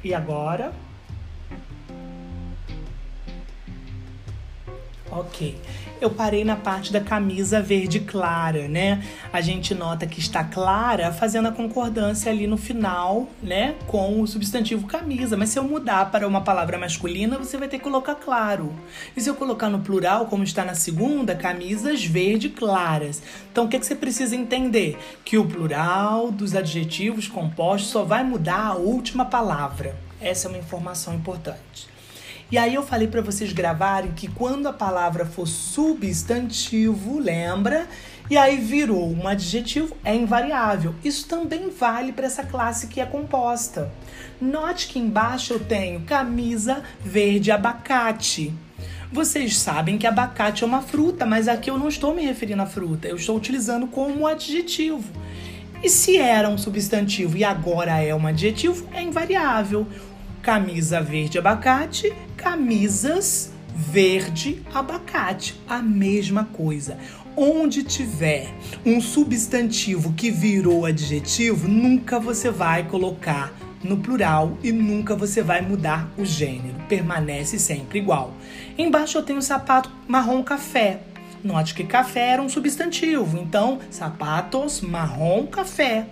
E 0.03 0.13
agora? 0.13 0.71
Ok. 5.31 5.55
Eu 6.01 6.09
parei 6.09 6.43
na 6.43 6.57
parte 6.57 6.91
da 6.91 6.99
camisa 6.99 7.61
verde 7.61 8.01
clara, 8.01 8.67
né? 8.67 9.01
A 9.31 9.39
gente 9.39 9.73
nota 9.73 10.05
que 10.05 10.19
está 10.19 10.43
clara, 10.43 11.13
fazendo 11.13 11.47
a 11.47 11.51
concordância 11.51 12.29
ali 12.29 12.47
no 12.47 12.57
final, 12.57 13.29
né? 13.41 13.75
Com 13.87 14.19
o 14.19 14.27
substantivo 14.27 14.87
camisa. 14.87 15.37
Mas 15.37 15.49
se 15.49 15.57
eu 15.59 15.63
mudar 15.63 16.11
para 16.11 16.27
uma 16.27 16.41
palavra 16.41 16.77
masculina, 16.77 17.37
você 17.37 17.57
vai 17.57 17.69
ter 17.69 17.77
que 17.77 17.83
colocar 17.83 18.15
claro. 18.15 18.73
E 19.15 19.21
se 19.21 19.29
eu 19.29 19.35
colocar 19.35 19.69
no 19.69 19.79
plural, 19.79 20.25
como 20.25 20.43
está 20.43 20.65
na 20.65 20.75
segunda, 20.75 21.33
camisas 21.33 22.03
verde 22.03 22.49
claras. 22.49 23.21
Então, 23.49 23.65
o 23.65 23.67
que, 23.69 23.79
que 23.79 23.85
você 23.85 23.95
precisa 23.95 24.35
entender? 24.35 24.97
Que 25.23 25.37
o 25.37 25.45
plural 25.45 26.29
dos 26.29 26.55
adjetivos 26.55 27.27
compostos 27.29 27.89
só 27.89 28.03
vai 28.03 28.23
mudar 28.23 28.65
a 28.65 28.75
última 28.75 29.23
palavra. 29.23 29.95
Essa 30.19 30.47
é 30.47 30.49
uma 30.49 30.57
informação 30.57 31.15
importante. 31.15 31.90
E 32.51 32.57
aí 32.57 32.75
eu 32.75 32.83
falei 32.83 33.07
para 33.07 33.21
vocês 33.21 33.53
gravarem 33.53 34.11
que 34.11 34.27
quando 34.27 34.67
a 34.67 34.73
palavra 34.73 35.25
for 35.25 35.47
substantivo, 35.47 37.17
lembra? 37.17 37.87
E 38.29 38.37
aí 38.37 38.57
virou 38.57 39.09
um 39.09 39.25
adjetivo, 39.25 39.95
é 40.03 40.13
invariável. 40.13 40.93
Isso 41.01 41.27
também 41.29 41.69
vale 41.69 42.11
para 42.11 42.25
essa 42.25 42.43
classe 42.43 42.87
que 42.87 42.99
é 42.99 43.05
composta. 43.05 43.89
Note 44.39 44.89
que 44.89 44.99
embaixo 44.99 45.53
eu 45.53 45.59
tenho 45.61 46.01
camisa 46.01 46.83
verde 46.99 47.51
abacate. 47.51 48.53
Vocês 49.13 49.57
sabem 49.57 49.97
que 49.97 50.05
abacate 50.05 50.65
é 50.65 50.67
uma 50.67 50.81
fruta, 50.81 51.25
mas 51.25 51.47
aqui 51.47 51.69
eu 51.69 51.77
não 51.77 51.87
estou 51.87 52.13
me 52.13 52.25
referindo 52.25 52.61
à 52.61 52.65
fruta, 52.65 53.07
eu 53.07 53.15
estou 53.15 53.37
utilizando 53.37 53.87
como 53.87 54.27
adjetivo. 54.27 55.09
E 55.81 55.89
se 55.89 56.17
era 56.17 56.49
um 56.49 56.57
substantivo 56.57 57.37
e 57.37 57.43
agora 57.43 57.99
é 58.01 58.13
um 58.13 58.27
adjetivo, 58.27 58.87
é 58.93 59.01
invariável 59.01 59.87
camisa 60.41 61.01
verde 61.01 61.37
abacate, 61.37 62.11
camisas 62.35 63.51
verde 63.75 64.61
abacate, 64.73 65.59
a 65.67 65.81
mesma 65.81 66.45
coisa. 66.45 66.97
Onde 67.35 67.83
tiver 67.83 68.53
um 68.85 68.99
substantivo 68.99 70.13
que 70.13 70.29
virou 70.29 70.85
adjetivo, 70.85 71.67
nunca 71.67 72.19
você 72.19 72.49
vai 72.49 72.87
colocar 72.87 73.53
no 73.83 73.97
plural 73.97 74.57
e 74.63 74.71
nunca 74.71 75.15
você 75.15 75.41
vai 75.41 75.61
mudar 75.61 76.11
o 76.17 76.25
gênero, 76.25 76.75
permanece 76.89 77.57
sempre 77.57 77.99
igual. 77.99 78.33
Embaixo 78.77 79.17
eu 79.17 79.23
tenho 79.23 79.41
sapato 79.41 79.91
marrom 80.07 80.43
café. 80.43 81.01
Note 81.43 81.73
que 81.73 81.83
café 81.83 82.29
era 82.33 82.41
um 82.41 82.49
substantivo, 82.49 83.37
então 83.37 83.79
sapatos 83.89 84.81
marrom 84.81 85.47
café. 85.47 86.05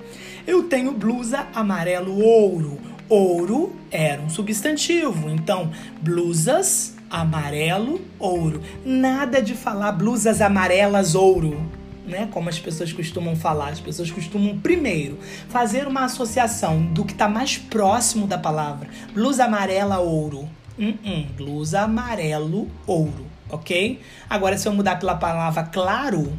Eu 0.48 0.64
tenho 0.64 0.92
blusa 0.92 1.48
amarelo 1.54 2.18
ouro. 2.18 2.89
Ouro 3.10 3.76
era 3.90 4.22
um 4.22 4.30
substantivo, 4.30 5.32
então 5.32 5.72
blusas 6.00 6.96
amarelo, 7.10 8.00
ouro. 8.20 8.62
Nada 8.86 9.42
de 9.42 9.56
falar 9.56 9.94
blusas 9.94 10.42
amarelas, 10.42 11.16
ouro. 11.16 11.60
Né? 12.06 12.30
Como 12.32 12.50
as 12.50 12.60
pessoas 12.60 12.94
costumam 12.94 13.36
falar, 13.36 13.70
as 13.70 13.80
pessoas 13.80 14.12
costumam 14.12 14.60
primeiro 14.60 15.18
fazer 15.50 15.88
uma 15.88 16.06
associação 16.06 16.84
do 16.94 17.04
que 17.04 17.14
está 17.14 17.28
mais 17.28 17.58
próximo 17.58 18.28
da 18.28 18.38
palavra. 18.38 18.88
Blusa 19.12 19.46
amarela, 19.46 19.98
ouro. 19.98 20.48
Uh 20.78 20.94
-uh. 20.94 21.26
Blusa 21.36 21.82
amarelo, 21.82 22.70
ouro, 22.86 23.26
ok? 23.50 24.00
Agora, 24.30 24.56
se 24.56 24.68
eu 24.68 24.74
mudar 24.74 25.00
pela 25.00 25.16
palavra 25.16 25.64
claro, 25.64 26.32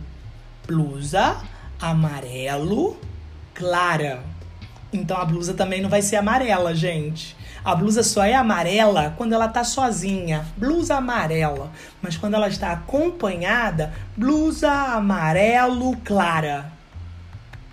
blusa 0.67 1.37
amarelo, 1.81 2.97
clara. 3.55 4.30
Então 4.93 5.17
a 5.17 5.25
blusa 5.25 5.55
também 5.55 5.81
não 5.81 5.89
vai 5.89 6.03
ser 6.03 6.17
amarela, 6.17 6.75
gente. 6.75 7.37
A 7.65 7.75
blusa 7.75 8.03
só 8.03 8.25
é 8.25 8.35
amarela 8.35 9.15
quando 9.17 9.35
ela 9.35 9.47
tá 9.47 9.63
sozinha, 9.63 10.47
blusa 10.57 10.97
amarela. 10.97 11.71
Mas 12.01 12.17
quando 12.17 12.35
ela 12.35 12.49
está 12.49 12.73
acompanhada, 12.73 13.93
blusa 14.17 14.71
amarelo 14.71 15.97
clara. 15.99 16.73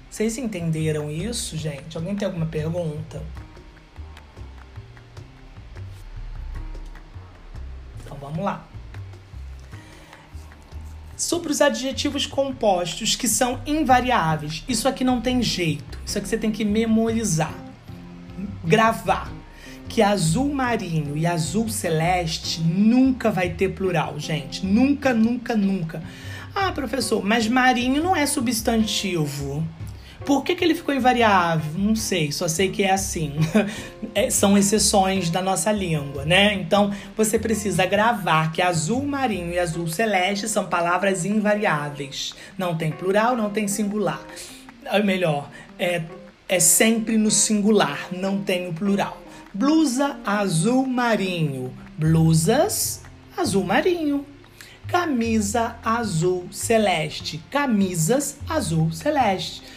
Vocês 0.10 0.38
entenderam 0.38 1.10
isso, 1.10 1.58
gente? 1.58 1.95
Alguém 1.95 2.15
tem 2.15 2.25
alguma 2.25 2.45
pergunta? 2.45 3.21
Então 8.03 8.17
vamos 8.19 8.43
lá 8.43 8.65
sobre 11.28 11.52
os 11.52 11.60
adjetivos 11.60 12.26
compostos 12.26 13.18
que 13.18 13.28
são 13.28 13.60
invariáveis. 13.66 14.63
Isso 14.66 14.88
aqui 14.88 15.04
não 15.04 15.20
tem 15.20 15.42
jeito. 15.42 16.00
Isso 16.06 16.18
aqui 16.18 16.26
você 16.26 16.38
tem 16.38 16.52
que 16.52 16.63
memorizar, 16.63 17.54
gravar. 18.63 19.30
Que 19.90 20.02
azul 20.02 20.54
marinho 20.54 21.18
e 21.18 21.26
azul 21.26 21.68
celeste 21.68 22.62
nunca 22.62 23.30
vai 23.30 23.50
ter 23.50 23.74
plural, 23.74 24.18
gente. 24.18 24.66
Nunca, 24.66 25.13
nunca, 25.13 25.56
nunca. 25.56 26.02
Ah, 26.56 26.72
professor, 26.72 27.24
mas 27.24 27.46
marinho 27.46 28.02
não 28.02 28.16
é 28.16 28.26
substantivo. 28.26 29.68
Por 30.28 30.44
que, 30.44 30.56
que 30.56 30.63
ele 30.66 30.76
ficou 30.76 30.94
invariável? 30.94 31.72
Não 31.78 31.96
sei, 31.96 32.34
só 32.34 32.50
sei 32.50 32.70
que 32.70 32.84
é 32.84 32.92
assim. 32.92 33.32
é, 34.13 34.30
são 34.30 34.58
exceções 34.58 35.30
da 35.30 35.42
nossa 35.42 35.72
língua, 35.72 36.26
né? 36.26 36.54
Então 36.54 36.94
você 37.16 37.40
precisa 37.40 37.86
gravar 37.86 38.52
que 38.52 38.62
azul 38.62 39.06
marinho 39.06 39.54
e 39.54 39.58
azul 39.58 39.88
celeste 39.88 40.50
são 40.50 40.66
palavras 40.66 41.24
invariáveis. 41.24 42.36
Não 42.58 42.76
tem 42.76 42.92
plural, 42.92 43.38
não 43.38 43.50
tem 43.50 43.70
singular. 43.70 44.22
Ou 44.92 45.02
melhor, 45.02 45.50
é, 45.80 46.02
é 46.50 46.60
sempre 46.60 47.18
no 47.18 47.32
singular, 47.32 48.10
não 48.12 48.42
tem 48.42 48.68
o 48.68 48.74
plural. 48.74 49.18
Blusa 49.54 50.20
azul 50.26 50.86
marinho. 50.86 51.72
Blusas 51.98 53.02
azul 53.38 53.63
marinho. 53.63 54.26
Camisa 54.90 55.78
azul 55.82 56.50
celeste. 56.52 57.42
Camisas 57.50 58.40
azul 58.50 58.92
celeste 58.92 59.77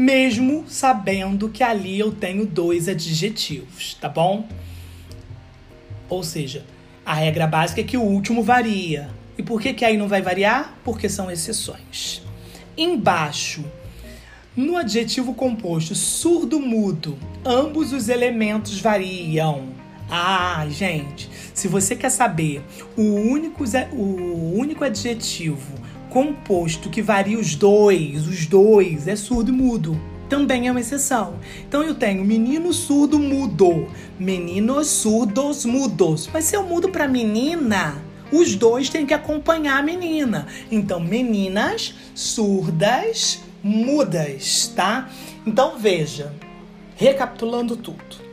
mesmo 0.00 0.64
sabendo 0.66 1.50
que 1.50 1.62
ali 1.62 1.98
eu 1.98 2.10
tenho 2.10 2.46
dois 2.46 2.88
adjetivos, 2.88 3.92
tá 4.00 4.08
bom? 4.08 4.48
Ou 6.08 6.24
seja, 6.24 6.64
a 7.04 7.12
regra 7.12 7.46
básica 7.46 7.82
é 7.82 7.84
que 7.84 7.98
o 7.98 8.02
último 8.02 8.42
varia. 8.42 9.10
E 9.36 9.42
por 9.42 9.60
que, 9.60 9.74
que 9.74 9.84
aí 9.84 9.98
não 9.98 10.08
vai 10.08 10.22
variar? 10.22 10.74
Porque 10.82 11.06
são 11.06 11.30
exceções. 11.30 12.22
Embaixo, 12.78 13.62
no 14.56 14.78
adjetivo 14.78 15.34
composto 15.34 15.94
surdo-mudo, 15.94 17.18
ambos 17.44 17.92
os 17.92 18.08
elementos 18.08 18.80
variam. 18.80 19.68
Ah, 20.10 20.66
gente, 20.70 21.28
se 21.52 21.68
você 21.68 21.94
quer 21.94 22.10
saber 22.10 22.62
o 22.96 23.02
único, 23.02 23.64
o 23.92 24.58
único 24.58 24.82
adjetivo 24.82 25.79
composto 26.10 26.90
que 26.90 27.00
varia 27.00 27.38
os 27.38 27.54
dois, 27.54 28.26
os 28.26 28.44
dois, 28.46 29.08
é 29.08 29.16
surdo 29.16 29.50
e 29.50 29.54
mudo. 29.54 29.98
Também 30.28 30.68
é 30.68 30.70
uma 30.70 30.80
exceção. 30.80 31.36
Então 31.66 31.82
eu 31.82 31.94
tenho 31.94 32.24
menino 32.24 32.72
surdo 32.72 33.18
mudo, 33.18 33.88
meninos 34.18 34.88
surdos 34.88 35.64
mudos. 35.64 36.28
Mas 36.32 36.44
se 36.44 36.56
eu 36.56 36.62
mudo 36.64 36.88
para 36.88 37.08
menina, 37.08 37.96
os 38.30 38.54
dois 38.54 38.88
têm 38.88 39.06
que 39.06 39.14
acompanhar 39.14 39.78
a 39.78 39.82
menina. 39.82 40.46
Então, 40.70 41.00
meninas 41.00 41.94
surdas 42.14 43.40
mudas, 43.62 44.72
tá? 44.74 45.10
Então 45.46 45.78
veja, 45.78 46.32
recapitulando 46.96 47.76
tudo 47.76 48.30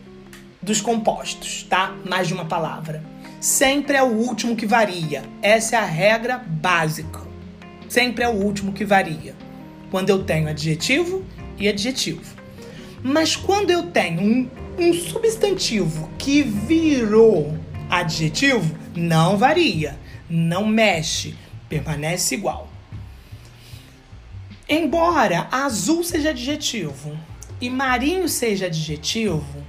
dos 0.62 0.82
compostos, 0.82 1.64
tá? 1.70 1.96
Mais 2.06 2.28
de 2.28 2.34
uma 2.34 2.46
palavra. 2.46 3.04
Sempre 3.40 3.96
é 3.96 4.04
o 4.04 4.08
último 4.08 4.56
que 4.56 4.66
varia. 4.66 5.24
Essa 5.42 5.78
é 5.78 5.80
a 5.80 5.86
regra 5.86 6.38
básica. 6.38 7.27
Sempre 7.88 8.24
é 8.24 8.28
o 8.30 8.34
último 8.34 8.74
que 8.74 8.86
varia. 8.86 9.36
Quando 9.90 10.10
eu 10.10 10.24
tenho 10.24 10.50
adjetivo 10.50 11.24
e 11.58 11.68
adjetivo. 11.68 12.36
Mas 13.02 13.36
quando 13.36 13.72
eu 13.72 13.84
tenho 13.84 14.22
um, 14.22 14.50
um 14.78 14.94
substantivo 14.94 16.10
que 16.18 16.42
virou 16.42 17.58
adjetivo, 17.90 18.78
não 18.96 19.38
varia, 19.38 19.98
não 20.30 20.68
mexe, 20.68 21.36
permanece 21.70 22.36
igual. 22.36 22.70
Embora 24.68 25.48
azul 25.52 26.04
seja 26.04 26.32
adjetivo 26.32 27.18
e 27.62 27.70
marinho 27.70 28.28
seja 28.28 28.66
adjetivo, 28.66 29.64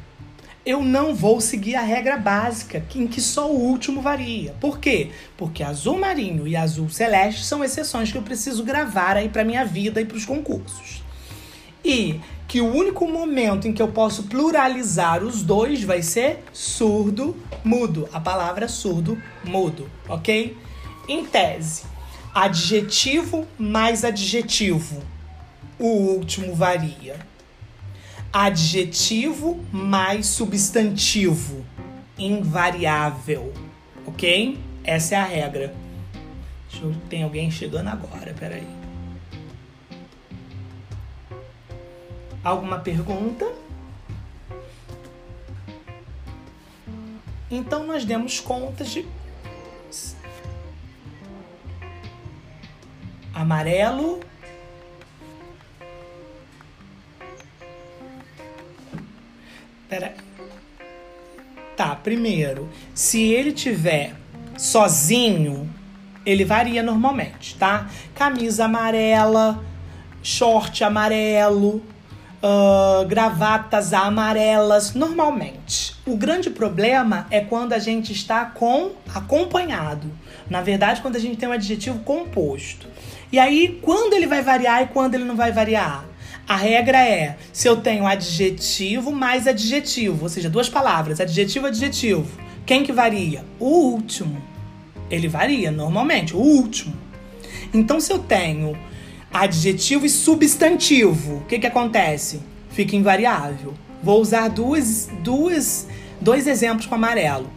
eu 0.69 0.83
não 0.83 1.15
vou 1.15 1.41
seguir 1.41 1.77
a 1.77 1.81
regra 1.81 2.19
básica, 2.19 2.85
em 2.95 3.07
que 3.07 3.23
só 3.23 3.51
o 3.51 3.59
último 3.59 4.03
varia. 4.03 4.55
Por 4.61 4.79
quê? 4.79 5.13
Porque 5.35 5.63
azul 5.63 5.99
marinho 5.99 6.47
e 6.47 6.55
azul 6.55 6.91
celeste 6.91 7.43
são 7.43 7.65
exceções 7.65 8.13
que 8.13 8.19
eu 8.19 8.23
preciso 8.23 8.63
gravar 8.63 9.17
aí 9.17 9.31
para 9.31 9.47
minha 9.47 9.65
vida 9.65 9.99
e 9.99 10.05
para 10.05 10.19
os 10.19 10.27
concursos. 10.27 11.03
E 11.83 12.21
que 12.47 12.61
o 12.61 12.71
único 12.71 13.09
momento 13.09 13.67
em 13.67 13.73
que 13.73 13.81
eu 13.81 13.89
posso 13.89 14.25
pluralizar 14.25 15.25
os 15.25 15.43
dois 15.43 15.83
vai 15.83 16.03
ser 16.03 16.45
surdo, 16.53 17.35
mudo. 17.65 18.07
A 18.13 18.21
palavra 18.21 18.69
surdo, 18.69 19.17
mudo, 19.43 19.91
ok? 20.07 20.55
Em 21.09 21.25
tese, 21.25 21.85
adjetivo 22.35 23.49
mais 23.59 24.05
adjetivo. 24.05 25.03
O 25.79 25.87
último 25.87 26.55
varia 26.55 27.27
adjetivo 28.33 29.65
mais 29.73 30.27
substantivo, 30.27 31.65
invariável, 32.19 33.53
ok? 34.07 34.59
Essa 34.85 35.15
é 35.15 35.19
a 35.19 35.25
regra. 35.25 35.75
Eu, 36.81 36.95
tem 37.09 37.23
alguém 37.23 37.51
chegando 37.51 37.89
agora, 37.89 38.35
peraí. 38.39 38.67
Alguma 42.45 42.79
pergunta? 42.79 43.51
Então 47.51 47.87
nós 47.87 48.05
demos 48.05 48.41
conta 48.41 48.85
de 48.85 49.07
amarelo, 53.35 54.21
Pera. 59.89 60.15
Tá, 61.77 61.95
primeiro, 61.95 62.69
se 62.95 63.23
ele 63.23 63.53
tiver 63.53 64.13
sozinho, 64.57 65.73
ele 66.27 66.45
varia 66.45 66.83
normalmente, 66.83 67.57
tá? 67.57 67.89
Camisa 68.15 68.67
amarela, 68.67 69.65
short 70.23 70.85
amarelo, 70.85 71.83
uh, 72.43 73.07
gravatas 73.07 73.93
amarelas, 73.95 74.93
normalmente. 74.95 75.97
O 76.05 76.17
grande 76.17 76.51
problema 76.51 77.27
é 77.31 77.41
quando 77.41 77.73
a 77.73 77.79
gente 77.79 78.13
está 78.13 78.45
com 78.45 78.93
acompanhado. 79.15 80.11
Na 80.51 80.61
verdade, 80.61 81.01
quando 81.01 81.17
a 81.17 81.21
gente 81.21 81.37
tem 81.37 81.49
um 81.49 81.53
adjetivo 81.53 82.01
composto. 82.01 82.87
E 83.33 83.39
aí, 83.39 83.79
quando 83.83 84.15
ele 84.15 84.27
vai 84.27 84.43
variar 84.43 84.83
e 84.83 84.87
quando 84.87 85.15
ele 85.15 85.25
não 85.25 85.37
vai 85.37 85.53
variar? 85.53 86.05
A 86.49 86.57
regra 86.57 87.07
é: 87.07 87.37
se 87.53 87.69
eu 87.69 87.77
tenho 87.77 88.07
adjetivo 88.07 89.13
mais 89.13 89.47
adjetivo, 89.47 90.23
ou 90.23 90.29
seja, 90.31 90.49
duas 90.49 90.67
palavras, 90.67 91.21
adjetivo 91.21 91.67
adjetivo, 91.67 92.27
quem 92.65 92.83
que 92.83 92.91
varia? 92.91 93.45
O 93.61 93.67
último. 93.67 94.43
Ele 95.11 95.29
varia 95.29 95.71
normalmente, 95.71 96.35
o 96.35 96.39
último. 96.39 96.95
Então, 97.73 98.01
se 98.01 98.11
eu 98.11 98.19
tenho 98.19 98.79
adjetivo 99.31 100.07
e 100.07 100.09
substantivo, 100.09 101.37
o 101.37 101.45
que, 101.45 101.59
que 101.59 101.67
acontece? 101.67 102.41
Fica 102.71 102.97
invariável. 102.97 103.75
Vou 104.03 104.19
usar 104.19 104.49
duas, 104.49 105.11
duas, 105.23 105.87
dois 106.19 106.47
exemplos 106.47 106.87
com 106.87 106.95
amarelo. 106.95 107.51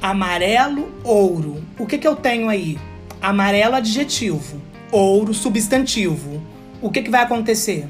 Amarelo, 0.00 0.90
ouro. 1.04 1.62
O 1.78 1.84
que, 1.86 1.98
que 1.98 2.08
eu 2.08 2.16
tenho 2.16 2.48
aí? 2.48 2.78
Amarelo, 3.20 3.74
adjetivo. 3.74 4.62
Ouro, 4.90 5.34
substantivo. 5.34 6.42
O 6.80 6.90
que, 6.90 7.02
que 7.02 7.10
vai 7.10 7.22
acontecer? 7.22 7.86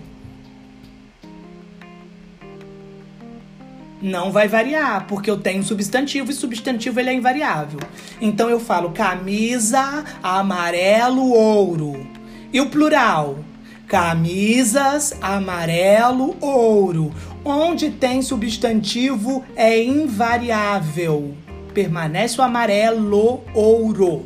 Não 4.00 4.32
vai 4.32 4.48
variar, 4.48 5.06
porque 5.06 5.30
eu 5.30 5.36
tenho 5.38 5.62
substantivo 5.62 6.30
e 6.30 6.34
substantivo 6.34 6.98
ele 6.98 7.10
é 7.10 7.14
invariável. 7.14 7.80
Então 8.20 8.48
eu 8.48 8.58
falo 8.58 8.90
camisa, 8.90 10.04
amarelo, 10.22 11.30
ouro. 11.30 12.06
E 12.52 12.60
o 12.60 12.70
plural? 12.70 13.38
Camisas, 13.86 15.14
amarelo, 15.20 16.36
ouro. 16.40 17.12
Onde 17.44 17.90
tem 17.90 18.22
substantivo 18.22 19.44
é 19.56 19.82
invariável. 19.82 21.34
Permanece 21.74 22.40
o 22.40 22.44
amarelo, 22.44 23.42
ouro. 23.54 24.24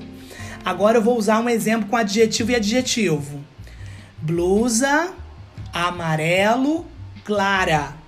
Agora 0.65 0.99
eu 0.99 1.03
vou 1.03 1.19
usar 1.19 1.41
um 1.41 1.49
exemplo 1.49 1.89
com 1.89 1.97
adjetivo 1.97 2.53
e 2.53 2.57
adjetivo. 2.57 3.41
Blusa, 4.19 5.13
amarelo, 5.73 6.87
clara. 7.25 8.04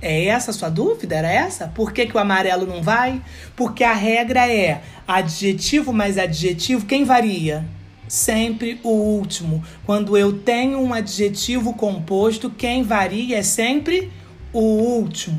É 0.00 0.26
essa 0.26 0.50
a 0.50 0.54
sua 0.54 0.68
dúvida? 0.68 1.16
Era 1.16 1.30
essa? 1.30 1.68
Por 1.68 1.92
que, 1.92 2.06
que 2.06 2.16
o 2.16 2.20
amarelo 2.20 2.66
não 2.66 2.82
vai? 2.82 3.20
Porque 3.56 3.82
a 3.82 3.92
regra 3.92 4.50
é 4.50 4.80
adjetivo 5.06 5.92
mais 5.92 6.16
adjetivo, 6.16 6.86
quem 6.86 7.04
varia? 7.04 7.64
Sempre 8.06 8.80
o 8.84 8.90
último. 8.90 9.62
Quando 9.84 10.16
eu 10.16 10.32
tenho 10.32 10.80
um 10.80 10.94
adjetivo 10.94 11.74
composto, 11.74 12.48
quem 12.48 12.82
varia 12.82 13.38
é 13.38 13.42
sempre 13.42 14.10
o 14.52 14.60
último. 14.60 15.38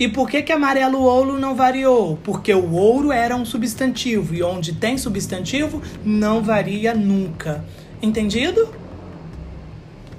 E 0.00 0.06
por 0.06 0.30
que, 0.30 0.42
que 0.42 0.52
amarelo 0.52 1.00
ouro 1.00 1.38
não 1.38 1.56
variou? 1.56 2.16
Porque 2.22 2.54
o 2.54 2.72
ouro 2.72 3.10
era 3.10 3.34
um 3.34 3.44
substantivo 3.44 4.32
e 4.32 4.42
onde 4.44 4.74
tem 4.74 4.96
substantivo 4.96 5.82
não 6.04 6.40
varia 6.40 6.94
nunca. 6.94 7.64
Entendido? 8.00 8.72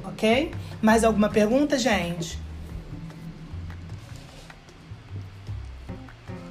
Ok? 0.03 0.51
Mais 0.81 1.05
alguma 1.05 1.29
pergunta, 1.29 1.79
gente? 1.79 2.37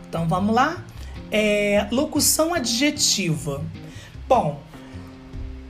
Então 0.09 0.27
vamos 0.27 0.55
lá. 0.55 0.83
É, 1.31 1.87
locução 1.91 2.55
adjetiva. 2.55 3.63
Bom, 4.27 4.61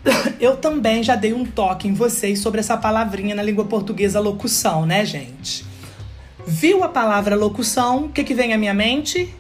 eu 0.41 0.57
também 0.57 1.03
já 1.03 1.17
dei 1.17 1.33
um 1.33 1.45
toque 1.45 1.89
em 1.89 1.95
vocês 1.95 2.41
sobre 2.41 2.61
essa 2.61 2.77
palavrinha 2.77 3.35
na 3.35 3.43
língua 3.43 3.65
portuguesa 3.65 4.21
locução, 4.21 4.87
né, 4.87 5.05
gente? 5.05 5.67
Viu 6.47 6.83
a 6.85 6.89
palavra 6.89 7.37
locução? 7.37 8.07
O 8.07 8.09
que, 8.09 8.25
que 8.25 8.35
vem 8.35 8.53
à 8.53 8.59
minha 8.59 8.73
mente? 8.73 9.35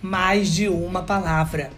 Mais 0.00 0.52
de 0.52 0.68
uma 0.68 1.02
palavra 1.02 1.70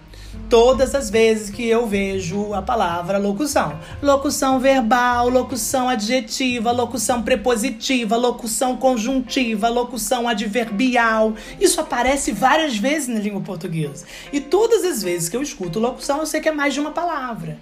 todas 0.49 0.95
as 0.95 1.11
vezes 1.11 1.51
que 1.51 1.67
eu 1.67 1.87
vejo 1.87 2.55
a 2.55 2.63
palavra 2.63 3.19
locução. 3.19 3.79
Locução 4.03 4.59
verbal, 4.59 5.29
locução 5.29 5.89
adjetiva, 5.89 6.73
locução 6.73 7.23
prepositiva, 7.23 8.17
locução 8.17 8.77
conjuntiva, 8.77 9.69
locução 9.69 10.29
adverbial. 10.29 11.35
Isso 11.61 11.81
aparece 11.81 12.33
várias 12.33 12.77
vezes 12.77 13.09
na 13.09 13.21
língua 13.21 13.41
portuguesa. 13.41 14.07
E 14.33 14.41
todas 14.41 14.85
as 14.85 15.03
vezes 15.03 15.29
que 15.29 15.37
eu 15.37 15.43
escuto 15.43 15.79
locução, 15.79 16.19
eu 16.19 16.27
sei 16.27 16.41
que 16.41 16.49
é 16.49 16.53
mais 16.53 16.75
de 16.75 16.81
uma 16.81 16.91
palavra. 16.91 17.59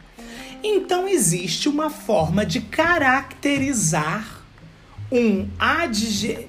Então 0.63 1.07
existe 1.07 1.69
uma 1.69 1.91
forma 1.91 2.45
de 2.47 2.61
caracterizar 2.61 4.42
um, 5.13 5.46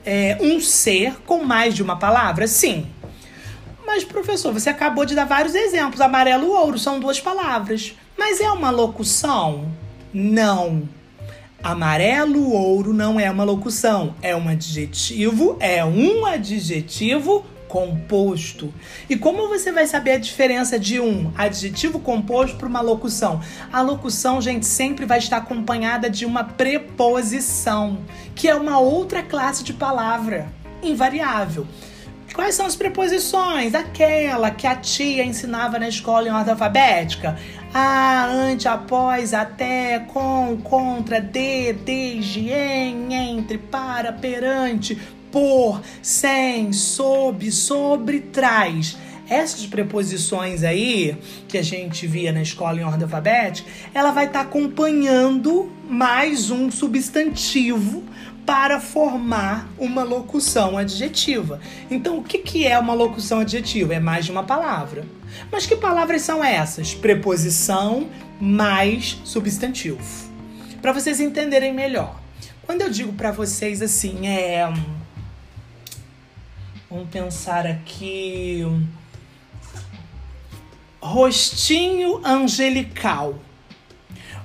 é, 0.06 0.38
um 0.42 0.60
ser 0.60 1.18
com 1.26 1.44
mais 1.44 1.76
de 1.76 1.84
uma 1.84 1.98
palavra? 1.98 2.48
Sim. 2.48 2.88
Mas, 3.86 4.04
professor, 4.04 4.52
você 4.52 4.70
acabou 4.70 5.06
de 5.06 5.16
dar 5.16 5.26
vários 5.26 5.54
exemplos. 5.54 6.02
Amarelo 6.02 6.46
e 6.46 6.50
ouro 6.50 6.80
são 6.80 7.00
duas 7.00 7.20
palavras. 7.20 7.96
Mas 8.18 8.42
é 8.42 8.50
uma 8.50 8.72
locução? 8.72 9.72
Não. 10.14 10.90
Amarelo 11.64 12.52
ouro 12.52 12.94
não 12.94 13.20
é 13.20 13.30
uma 13.30 13.44
locução. 13.44 14.16
É 14.22 14.36
um 14.36 14.48
adjetivo, 14.48 15.58
é 15.60 15.84
um 15.86 16.26
adjetivo 16.26 17.46
composto. 17.68 18.74
E 19.10 19.18
como 19.18 19.50
você 19.50 19.72
vai 19.72 19.86
saber 19.86 20.12
a 20.12 20.18
diferença 20.18 20.80
de 20.80 21.00
um 21.00 21.32
adjetivo 21.38 22.00
composto 22.00 22.56
para 22.56 22.68
uma 22.68 22.82
locução? 22.82 23.42
A 23.72 23.82
locução, 23.82 24.42
gente, 24.42 24.66
sempre 24.66 25.06
vai 25.06 25.18
estar 25.18 25.38
acompanhada 25.38 26.10
de 26.10 26.26
uma 26.26 26.44
preposição, 26.44 27.98
que 28.34 28.48
é 28.48 28.56
uma 28.56 28.80
outra 28.80 29.22
classe 29.22 29.64
de 29.64 29.74
palavra 29.74 30.48
invariável. 30.82 31.68
Quais 32.36 32.54
são 32.54 32.66
as 32.66 32.76
preposições? 32.76 33.74
Aquela 33.74 34.52
que 34.52 34.68
a 34.68 34.76
tia 34.76 35.24
ensinava 35.24 35.80
na 35.80 35.88
escola 35.88 36.28
em 36.28 36.32
ordem 36.32 36.52
alfabética. 36.52 37.40
A, 37.74 38.26
ante, 38.26 38.68
após, 38.68 39.34
até, 39.34 40.00
com, 40.00 40.60
contra, 40.62 41.22
de, 41.22 41.72
desde, 41.72 42.50
em, 42.50 43.14
entre, 43.14 43.58
para, 43.58 44.12
perante, 44.12 45.00
por, 45.32 45.82
sem, 46.02 46.74
sob, 46.74 47.50
sobre, 47.54 48.20
traz. 48.20 48.98
Essas 49.30 49.66
preposições 49.66 50.62
aí, 50.62 51.18
que 51.48 51.58
a 51.58 51.64
gente 51.64 52.06
via 52.06 52.34
na 52.34 52.42
escola 52.42 52.82
em 52.82 52.84
ordem 52.84 53.04
alfabética, 53.04 53.70
ela 53.94 54.12
vai 54.12 54.26
estar 54.26 54.40
tá 54.40 54.46
acompanhando 54.46 55.72
mais 55.88 56.52
um 56.52 56.70
substantivo 56.70 58.04
para 58.46 58.80
formar 58.80 59.68
uma 59.78 60.04
locução 60.04 60.78
adjetiva. 60.78 61.60
Então, 61.90 62.20
o 62.20 62.24
que, 62.24 62.38
que 62.38 62.68
é 62.68 62.78
uma 62.78 62.94
locução 62.94 63.40
adjetiva? 63.40 63.96
É 63.96 64.00
mais 64.00 64.26
de 64.26 64.32
uma 64.32 64.44
palavra. 64.44 65.06
Mas 65.52 65.66
que 65.66 65.76
palavras 65.76 66.22
são 66.22 66.44
essas? 66.44 66.94
Preposição 66.94 68.08
mais 68.40 69.20
substantivo. 69.24 70.00
Para 70.82 70.92
vocês 70.92 71.20
entenderem 71.20 71.74
melhor. 71.74 72.20
Quando 72.64 72.82
eu 72.82 72.90
digo 72.90 73.14
para 73.14 73.32
vocês 73.32 73.82
assim, 73.82 74.28
é. 74.28 74.72
Vamos 76.90 77.10
pensar 77.10 77.66
aqui. 77.66 78.64
Rostinho 81.02 82.22
angelical. 82.26 83.40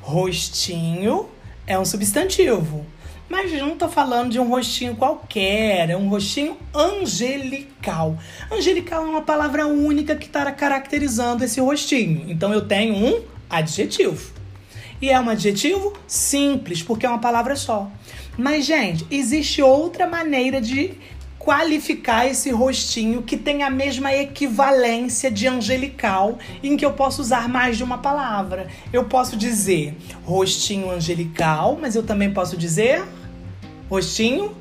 Rostinho 0.01 1.29
é 1.67 1.79
um 1.79 1.85
substantivo. 1.85 2.87
Mas 3.31 3.53
não 3.53 3.77
tô 3.77 3.89
falando 3.89 4.33
de 4.33 4.41
um 4.41 4.49
rostinho 4.49 4.97
qualquer, 4.97 5.89
é 5.89 5.97
um 5.97 6.09
rostinho 6.09 6.57
angelical. 6.75 8.19
Angelical 8.51 9.05
é 9.05 9.09
uma 9.09 9.23
palavra 9.23 9.69
única 9.69 10.17
que 10.17 10.27
está 10.27 10.51
caracterizando 10.51 11.45
esse 11.45 11.61
rostinho. 11.61 12.29
Então 12.29 12.53
eu 12.53 12.67
tenho 12.67 12.93
um 12.93 13.23
adjetivo. 13.49 14.33
E 15.01 15.11
é 15.11 15.21
um 15.21 15.31
adjetivo 15.31 15.93
simples, 16.09 16.83
porque 16.83 17.07
é 17.07 17.09
uma 17.09 17.21
palavra 17.21 17.55
só. 17.55 17.89
Mas, 18.37 18.65
gente, 18.65 19.07
existe 19.09 19.63
outra 19.63 20.09
maneira 20.09 20.61
de 20.61 20.95
qualificar 21.39 22.27
esse 22.27 22.51
rostinho 22.51 23.23
que 23.23 23.37
tem 23.37 23.63
a 23.63 23.71
mesma 23.71 24.13
equivalência 24.13 25.31
de 25.31 25.47
angelical, 25.47 26.37
em 26.65 26.77
que 26.77 26.85
eu 26.85 26.93
posso 26.93 27.23
usar 27.23 27.49
mais 27.49 27.77
de 27.77 27.85
uma 27.85 27.99
palavra. 27.99 28.67
Eu 28.93 29.05
posso 29.05 29.37
dizer 29.37 29.97
rostinho 30.25 30.91
angelical, 30.91 31.79
mas 31.81 31.95
eu 31.95 32.03
também 32.03 32.33
posso 32.33 32.57
dizer 32.57 33.05
rostinho 33.91 34.57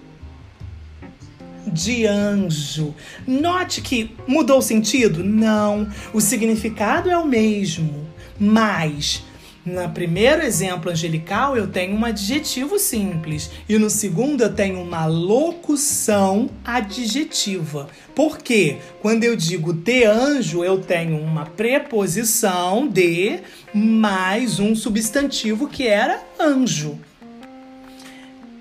de 1.67 2.07
anjo. 2.07 2.95
Note 3.27 3.79
que 3.79 4.15
mudou 4.27 4.57
o 4.57 4.61
sentido? 4.61 5.23
Não, 5.23 5.87
o 6.11 6.19
significado 6.19 7.11
é 7.11 7.17
o 7.17 7.27
mesmo, 7.27 8.07
mas 8.39 9.23
no 9.63 9.87
primeiro 9.89 10.41
exemplo 10.41 10.89
angelical 10.89 11.55
eu 11.55 11.67
tenho 11.67 11.95
um 11.95 12.03
adjetivo 12.03 12.79
simples 12.79 13.51
e 13.67 13.77
no 13.77 13.89
segundo 13.89 14.41
eu 14.41 14.51
tenho 14.51 14.81
uma 14.81 15.05
locução 15.05 16.49
adjetiva. 16.65 17.87
Por 18.15 18.39
quê? 18.39 18.77
Quando 18.99 19.25
eu 19.25 19.35
digo 19.35 19.73
de 19.73 20.05
anjo, 20.05 20.63
eu 20.63 20.79
tenho 20.79 21.21
uma 21.21 21.45
preposição 21.45 22.87
de 22.87 23.41
mais 23.71 24.59
um 24.59 24.75
substantivo 24.75 25.67
que 25.67 25.85
era 25.85 26.19
anjo 26.39 26.97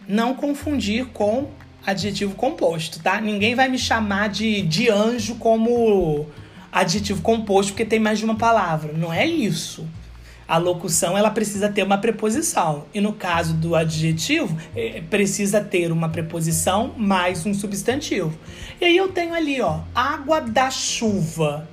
não 0.08 0.34
confundir 0.34 1.06
com 1.08 1.48
adjetivo 1.86 2.34
composto, 2.34 3.00
tá? 3.00 3.20
Ninguém 3.20 3.54
vai 3.54 3.68
me 3.68 3.78
chamar 3.78 4.28
de, 4.28 4.62
de 4.62 4.90
anjo 4.90 5.36
como 5.36 6.26
adjetivo 6.72 7.22
composto 7.22 7.72
porque 7.72 7.84
tem 7.84 8.00
mais 8.00 8.18
de 8.18 8.24
uma 8.24 8.36
palavra. 8.36 8.92
Não 8.92 9.12
é 9.12 9.26
isso. 9.26 9.86
A 10.46 10.56
locução 10.56 11.16
ela 11.16 11.30
precisa 11.30 11.68
ter 11.68 11.82
uma 11.82 11.98
preposição. 11.98 12.86
E 12.94 13.00
no 13.00 13.12
caso 13.12 13.52
do 13.52 13.76
adjetivo, 13.76 14.56
é, 14.74 15.02
precisa 15.10 15.60
ter 15.60 15.92
uma 15.92 16.08
preposição 16.08 16.94
mais 16.96 17.44
um 17.44 17.52
substantivo. 17.52 18.32
E 18.80 18.86
aí 18.86 18.96
eu 18.96 19.08
tenho 19.08 19.34
ali, 19.34 19.60
ó, 19.60 19.80
água 19.94 20.40
da 20.40 20.70
chuva 20.70 21.68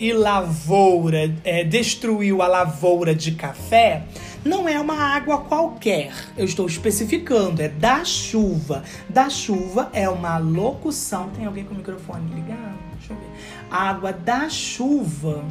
e 0.00 0.12
lavoura, 0.12 1.32
é, 1.44 1.62
destruiu 1.62 2.42
a 2.42 2.48
lavoura 2.48 3.14
de 3.14 3.32
café 3.32 4.02
não 4.44 4.68
é 4.68 4.78
uma 4.78 4.94
água 4.94 5.38
qualquer. 5.38 6.12
Eu 6.36 6.44
estou 6.44 6.66
especificando, 6.66 7.62
é 7.62 7.68
da 7.68 8.04
chuva. 8.04 8.82
Da 9.08 9.30
chuva 9.30 9.90
é 9.92 10.08
uma 10.08 10.38
locução. 10.38 11.30
Tem 11.30 11.46
alguém 11.46 11.64
com 11.64 11.74
o 11.74 11.76
microfone 11.76 12.34
ligado? 12.34 12.78
Deixa 12.98 13.12
eu 13.12 13.16
ver. 13.16 13.30
Água 13.70 14.12
da 14.12 14.48
chuva. 14.48 15.44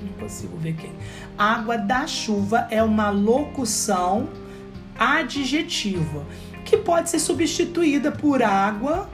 Não 0.00 0.12
consigo 0.20 0.56
ver 0.58 0.74
quem. 0.76 0.92
Água 1.36 1.78
da 1.78 2.06
chuva 2.06 2.66
é 2.70 2.82
uma 2.82 3.10
locução 3.10 4.28
adjetiva 4.98 6.24
que 6.64 6.76
pode 6.76 7.10
ser 7.10 7.18
substituída 7.18 8.12
por 8.12 8.42
água. 8.42 9.08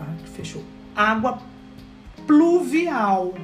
Ah, 0.00 0.14
fechou. 0.34 0.62
Água 0.94 1.38
pluvial 2.26 3.34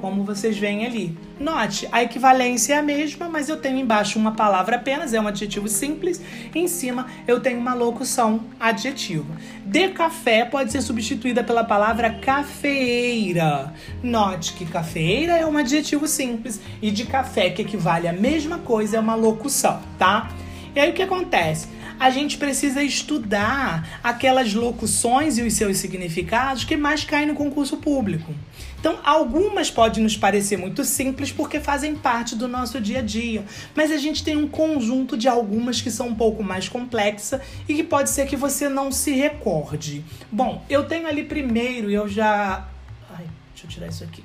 como 0.00 0.24
vocês 0.24 0.58
veem 0.58 0.86
ali. 0.86 1.18
Note, 1.40 1.88
a 1.90 2.02
equivalência 2.02 2.74
é 2.74 2.78
a 2.78 2.82
mesma, 2.82 3.26
mas 3.26 3.48
eu 3.48 3.56
tenho 3.56 3.78
embaixo 3.78 4.18
uma 4.18 4.32
palavra 4.32 4.76
apenas, 4.76 5.14
é 5.14 5.20
um 5.20 5.26
adjetivo 5.26 5.68
simples, 5.68 6.20
em 6.54 6.68
cima 6.68 7.06
eu 7.26 7.40
tenho 7.40 7.58
uma 7.58 7.72
locução 7.72 8.44
adjetiva. 8.60 9.34
De 9.64 9.88
café 9.88 10.44
pode 10.44 10.70
ser 10.70 10.82
substituída 10.82 11.42
pela 11.42 11.64
palavra 11.64 12.10
cafeeira. 12.10 13.72
Note 14.02 14.52
que 14.52 14.66
cafeeira 14.66 15.32
é 15.38 15.46
um 15.46 15.56
adjetivo 15.56 16.06
simples 16.06 16.60
e 16.82 16.90
de 16.90 17.06
café, 17.06 17.48
que 17.48 17.62
equivale 17.62 18.06
à 18.06 18.12
mesma 18.12 18.58
coisa, 18.58 18.98
é 18.98 19.00
uma 19.00 19.14
locução, 19.14 19.80
tá? 19.98 20.28
E 20.76 20.78
aí 20.78 20.90
o 20.90 20.92
que 20.92 21.02
acontece? 21.02 21.68
A 22.00 22.08
gente 22.08 22.38
precisa 22.38 22.82
estudar 22.82 24.00
aquelas 24.02 24.54
locuções 24.54 25.36
e 25.36 25.42
os 25.42 25.52
seus 25.52 25.76
significados 25.76 26.64
que 26.64 26.74
mais 26.74 27.04
caem 27.04 27.26
no 27.26 27.34
concurso 27.34 27.76
público. 27.76 28.34
Então, 28.78 28.98
algumas 29.04 29.70
podem 29.70 30.02
nos 30.02 30.16
parecer 30.16 30.56
muito 30.56 30.82
simples 30.82 31.30
porque 31.30 31.60
fazem 31.60 31.94
parte 31.94 32.34
do 32.34 32.48
nosso 32.48 32.80
dia 32.80 33.00
a 33.00 33.02
dia, 33.02 33.44
mas 33.74 33.92
a 33.92 33.98
gente 33.98 34.24
tem 34.24 34.34
um 34.34 34.48
conjunto 34.48 35.14
de 35.14 35.28
algumas 35.28 35.82
que 35.82 35.90
são 35.90 36.08
um 36.08 36.14
pouco 36.14 36.42
mais 36.42 36.70
complexas 36.70 37.42
e 37.68 37.74
que 37.74 37.84
pode 37.84 38.08
ser 38.08 38.26
que 38.26 38.36
você 38.36 38.66
não 38.66 38.90
se 38.90 39.12
recorde. 39.12 40.02
Bom, 40.32 40.64
eu 40.70 40.84
tenho 40.84 41.06
ali 41.06 41.24
primeiro, 41.24 41.90
eu 41.90 42.08
já. 42.08 42.66
Ai, 43.10 43.26
deixa 43.52 43.66
eu 43.66 43.68
tirar 43.68 43.88
isso 43.88 44.04
aqui. 44.04 44.24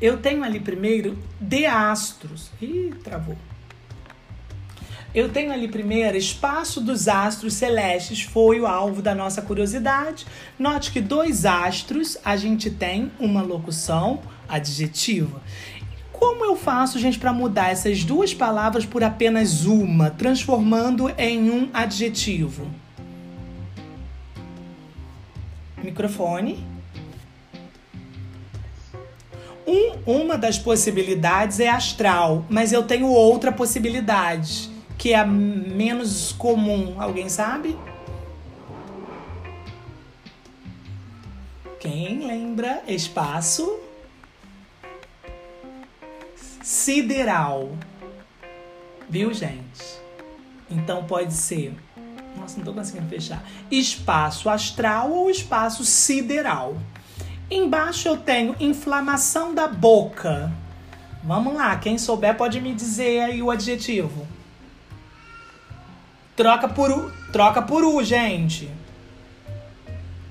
Eu 0.00 0.18
tenho 0.18 0.42
ali 0.42 0.58
primeiro 0.58 1.16
de 1.40 1.66
astros. 1.66 2.50
Ih, 2.60 2.92
travou. 3.04 3.38
Eu 5.16 5.30
tenho 5.30 5.50
ali 5.50 5.66
primeiro, 5.66 6.14
espaço 6.14 6.78
dos 6.78 7.08
astros 7.08 7.54
celestes 7.54 8.20
foi 8.20 8.60
o 8.60 8.66
alvo 8.66 9.00
da 9.00 9.14
nossa 9.14 9.40
curiosidade. 9.40 10.26
Note 10.58 10.92
que 10.92 11.00
dois 11.00 11.46
astros 11.46 12.18
a 12.22 12.36
gente 12.36 12.68
tem 12.68 13.10
uma 13.18 13.40
locução 13.40 14.20
adjetiva. 14.46 15.40
Como 16.12 16.44
eu 16.44 16.54
faço, 16.54 16.98
gente, 16.98 17.18
para 17.18 17.32
mudar 17.32 17.70
essas 17.70 18.04
duas 18.04 18.34
palavras 18.34 18.84
por 18.84 19.02
apenas 19.02 19.64
uma, 19.64 20.10
transformando 20.10 21.08
em 21.16 21.50
um 21.50 21.70
adjetivo? 21.72 22.70
Microfone. 25.82 26.62
Um, 29.66 29.94
uma 30.20 30.36
das 30.36 30.58
possibilidades 30.58 31.58
é 31.58 31.70
astral, 31.70 32.44
mas 32.50 32.70
eu 32.70 32.82
tenho 32.82 33.06
outra 33.06 33.50
possibilidade 33.50 34.75
que 34.98 35.12
é 35.12 35.18
a 35.18 35.26
menos 35.26 36.32
comum? 36.32 37.00
Alguém 37.00 37.28
sabe? 37.28 37.78
Quem 41.80 42.26
lembra? 42.26 42.82
Espaço 42.88 43.80
sideral. 46.62 47.70
Viu, 49.08 49.32
gente? 49.32 50.00
Então 50.70 51.04
pode 51.04 51.32
ser. 51.32 51.74
Nossa, 52.36 52.58
não 52.58 52.64
tô 52.64 52.72
conseguindo 52.72 53.08
fechar. 53.08 53.42
Espaço 53.70 54.48
astral 54.48 55.12
ou 55.12 55.30
espaço 55.30 55.84
sideral. 55.84 56.76
Embaixo 57.48 58.08
eu 58.08 58.16
tenho 58.16 58.56
inflamação 58.58 59.54
da 59.54 59.68
boca. 59.68 60.52
Vamos 61.22 61.54
lá, 61.54 61.76
quem 61.76 61.98
souber 61.98 62.36
pode 62.36 62.60
me 62.60 62.74
dizer 62.74 63.20
aí 63.20 63.42
o 63.42 63.50
adjetivo. 63.50 64.26
Troca 66.36 66.68
por 66.68 66.90
U. 66.90 67.10
Troca 67.32 67.62
por 67.62 67.82
U, 67.82 68.04
gente. 68.04 68.70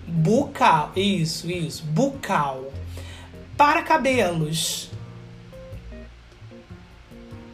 Bucal. 0.07 0.91
Isso, 0.95 1.49
isso. 1.49 1.83
Bucal. 1.83 2.71
Para 3.57 3.81
cabelos. 3.81 4.91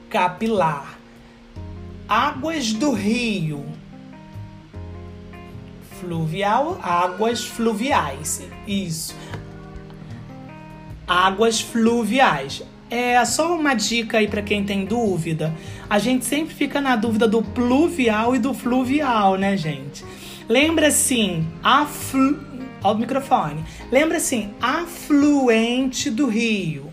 Capilar. 0.09 0.99
Águas 2.09 2.73
do 2.73 2.91
rio. 2.91 3.65
Fluvial, 6.01 6.77
águas 6.83 7.45
fluviais. 7.45 8.41
Isso. 8.67 9.15
Águas 11.07 11.61
fluviais. 11.61 12.63
É 12.93 13.23
só 13.23 13.55
uma 13.55 13.73
dica 13.73 14.17
aí 14.17 14.27
para 14.27 14.41
quem 14.41 14.65
tem 14.65 14.83
dúvida. 14.83 15.53
A 15.89 15.97
gente 15.97 16.25
sempre 16.25 16.53
fica 16.53 16.81
na 16.81 16.97
dúvida 16.97 17.25
do 17.25 17.41
pluvial 17.41 18.35
e 18.35 18.39
do 18.39 18.53
fluvial, 18.53 19.37
né, 19.37 19.55
gente? 19.55 20.03
Lembra 20.49 20.87
assim, 20.87 21.47
aflu... 21.63 22.37
Ó 22.83 22.91
o 22.91 22.97
microfone. 22.97 23.63
Lembra 23.89 24.17
assim, 24.17 24.49
afluente 24.59 26.09
do 26.09 26.27
rio 26.27 26.91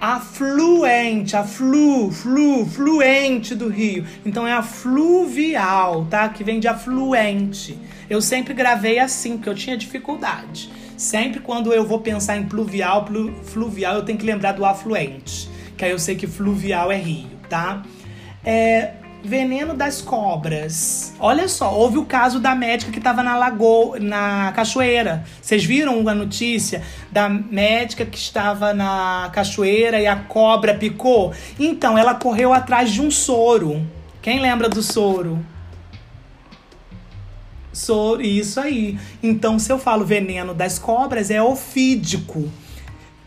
afluente, 0.00 1.36
aflu, 1.36 2.10
flu, 2.10 2.64
fluente 2.64 3.54
do 3.54 3.68
rio. 3.68 4.06
Então 4.24 4.46
é 4.46 4.52
afluvial, 4.52 6.06
tá? 6.06 6.28
Que 6.30 6.42
vem 6.42 6.58
de 6.58 6.66
afluente. 6.66 7.78
Eu 8.08 8.22
sempre 8.22 8.54
gravei 8.54 8.98
assim, 8.98 9.36
porque 9.36 9.50
eu 9.50 9.54
tinha 9.54 9.76
dificuldade. 9.76 10.70
Sempre 11.00 11.40
quando 11.40 11.72
eu 11.72 11.82
vou 11.82 12.00
pensar 12.00 12.36
em 12.36 12.44
pluvial, 12.44 13.06
plu, 13.06 13.32
fluvial, 13.42 13.94
eu 13.94 14.04
tenho 14.04 14.18
que 14.18 14.26
lembrar 14.26 14.52
do 14.52 14.66
afluente. 14.66 15.48
Que 15.74 15.86
aí 15.86 15.92
eu 15.92 15.98
sei 15.98 16.14
que 16.14 16.26
fluvial 16.26 16.92
é 16.92 16.96
rio, 16.98 17.30
tá? 17.48 17.82
É, 18.44 18.92
Veneno 19.24 19.72
das 19.72 20.02
cobras. 20.02 21.14
Olha 21.18 21.48
só, 21.48 21.72
houve 21.72 21.96
o 21.96 22.04
caso 22.04 22.38
da 22.38 22.54
médica 22.54 22.92
que 22.92 22.98
estava 22.98 23.22
na 23.22 23.34
lagoa, 23.38 23.98
na 23.98 24.52
cachoeira. 24.54 25.24
Vocês 25.40 25.64
viram 25.64 26.06
a 26.06 26.14
notícia 26.14 26.82
da 27.10 27.30
médica 27.30 28.04
que 28.04 28.18
estava 28.18 28.74
na 28.74 29.30
cachoeira 29.32 29.98
e 30.02 30.06
a 30.06 30.16
cobra 30.16 30.74
picou? 30.74 31.32
Então, 31.58 31.96
ela 31.96 32.12
correu 32.12 32.52
atrás 32.52 32.90
de 32.90 33.00
um 33.00 33.10
soro. 33.10 33.86
Quem 34.20 34.38
lembra 34.38 34.68
do 34.68 34.82
soro? 34.82 35.38
Soro, 37.72 38.22
isso 38.22 38.60
aí. 38.60 38.98
Então, 39.22 39.58
se 39.58 39.72
eu 39.72 39.78
falo 39.78 40.04
veneno 40.04 40.52
das 40.52 40.78
cobras, 40.78 41.30
é 41.30 41.42
ofídico. 41.42 42.50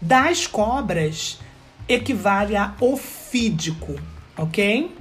Das 0.01 0.47
cobras 0.47 1.39
equivale 1.87 2.55
a 2.55 2.73
ofídico, 2.79 3.95
ok? 4.37 4.93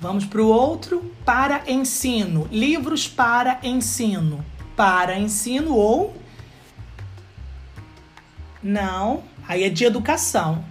Vamos 0.00 0.24
para 0.24 0.40
o 0.40 0.46
outro. 0.46 1.12
Para 1.24 1.70
ensino. 1.70 2.48
Livros 2.50 3.06
para 3.06 3.60
ensino. 3.62 4.44
Para 4.74 5.18
ensino 5.18 5.74
ou. 5.74 6.16
Não. 8.62 9.22
Aí 9.46 9.64
é 9.64 9.68
de 9.68 9.84
educação. 9.84 10.64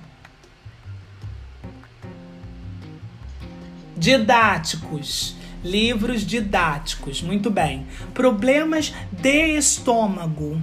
Didáticos. 3.95 5.35
Livros 5.63 6.25
didáticos. 6.25 7.21
Muito 7.21 7.49
bem. 7.49 7.85
Problemas 8.13 8.93
de 9.11 9.57
estômago. 9.57 10.61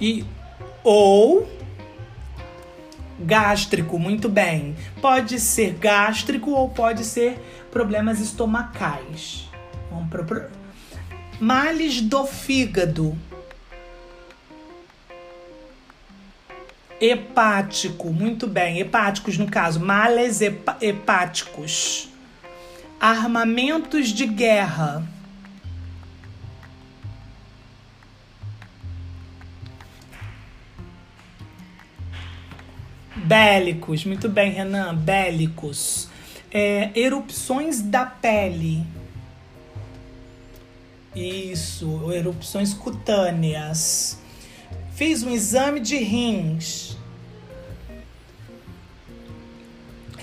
E 0.00 0.24
ou 0.82 1.48
Gástrico, 3.18 3.98
muito 3.98 4.28
bem. 4.28 4.74
Pode 5.00 5.38
ser 5.38 5.74
gástrico 5.74 6.50
ou 6.50 6.68
pode 6.68 7.04
ser 7.04 7.38
problemas 7.70 8.20
estomacais. 8.20 9.48
Vamos 9.90 10.08
pro... 10.08 10.50
Males 11.40 12.00
do 12.00 12.26
fígado. 12.26 13.16
Hepático, 17.06 18.10
muito 18.10 18.46
bem. 18.46 18.78
Hepáticos, 18.78 19.36
no 19.36 19.46
caso, 19.46 19.78
males 19.78 20.40
hepáticos. 20.40 22.08
Armamentos 22.98 24.08
de 24.08 24.26
guerra. 24.26 25.06
Bélicos, 33.14 34.06
muito 34.06 34.26
bem, 34.30 34.52
Renan. 34.52 34.96
Bélicos. 34.96 36.08
É, 36.50 36.90
erupções 36.94 37.82
da 37.82 38.06
pele. 38.06 38.82
Isso, 41.14 42.10
erupções 42.10 42.72
cutâneas. 42.72 44.18
Fiz 44.94 45.22
um 45.22 45.30
exame 45.30 45.80
de 45.80 45.98
rins. 45.98 46.93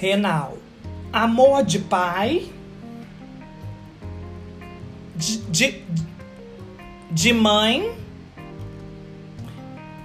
Renal. 0.02 0.58
Amor 1.14 1.64
de 1.64 1.78
pai. 1.78 2.50
De, 5.16 5.38
de, 5.38 5.84
de 7.12 7.32
mãe. 7.32 7.96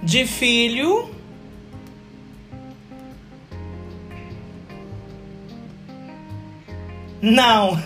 De 0.03 0.27
filho 0.27 1.09
Não. 7.19 7.71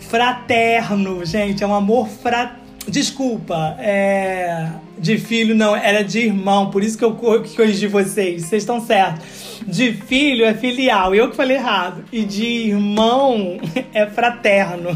Fraterno, 0.00 1.24
gente, 1.24 1.62
é 1.62 1.66
um 1.66 1.74
amor 1.74 2.08
fraterno. 2.08 2.60
Desculpa, 2.88 3.76
é... 3.78 4.72
de 5.00 5.18
filho 5.18 5.54
não, 5.54 5.74
era 5.74 6.02
de 6.02 6.20
irmão, 6.20 6.70
por 6.70 6.84
isso 6.84 6.96
que 6.96 7.04
eu 7.04 7.14
corrigi 7.14 7.86
vocês, 7.86 8.42
vocês 8.42 8.62
estão 8.62 8.80
certos. 8.80 9.60
De 9.66 9.92
filho 9.92 10.44
é 10.44 10.54
filial, 10.54 11.14
eu 11.14 11.30
que 11.30 11.36
falei 11.36 11.56
errado. 11.56 12.04
E 12.12 12.24
de 12.24 12.44
irmão 12.44 13.58
é 13.92 14.06
fraterno. 14.06 14.90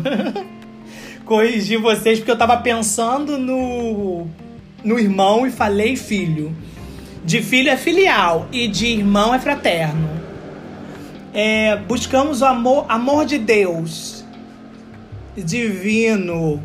corrigi 1.24 1.76
vocês 1.76 2.18
porque 2.18 2.30
eu 2.30 2.38
tava 2.38 2.59
pensando 2.59 3.38
no, 3.38 4.26
no 4.84 4.98
irmão 4.98 5.46
e 5.46 5.50
falei 5.50 5.96
filho. 5.96 6.55
De 7.24 7.40
filho 7.40 7.70
é 7.70 7.76
filial 7.76 8.48
e 8.52 8.68
de 8.68 8.86
irmão 8.86 9.34
é 9.34 9.38
fraterno 9.38 10.24
é, 11.34 11.74
buscamos 11.76 12.40
o 12.40 12.46
amor, 12.46 12.86
amor 12.88 13.26
de 13.26 13.38
Deus, 13.38 14.24
divino. 15.36 16.62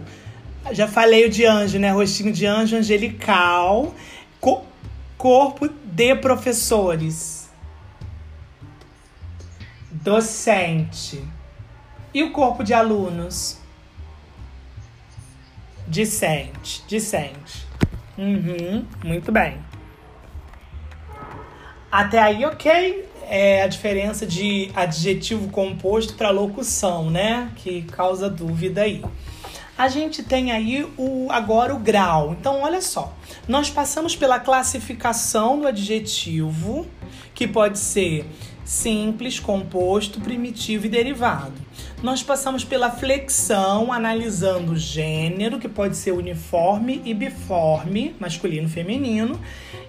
Já 0.72 0.88
falei 0.88 1.26
o 1.26 1.30
de 1.30 1.46
anjo, 1.46 1.80
né? 1.80 1.92
Rostinho 1.92 2.32
de 2.32 2.46
anjo 2.46 2.76
angelical, 2.76 3.94
co 4.40 4.64
corpo 5.18 5.68
de 5.68 6.16
professores, 6.16 7.50
docente. 9.92 11.22
E 12.14 12.24
o 12.24 12.32
corpo 12.32 12.64
de 12.64 12.74
alunos? 12.74 13.58
Discente, 15.88 16.84
discente. 16.88 17.68
Uhum, 18.18 18.86
muito 19.04 19.32
bem. 19.32 19.58
Até 21.92 22.20
aí, 22.20 22.46
ok? 22.46 23.10
é 23.30 23.62
a 23.62 23.68
diferença 23.68 24.26
de 24.26 24.72
adjetivo 24.76 25.50
composto 25.50 26.16
para 26.16 26.32
locução, 26.32 27.12
né? 27.12 27.52
Que 27.56 27.84
causa 27.84 28.28
dúvida 28.28 28.82
aí. 28.82 29.04
A 29.80 29.88
gente 29.88 30.22
tem 30.22 30.52
aí 30.52 30.86
o 30.98 31.28
agora 31.32 31.74
o 31.74 31.80
grau. 31.80 32.36
Então, 32.38 32.64
olha 32.64 32.82
só. 32.82 33.14
Nós 33.48 33.70
passamos 33.70 34.14
pela 34.14 34.38
classificação 34.38 35.58
do 35.58 35.68
adjetivo, 35.68 36.86
que 37.34 37.48
pode 37.48 37.80
ser 37.80 38.26
simples, 38.66 39.40
composto, 39.40 40.20
primitivo 40.20 40.86
e 40.86 40.90
derivado. 40.90 41.54
Nós 42.04 42.22
passamos 42.22 42.66
pela 42.66 42.92
flexão, 42.92 43.94
analisando 43.94 44.74
o 44.74 44.78
gênero, 44.78 45.58
que 45.60 45.70
pode 45.70 45.96
ser 45.96 46.12
uniforme 46.12 47.02
e 47.06 47.14
biforme, 47.14 48.14
masculino 48.20 48.68
e 48.68 48.70
feminino. 48.70 49.40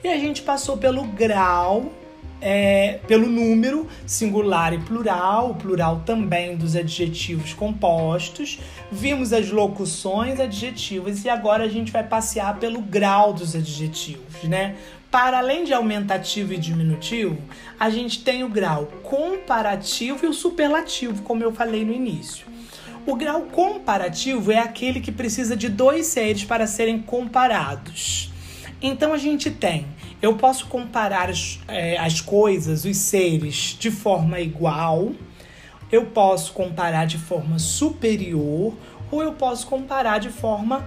E 0.05 0.09
a 0.09 0.17
gente 0.19 0.43
passou 0.43 0.77
pelo 0.77 1.03
grau, 1.03 1.93
é, 2.41 3.01
pelo 3.07 3.27
número 3.27 3.87
singular 4.07 4.73
e 4.73 4.79
plural, 4.79 5.51
o 5.51 5.55
plural 5.55 6.03
também 6.05 6.57
dos 6.57 6.75
adjetivos 6.75 7.53
compostos. 7.53 8.59
Vimos 8.91 9.33
as 9.33 9.51
locuções 9.51 10.41
adjetivas 10.41 11.25
e 11.25 11.29
agora 11.29 11.65
a 11.65 11.69
gente 11.69 11.93
vai 11.93 12.03
passear 12.03 12.59
pelo 12.59 12.81
grau 12.81 13.33
dos 13.33 13.55
adjetivos, 13.55 14.45
né? 14.45 14.77
Para 15.11 15.39
além 15.39 15.65
de 15.65 15.75
aumentativo 15.75 16.53
e 16.53 16.59
diminutivo, 16.59 17.37
a 17.79 17.91
gente 17.91 18.23
tem 18.23 18.45
o 18.45 18.49
grau 18.49 18.87
comparativo 19.03 20.25
e 20.25 20.29
o 20.29 20.33
superlativo, 20.33 21.23
como 21.23 21.43
eu 21.43 21.53
falei 21.53 21.85
no 21.85 21.93
início. 21.93 22.47
O 23.05 23.17
grau 23.17 23.43
comparativo 23.43 24.53
é 24.53 24.59
aquele 24.59 25.01
que 25.01 25.11
precisa 25.11 25.57
de 25.57 25.69
dois 25.69 26.07
seres 26.07 26.45
para 26.45 26.67
serem 26.67 27.01
comparados. 27.01 28.31
Então 28.81 29.13
a 29.13 29.19
gente 29.19 29.51
tem 29.51 29.87
eu 30.23 30.37
posso 30.37 30.67
comparar 30.67 31.31
as, 31.31 31.59
é, 31.67 31.97
as 31.99 32.21
coisas, 32.21 32.85
os 32.85 32.97
seres, 32.97 33.77
de 33.79 33.91
forma 33.91 34.39
igual, 34.41 35.13
eu 35.91 36.07
posso 36.07 36.53
comparar 36.53 37.07
de 37.07 37.19
forma 37.19 37.59
superior 37.59 38.75
ou 39.11 39.23
eu 39.23 39.33
posso 39.33 39.67
comparar 39.67 40.19
de 40.19 40.29
forma 40.29 40.87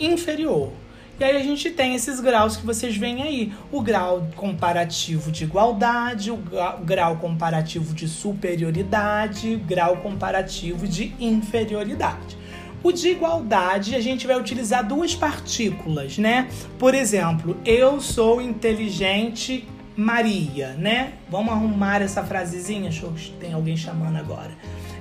inferior. 0.00 0.72
E 1.18 1.22
aí 1.22 1.36
a 1.36 1.42
gente 1.42 1.70
tem 1.70 1.94
esses 1.94 2.18
graus 2.18 2.56
que 2.56 2.66
vocês 2.66 2.96
veem 2.96 3.22
aí: 3.22 3.52
o 3.70 3.80
grau 3.80 4.26
comparativo 4.34 5.30
de 5.30 5.44
igualdade, 5.44 6.32
o 6.32 6.42
grau 6.84 7.16
comparativo 7.18 7.94
de 7.94 8.08
superioridade, 8.08 9.54
o 9.54 9.58
grau 9.60 9.98
comparativo 9.98 10.88
de 10.88 11.14
inferioridade. 11.20 12.36
O 12.84 12.92
de 12.92 13.08
igualdade, 13.08 13.96
a 13.96 14.00
gente 14.00 14.26
vai 14.26 14.38
utilizar 14.38 14.86
duas 14.86 15.14
partículas, 15.14 16.18
né? 16.18 16.50
Por 16.78 16.94
exemplo, 16.94 17.56
eu 17.64 17.98
sou 17.98 18.42
inteligente 18.42 19.66
Maria, 19.96 20.74
né? 20.74 21.14
Vamos 21.30 21.50
arrumar 21.50 22.02
essa 22.02 22.22
frasezinha? 22.22 22.90
Deixa 22.90 23.06
eu... 23.06 23.14
Tem 23.40 23.54
alguém 23.54 23.74
chamando 23.74 24.16
agora. 24.18 24.50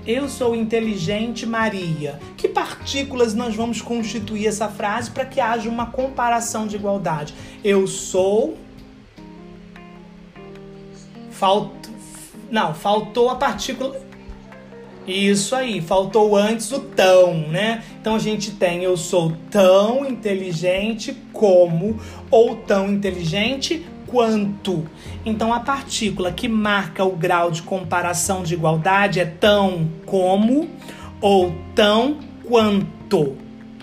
Eu 0.08 0.30
sou 0.30 0.56
inteligente 0.56 1.46
Maria. 1.46 2.18
Que 2.38 2.48
partículas 2.48 3.34
nós 3.34 3.54
vamos 3.54 3.82
constituir 3.82 4.48
essa 4.48 4.70
frase 4.70 5.12
para 5.12 5.26
que 5.26 5.42
haja 5.42 5.70
uma 5.70 5.88
comparação 5.88 6.66
de 6.66 6.78
igualdade? 6.78 7.34
Eu 7.62 7.86
sou. 7.86 8.58
Faltou. 11.32 11.94
Não, 12.50 12.74
faltou 12.74 13.30
a 13.30 13.36
partícula. 13.36 14.13
Isso 15.06 15.54
aí, 15.54 15.82
faltou 15.82 16.36
antes 16.36 16.72
o 16.72 16.80
tão, 16.80 17.34
né? 17.50 17.84
Então 18.00 18.16
a 18.16 18.20
gente 18.20 18.52
tem 18.52 18.84
eu 18.84 18.96
sou 18.96 19.34
tão 19.52 20.06
inteligente 20.06 21.16
como 21.34 22.00
ou 22.32 22.56
tão 22.56 22.90
inteligente 22.90 23.86
quanto. 24.08 24.86
Então 25.26 25.54
a 25.54 25.60
partícula 25.60 26.32
que 26.32 26.48
marca 26.48 27.04
o 27.04 27.18
grau 27.18 27.52
de 27.52 27.64
comparação 27.64 28.44
de 28.44 28.54
igualdade 28.54 29.20
é 29.20 29.26
tão 29.26 29.90
como 30.06 30.70
ou 31.20 31.54
tão 31.76 32.20
quanto. 32.46 33.36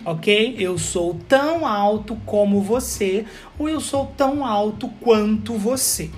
Ok? 0.06 0.56
Eu 0.58 0.78
sou 0.78 1.18
tão 1.28 1.66
alto 1.66 2.16
como 2.24 2.62
você, 2.62 3.26
ou 3.58 3.68
eu 3.68 3.80
sou 3.80 4.06
tão 4.16 4.46
alto 4.46 4.88
quanto 5.02 5.52
você. 5.58 6.10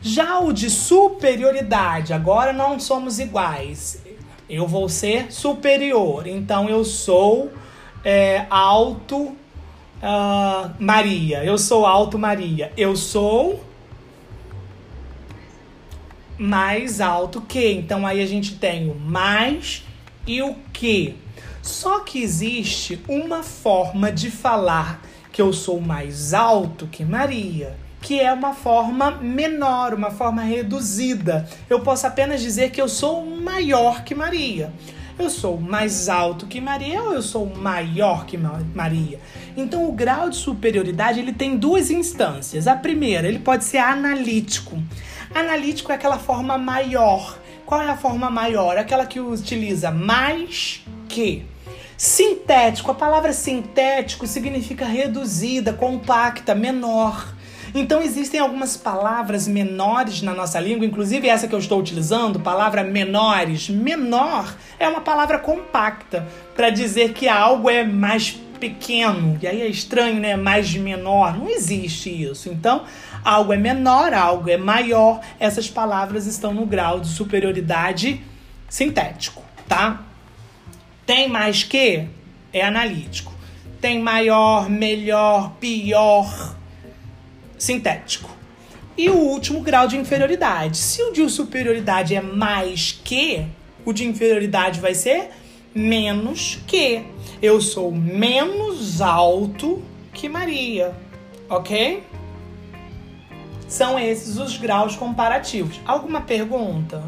Já 0.00 0.38
o 0.38 0.52
de 0.52 0.70
superioridade, 0.70 2.14
agora 2.14 2.52
não 2.54 2.80
somos 2.80 3.18
iguais. 3.18 4.07
Eu 4.48 4.66
vou 4.66 4.88
ser 4.88 5.32
superior, 5.32 6.26
então 6.26 6.68
eu 6.68 6.84
sou 6.84 7.52
é, 8.04 8.46
alto 8.48 9.36
Uh, 9.98 10.70
Maria, 10.78 11.44
eu 11.44 11.58
sou 11.58 11.84
alto 11.84 12.16
Maria. 12.16 12.72
Eu 12.76 12.94
sou 12.94 13.64
mais 16.38 17.00
alto 17.00 17.40
que. 17.40 17.72
Então 17.72 18.06
aí 18.06 18.22
a 18.22 18.26
gente 18.26 18.56
tem 18.56 18.88
o 18.88 18.94
mais 18.94 19.84
e 20.26 20.40
o 20.40 20.54
que. 20.72 21.16
Só 21.60 22.00
que 22.00 22.22
existe 22.22 23.00
uma 23.08 23.42
forma 23.42 24.12
de 24.12 24.30
falar 24.30 25.02
que 25.32 25.42
eu 25.42 25.52
sou 25.52 25.80
mais 25.80 26.32
alto 26.32 26.86
que 26.86 27.04
Maria, 27.04 27.76
que 28.00 28.20
é 28.20 28.32
uma 28.32 28.54
forma 28.54 29.10
menor, 29.10 29.94
uma 29.94 30.10
forma 30.10 30.42
reduzida. 30.42 31.48
Eu 31.68 31.80
posso 31.80 32.06
apenas 32.06 32.40
dizer 32.40 32.70
que 32.70 32.80
eu 32.80 32.88
sou 32.88 33.24
maior 33.24 34.04
que 34.04 34.14
Maria. 34.14 34.72
Eu 35.18 35.28
sou 35.28 35.58
mais 35.58 36.08
alto 36.08 36.46
que 36.46 36.60
Maria 36.60 37.02
ou 37.02 37.12
eu 37.12 37.22
sou 37.22 37.44
maior 37.44 38.24
que 38.24 38.38
Maria? 38.38 39.18
Então 39.56 39.88
o 39.88 39.92
grau 39.92 40.30
de 40.30 40.36
superioridade 40.36 41.18
ele 41.18 41.32
tem 41.32 41.56
duas 41.56 41.90
instâncias. 41.90 42.68
A 42.68 42.76
primeira, 42.76 43.26
ele 43.26 43.40
pode 43.40 43.64
ser 43.64 43.78
analítico. 43.78 44.80
Analítico 45.34 45.90
é 45.90 45.96
aquela 45.96 46.18
forma 46.18 46.56
maior. 46.56 47.36
Qual 47.66 47.82
é 47.82 47.88
a 47.90 47.96
forma 47.96 48.30
maior? 48.30 48.78
Aquela 48.78 49.04
que 49.04 49.18
utiliza 49.18 49.90
mais 49.90 50.84
que. 51.08 51.44
Sintético, 51.96 52.92
a 52.92 52.94
palavra 52.94 53.32
sintético 53.32 54.24
significa 54.24 54.86
reduzida, 54.86 55.72
compacta, 55.72 56.54
menor. 56.54 57.34
Então 57.74 58.02
existem 58.02 58.40
algumas 58.40 58.76
palavras 58.76 59.46
menores 59.46 60.22
na 60.22 60.32
nossa 60.34 60.58
língua, 60.58 60.86
inclusive 60.86 61.28
essa 61.28 61.46
que 61.46 61.54
eu 61.54 61.58
estou 61.58 61.78
utilizando, 61.78 62.40
palavra 62.40 62.82
menores. 62.82 63.68
Menor 63.68 64.54
é 64.78 64.88
uma 64.88 65.00
palavra 65.00 65.38
compacta 65.38 66.26
para 66.54 66.70
dizer 66.70 67.12
que 67.12 67.28
algo 67.28 67.68
é 67.68 67.84
mais 67.84 68.30
pequeno. 68.58 69.38
E 69.40 69.46
aí 69.46 69.62
é 69.62 69.66
estranho, 69.66 70.20
né? 70.20 70.36
Mais 70.36 70.74
menor. 70.74 71.38
Não 71.38 71.48
existe 71.48 72.10
isso. 72.10 72.48
Então, 72.48 72.84
algo 73.24 73.52
é 73.52 73.56
menor, 73.56 74.12
algo 74.12 74.50
é 74.50 74.56
maior. 74.56 75.20
Essas 75.38 75.68
palavras 75.68 76.26
estão 76.26 76.52
no 76.52 76.66
grau 76.66 77.00
de 77.00 77.08
superioridade 77.08 78.20
sintético, 78.68 79.42
tá? 79.68 80.02
Tem 81.06 81.28
mais 81.28 81.62
que? 81.62 82.06
É 82.52 82.62
analítico. 82.62 83.32
Tem 83.80 84.00
maior, 84.00 84.68
melhor, 84.68 85.52
pior 85.60 86.57
sintético. 87.58 88.30
E 88.96 89.08
o 89.10 89.16
último 89.16 89.60
grau 89.60 89.86
de 89.86 89.96
inferioridade. 89.96 90.76
Se 90.76 91.02
o 91.02 91.12
de 91.12 91.28
superioridade 91.28 92.14
é 92.14 92.20
mais 92.20 92.92
que, 93.04 93.46
o 93.84 93.92
de 93.92 94.04
inferioridade 94.04 94.80
vai 94.80 94.94
ser 94.94 95.30
menos 95.74 96.58
que. 96.66 97.04
Eu 97.40 97.60
sou 97.60 97.92
menos 97.92 99.00
alto 99.00 99.82
que 100.12 100.28
Maria, 100.28 100.92
ok? 101.48 102.02
São 103.68 103.98
esses 103.98 104.36
os 104.38 104.56
graus 104.56 104.96
comparativos. 104.96 105.80
Alguma 105.86 106.22
pergunta? 106.22 107.04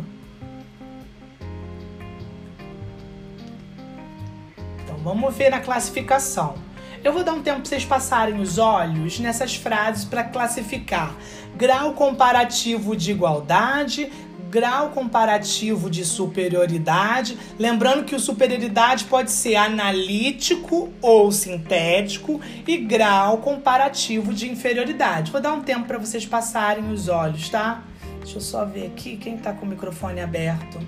Então 4.84 4.96
vamos 5.02 5.34
ver 5.34 5.50
na 5.50 5.58
classificação. 5.58 6.54
Eu 7.02 7.14
vou 7.14 7.24
dar 7.24 7.32
um 7.32 7.42
tempo 7.42 7.60
para 7.60 7.68
vocês 7.68 7.84
passarem 7.84 8.38
os 8.40 8.58
olhos 8.58 9.18
nessas 9.18 9.56
frases 9.56 10.04
para 10.04 10.22
classificar 10.22 11.16
grau 11.56 11.94
comparativo 11.94 12.94
de 12.94 13.10
igualdade, 13.10 14.12
grau 14.50 14.90
comparativo 14.90 15.88
de 15.88 16.04
superioridade. 16.04 17.38
Lembrando 17.58 18.04
que 18.04 18.14
o 18.14 18.20
superioridade 18.20 19.04
pode 19.04 19.30
ser 19.30 19.56
analítico 19.56 20.92
ou 21.00 21.32
sintético 21.32 22.38
e 22.66 22.76
grau 22.76 23.38
comparativo 23.38 24.34
de 24.34 24.50
inferioridade. 24.50 25.32
Vou 25.32 25.40
dar 25.40 25.54
um 25.54 25.62
tempo 25.62 25.86
para 25.86 25.96
vocês 25.96 26.26
passarem 26.26 26.92
os 26.92 27.08
olhos, 27.08 27.48
tá? 27.48 27.82
Deixa 28.18 28.36
eu 28.36 28.42
só 28.42 28.66
ver 28.66 28.88
aqui 28.88 29.16
quem 29.16 29.36
está 29.36 29.54
com 29.54 29.64
o 29.64 29.68
microfone 29.68 30.20
aberto. 30.20 30.78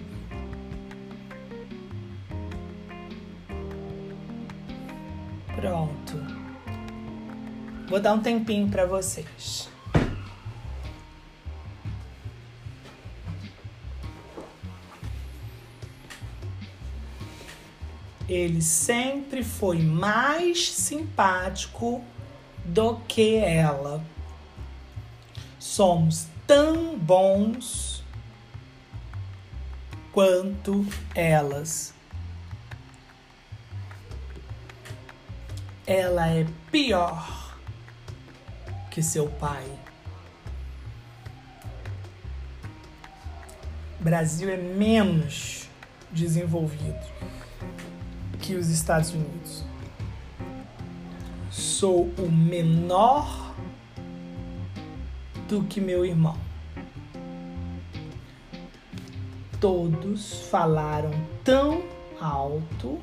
Pronto. 5.62 6.18
Vou 7.88 8.00
dar 8.00 8.14
um 8.14 8.20
tempinho 8.20 8.68
para 8.68 8.84
vocês. 8.84 9.68
Ele 18.28 18.60
sempre 18.60 19.44
foi 19.44 19.78
mais 19.78 20.68
simpático 20.68 22.02
do 22.64 22.96
que 23.06 23.36
ela. 23.36 24.04
Somos 25.60 26.26
tão 26.44 26.98
bons 26.98 28.02
quanto 30.10 30.84
elas. 31.14 31.94
Ela 35.86 36.28
é 36.28 36.46
pior 36.70 37.56
que 38.90 39.02
seu 39.02 39.28
pai. 39.28 39.64
Brasil 43.98 44.50
é 44.50 44.56
menos 44.56 45.68
desenvolvido 46.10 47.00
que 48.40 48.54
os 48.54 48.68
Estados 48.68 49.12
Unidos. 49.12 49.64
Sou 51.50 52.06
o 52.18 52.30
menor 52.30 53.54
do 55.48 55.62
que 55.64 55.80
meu 55.80 56.04
irmão. 56.04 56.36
Todos 59.60 60.48
falaram 60.48 61.12
tão 61.44 61.82
alto 62.20 63.00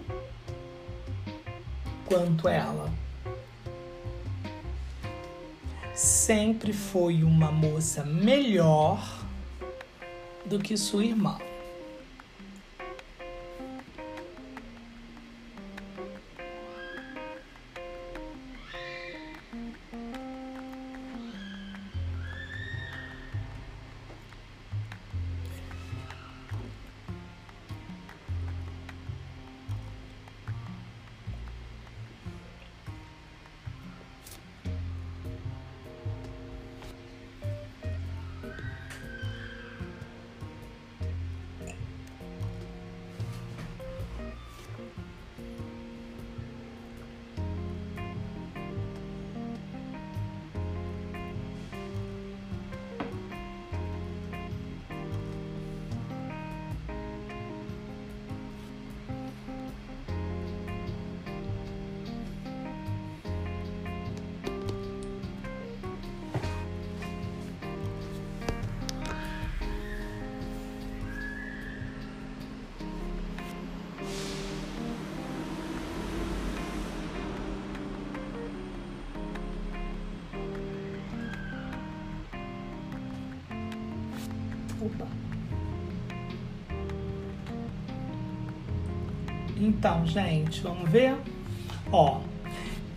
quanto 2.10 2.50
ela. 2.50 2.92
Sempre 5.94 6.74
foi 6.74 7.24
uma 7.24 7.52
moça 7.52 8.04
melhor 8.04 9.24
do 10.46 10.58
que 10.58 10.76
sua 10.76 11.06
irmã. 11.06 11.38
Então, 89.80 90.06
gente, 90.06 90.60
vamos 90.60 90.90
ver. 90.90 91.16
Ó, 91.90 92.20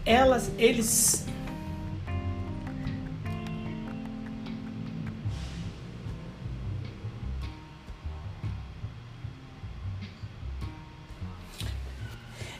elas, 0.05 0.51
eles 0.59 1.24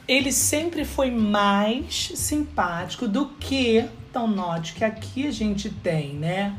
ele 0.07 0.31
sempre 0.31 0.85
foi 0.85 1.11
mais 1.11 2.12
simpático 2.14 3.09
do 3.09 3.27
que. 3.41 3.89
Então, 4.09 4.29
note 4.29 4.75
que 4.75 4.85
aqui 4.85 5.27
a 5.27 5.33
gente 5.33 5.68
tem, 5.68 6.14
né? 6.14 6.55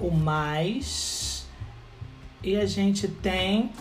O 0.00 0.10
mais. 0.10 1.46
E 2.42 2.56
a 2.56 2.64
gente 2.64 3.06
tem 3.06 3.72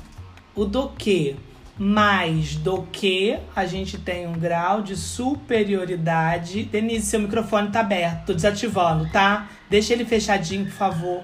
o 0.53 0.65
do 0.65 0.89
que. 0.89 1.46
Mais 1.77 2.55
do 2.55 2.83
que 2.91 3.37
a 3.55 3.65
gente 3.65 3.97
tem 3.97 4.27
um 4.27 4.33
grau 4.33 4.81
de 4.81 4.95
superioridade. 4.95 6.63
Denise, 6.63 7.05
seu 7.05 7.19
microfone 7.19 7.69
tá 7.69 7.81
aberto. 7.81 8.27
Tô 8.27 8.33
desativando, 8.33 9.09
tá? 9.11 9.47
Deixa 9.69 9.93
ele 9.93 10.03
fechadinho, 10.03 10.65
por 10.65 10.73
favor. 10.73 11.23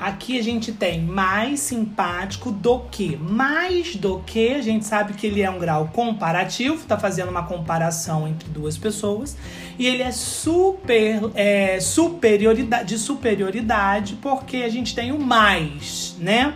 Aqui 0.00 0.38
a 0.38 0.42
gente 0.42 0.70
tem 0.70 1.00
mais 1.02 1.58
simpático 1.58 2.52
do 2.52 2.80
que. 2.80 3.16
Mais 3.16 3.96
do 3.96 4.20
que, 4.20 4.54
a 4.54 4.62
gente 4.62 4.86
sabe 4.86 5.14
que 5.14 5.26
ele 5.26 5.42
é 5.42 5.50
um 5.50 5.58
grau 5.58 5.88
comparativo, 5.92 6.86
tá 6.86 6.96
fazendo 6.96 7.30
uma 7.30 7.42
comparação 7.42 8.28
entre 8.28 8.48
duas 8.48 8.78
pessoas. 8.78 9.36
E 9.76 9.86
ele 9.86 10.04
é 10.04 10.12
super 10.12 11.20
é, 11.34 11.80
superioridade, 11.80 12.88
de 12.88 12.98
superioridade, 12.98 14.16
porque 14.22 14.58
a 14.58 14.68
gente 14.68 14.94
tem 14.94 15.10
o 15.10 15.18
mais, 15.18 16.14
né? 16.20 16.54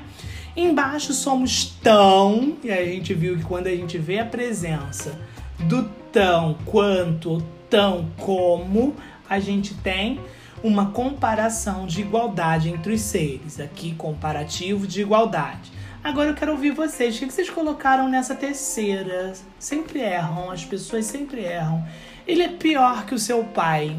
Embaixo 0.57 1.15
somos 1.15 1.65
tão, 1.83 2.57
e 2.63 2.71
a 2.71 2.85
gente 2.85 3.15
viu 3.15 3.39
que 3.39 3.45
quando 3.45 3.69
a 3.69 3.75
gente 3.75 3.97
vê 3.97 4.19
a 4.19 4.27
presença 4.27 5.19
do 5.61 5.89
tão 6.13 6.59
quanto, 6.67 7.43
tão 7.71 8.11
como, 8.19 8.95
a 9.29 9.41
gente 9.41 9.75
tem 9.75 10.21
uma 10.63 10.91
comparação 10.91 11.87
de 11.87 12.03
igualdade 12.03 12.69
entre 12.69 12.93
os 12.93 13.01
seres. 13.01 13.59
Aqui, 13.59 13.95
comparativo 13.95 14.87
de 14.87 15.01
igualdade. 15.01 15.73
Agora 16.05 16.31
eu 16.31 16.35
quero 16.35 16.53
ouvir 16.53 16.73
vocês. 16.73 17.17
O 17.17 17.19
que 17.21 17.31
vocês 17.31 17.49
colocaram 17.49 18.09
nessa 18.09 18.35
terceira? 18.35 19.33
Sempre 19.59 20.01
erram, 20.01 20.51
as 20.51 20.65
pessoas 20.65 21.07
sempre 21.07 21.41
erram. 21.41 21.83
Ele 22.27 22.43
é 22.43 22.49
pior 22.49 23.07
que 23.07 23.15
o 23.15 23.19
seu 23.19 23.43
pai. 23.43 23.97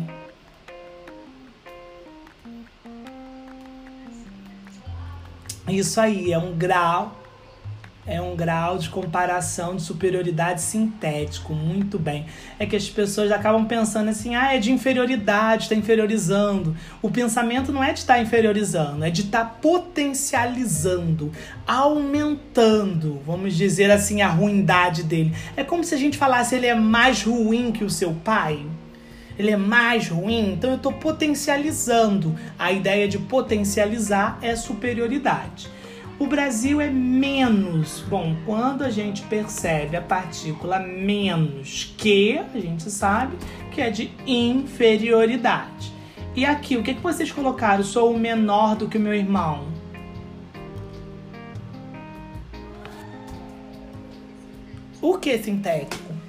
Isso 5.67 5.99
aí, 5.99 6.31
é 6.31 6.37
um 6.37 6.53
grau 6.53 7.23
é 8.05 8.21
um 8.21 8.35
grau 8.35 8.77
de 8.77 8.89
comparação 8.89 9.77
de 9.77 9.81
superioridade 9.81 10.61
sintético, 10.61 11.53
muito 11.53 11.97
bem. 11.97 12.25
É 12.59 12.65
que 12.65 12.75
as 12.75 12.89
pessoas 12.89 13.31
acabam 13.31 13.65
pensando 13.65 14.09
assim, 14.09 14.35
ah, 14.35 14.53
é 14.53 14.59
de 14.59 14.71
inferioridade, 14.71 15.63
está 15.63 15.75
inferiorizando. 15.75 16.75
O 17.01 17.09
pensamento 17.09 17.71
não 17.71 17.83
é 17.83 17.93
de 17.93 17.99
estar 17.99 18.15
tá 18.15 18.19
inferiorizando, 18.19 19.05
é 19.05 19.09
de 19.09 19.21
estar 19.21 19.45
tá 19.45 19.57
potencializando, 19.61 21.31
aumentando, 21.65 23.21
vamos 23.25 23.55
dizer 23.55 23.89
assim, 23.89 24.21
a 24.21 24.27
ruindade 24.27 25.03
dele. 25.03 25.33
É 25.55 25.63
como 25.63 25.83
se 25.83 25.95
a 25.95 25.97
gente 25.97 26.17
falasse, 26.17 26.55
ele 26.55 26.67
é 26.67 26.75
mais 26.75 27.23
ruim 27.23 27.71
que 27.71 27.85
o 27.85 27.89
seu 27.89 28.13
pai. 28.13 28.65
Ele 29.37 29.51
é 29.51 29.57
mais 29.57 30.07
ruim, 30.07 30.53
então 30.53 30.71
eu 30.71 30.75
estou 30.77 30.93
potencializando. 30.93 32.35
A 32.57 32.71
ideia 32.71 33.07
de 33.07 33.17
potencializar 33.17 34.37
é 34.41 34.55
superioridade. 34.55 35.69
O 36.19 36.27
Brasil 36.27 36.79
é 36.79 36.89
menos. 36.89 38.03
Bom, 38.07 38.35
quando 38.45 38.83
a 38.83 38.89
gente 38.89 39.23
percebe 39.23 39.97
a 39.97 40.01
partícula 40.01 40.79
menos 40.79 41.93
que, 41.97 42.39
a 42.53 42.59
gente 42.59 42.89
sabe 42.89 43.35
que 43.71 43.81
é 43.81 43.89
de 43.89 44.11
inferioridade. 44.25 45.91
E 46.35 46.45
aqui, 46.45 46.77
o 46.77 46.83
que, 46.83 46.93
que 46.93 47.01
vocês 47.01 47.31
colocaram? 47.31 47.83
Sou 47.83 48.13
o 48.13 48.19
menor 48.19 48.75
do 48.75 48.87
que 48.87 48.97
o 48.97 49.01
meu 49.01 49.13
irmão. 49.13 49.67
O 55.01 55.17
que 55.17 55.37
sintético? 55.37 56.22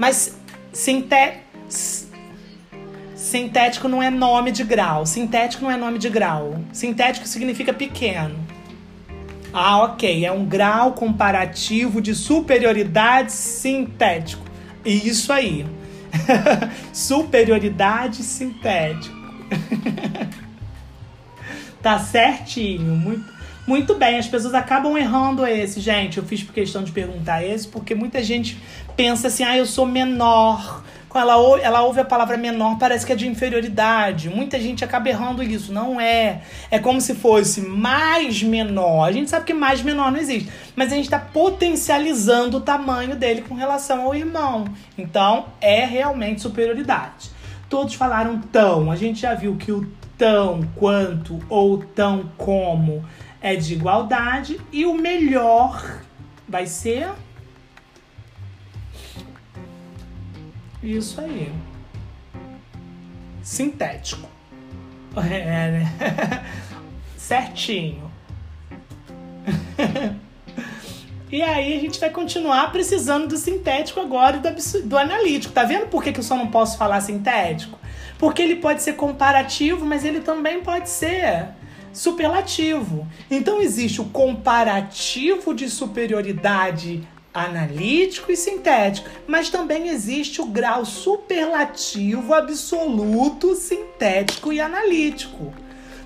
Mas 0.00 0.34
sintético 0.72 1.44
Sintético 3.14 3.86
não 3.86 4.02
é 4.02 4.08
nome 4.08 4.50
de 4.50 4.64
grau. 4.64 5.04
Sintético 5.04 5.62
não 5.62 5.70
é 5.70 5.76
nome 5.76 5.98
de 5.98 6.08
grau. 6.08 6.58
Sintético 6.72 7.28
significa 7.28 7.70
pequeno. 7.70 8.34
Ah, 9.52 9.82
ok. 9.84 10.24
É 10.24 10.32
um 10.32 10.46
grau 10.46 10.92
comparativo 10.94 12.00
de 12.00 12.14
superioridade 12.14 13.30
sintético. 13.30 14.42
Isso 14.86 15.34
aí. 15.34 15.66
superioridade 16.94 18.22
sintético. 18.22 19.14
tá 21.82 21.98
certinho. 21.98 22.96
Muito, 22.96 23.30
muito 23.70 23.94
bem. 23.94 24.18
As 24.18 24.26
pessoas 24.26 24.52
acabam 24.52 24.98
errando 24.98 25.46
esse, 25.46 25.78
gente. 25.80 26.18
Eu 26.18 26.24
fiz 26.24 26.42
por 26.42 26.52
questão 26.52 26.82
de 26.82 26.90
perguntar 26.90 27.44
esse, 27.44 27.68
porque 27.68 27.94
muita 27.94 28.20
gente 28.20 28.58
pensa 28.96 29.28
assim: 29.28 29.44
ah, 29.44 29.56
eu 29.56 29.64
sou 29.64 29.86
menor 29.86 30.82
quando 31.08 31.22
ela, 31.22 31.36
ouve, 31.36 31.62
ela 31.62 31.82
ouve 31.82 32.00
a 32.00 32.04
palavra 32.04 32.36
menor, 32.36 32.78
parece 32.78 33.04
que 33.06 33.12
é 33.12 33.16
de 33.16 33.26
inferioridade. 33.28 34.28
Muita 34.28 34.60
gente 34.60 34.84
acaba 34.84 35.08
errando 35.08 35.42
isso. 35.42 35.72
Não 35.72 36.00
é. 36.00 36.42
É 36.68 36.78
como 36.80 37.00
se 37.00 37.14
fosse 37.14 37.60
mais 37.62 38.42
menor. 38.42 39.08
A 39.08 39.12
gente 39.12 39.30
sabe 39.30 39.44
que 39.44 39.54
mais 39.54 39.82
menor 39.82 40.10
não 40.10 40.18
existe. 40.18 40.48
Mas 40.74 40.92
a 40.92 40.96
gente 40.96 41.06
está 41.06 41.18
potencializando 41.18 42.58
o 42.58 42.60
tamanho 42.60 43.14
dele 43.14 43.42
com 43.42 43.54
relação 43.54 44.02
ao 44.02 44.14
irmão. 44.14 44.64
Então, 44.96 45.46
é 45.60 45.84
realmente 45.84 46.42
superioridade. 46.42 47.30
Todos 47.68 47.94
falaram 47.94 48.40
tão. 48.40 48.90
A 48.90 48.96
gente 48.96 49.20
já 49.20 49.34
viu 49.34 49.56
que 49.56 49.72
o 49.72 49.88
tão 50.16 50.60
quanto 50.76 51.40
ou 51.48 51.78
tão 51.78 52.30
como 52.36 53.02
é 53.40 53.56
de 53.56 53.74
igualdade. 53.74 54.60
E 54.72 54.84
o 54.86 54.94
melhor 54.94 56.02
vai 56.48 56.66
ser 56.66 57.10
Isso 60.82 61.20
aí. 61.20 61.52
Sintético. 63.42 64.28
É, 65.16 65.70
né? 65.70 66.44
Certinho. 67.16 68.10
e 71.30 71.42
aí 71.42 71.76
a 71.76 71.80
gente 71.80 72.00
vai 72.00 72.10
continuar 72.10 72.72
precisando 72.72 73.28
do 73.28 73.36
sintético 73.36 74.00
agora 74.00 74.38
e 74.38 74.40
do, 74.40 74.88
do 74.88 74.96
analítico. 74.96 75.52
Tá 75.52 75.64
vendo 75.64 75.86
por 75.88 76.02
que, 76.02 76.12
que 76.12 76.20
eu 76.20 76.24
só 76.24 76.34
não 76.34 76.46
posso 76.46 76.78
falar 76.78 77.00
sintético? 77.02 77.78
Porque 78.18 78.40
ele 78.40 78.56
pode 78.56 78.82
ser 78.82 78.94
comparativo, 78.94 79.84
mas 79.84 80.04
ele 80.04 80.20
também 80.20 80.62
pode 80.62 80.88
ser 80.88 81.48
superlativo. 81.92 83.06
Então 83.30 83.60
existe 83.60 84.00
o 84.00 84.06
comparativo 84.06 85.54
de 85.54 85.68
superioridade 85.68 87.06
analítico 87.32 88.32
e 88.32 88.36
sintético, 88.36 89.08
mas 89.26 89.50
também 89.50 89.88
existe 89.88 90.40
o 90.40 90.46
grau 90.46 90.84
superlativo 90.84 92.34
absoluto 92.34 93.54
sintético 93.54 94.52
e 94.52 94.60
analítico. 94.60 95.52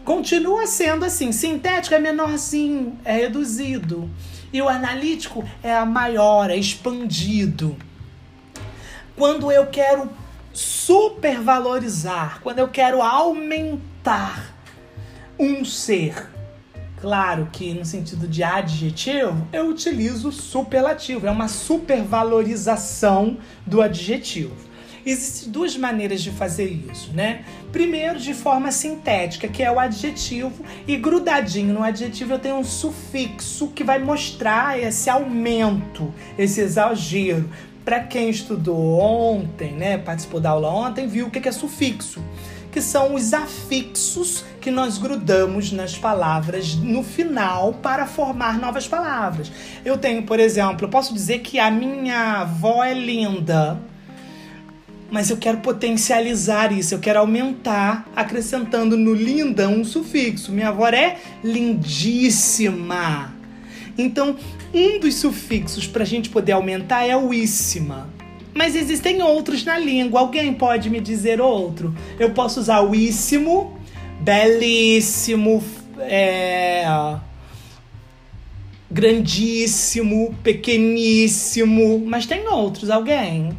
Continua 0.04 0.66
sendo 0.66 1.04
assim, 1.04 1.32
sintético 1.32 1.94
é 1.94 1.98
menorzinho, 1.98 2.98
é 3.04 3.12
reduzido, 3.16 4.10
e 4.52 4.60
o 4.60 4.68
analítico 4.68 5.42
é 5.62 5.74
a 5.74 5.86
maior, 5.86 6.50
é 6.50 6.56
expandido. 6.56 7.74
Quando 9.16 9.50
eu 9.50 9.66
quero 9.68 10.10
supervalorizar, 10.52 12.40
quando 12.42 12.58
eu 12.58 12.68
quero 12.68 13.00
aumentar 13.00 14.53
um 15.38 15.64
ser, 15.64 16.28
Claro 17.04 17.50
que 17.52 17.74
no 17.74 17.84
sentido 17.84 18.26
de 18.26 18.42
adjetivo, 18.42 19.46
eu 19.52 19.68
utilizo 19.68 20.32
superlativo, 20.32 21.26
é 21.26 21.30
uma 21.30 21.48
supervalorização 21.48 23.36
do 23.66 23.82
adjetivo. 23.82 24.56
Existem 25.04 25.52
duas 25.52 25.76
maneiras 25.76 26.22
de 26.22 26.30
fazer 26.30 26.64
isso, 26.90 27.12
né? 27.12 27.44
Primeiro, 27.70 28.18
de 28.18 28.32
forma 28.32 28.72
sintética, 28.72 29.46
que 29.46 29.62
é 29.62 29.70
o 29.70 29.78
adjetivo, 29.78 30.64
e 30.88 30.96
grudadinho 30.96 31.74
no 31.74 31.82
adjetivo 31.82 32.32
eu 32.32 32.38
tenho 32.38 32.56
um 32.56 32.64
sufixo 32.64 33.68
que 33.68 33.84
vai 33.84 33.98
mostrar 33.98 34.80
esse 34.80 35.10
aumento, 35.10 36.10
esse 36.38 36.62
exagero. 36.62 37.50
Para 37.84 38.00
quem 38.00 38.30
estudou 38.30 38.98
ontem, 38.98 39.72
né, 39.72 39.98
participou 39.98 40.40
da 40.40 40.48
aula 40.48 40.70
ontem, 40.70 41.06
viu 41.06 41.26
o 41.26 41.30
que 41.30 41.46
é 41.46 41.52
sufixo 41.52 42.22
que 42.74 42.82
são 42.82 43.14
os 43.14 43.32
afixos 43.32 44.44
que 44.60 44.68
nós 44.68 44.98
grudamos 44.98 45.70
nas 45.70 45.96
palavras 45.96 46.74
no 46.74 47.04
final 47.04 47.74
para 47.74 48.04
formar 48.04 48.58
novas 48.58 48.88
palavras. 48.88 49.52
Eu 49.84 49.96
tenho, 49.96 50.24
por 50.24 50.40
exemplo, 50.40 50.86
eu 50.86 50.88
posso 50.88 51.14
dizer 51.14 51.38
que 51.38 51.60
a 51.60 51.70
minha 51.70 52.40
avó 52.40 52.82
é 52.82 52.92
linda, 52.92 53.80
mas 55.08 55.30
eu 55.30 55.36
quero 55.36 55.58
potencializar 55.58 56.72
isso, 56.72 56.96
eu 56.96 56.98
quero 56.98 57.20
aumentar, 57.20 58.08
acrescentando 58.16 58.96
no 58.96 59.14
linda 59.14 59.68
um 59.68 59.84
sufixo. 59.84 60.50
Minha 60.50 60.70
avó 60.70 60.88
é 60.88 61.18
lindíssima. 61.44 63.32
Então, 63.96 64.36
um 64.74 64.98
dos 64.98 65.14
sufixos 65.14 65.86
para 65.86 66.02
a 66.02 66.06
gente 66.06 66.28
poder 66.28 66.50
aumentar 66.50 67.04
é 67.04 67.16
o 67.16 67.32
íssima. 67.32 68.08
Mas 68.54 68.76
existem 68.76 69.20
outros 69.20 69.64
na 69.64 69.76
língua. 69.76 70.20
Alguém 70.20 70.54
pode 70.54 70.88
me 70.88 71.00
dizer 71.00 71.40
outro? 71.40 71.94
Eu 72.18 72.30
posso 72.30 72.60
usar 72.60 72.82
o 72.82 72.94
íssimo, 72.94 73.76
belíssimo, 74.20 75.62
é, 75.98 76.84
grandíssimo, 78.88 80.32
pequeníssimo. 80.42 82.04
Mas 82.06 82.26
tem 82.26 82.46
outros, 82.46 82.90
alguém? 82.90 83.56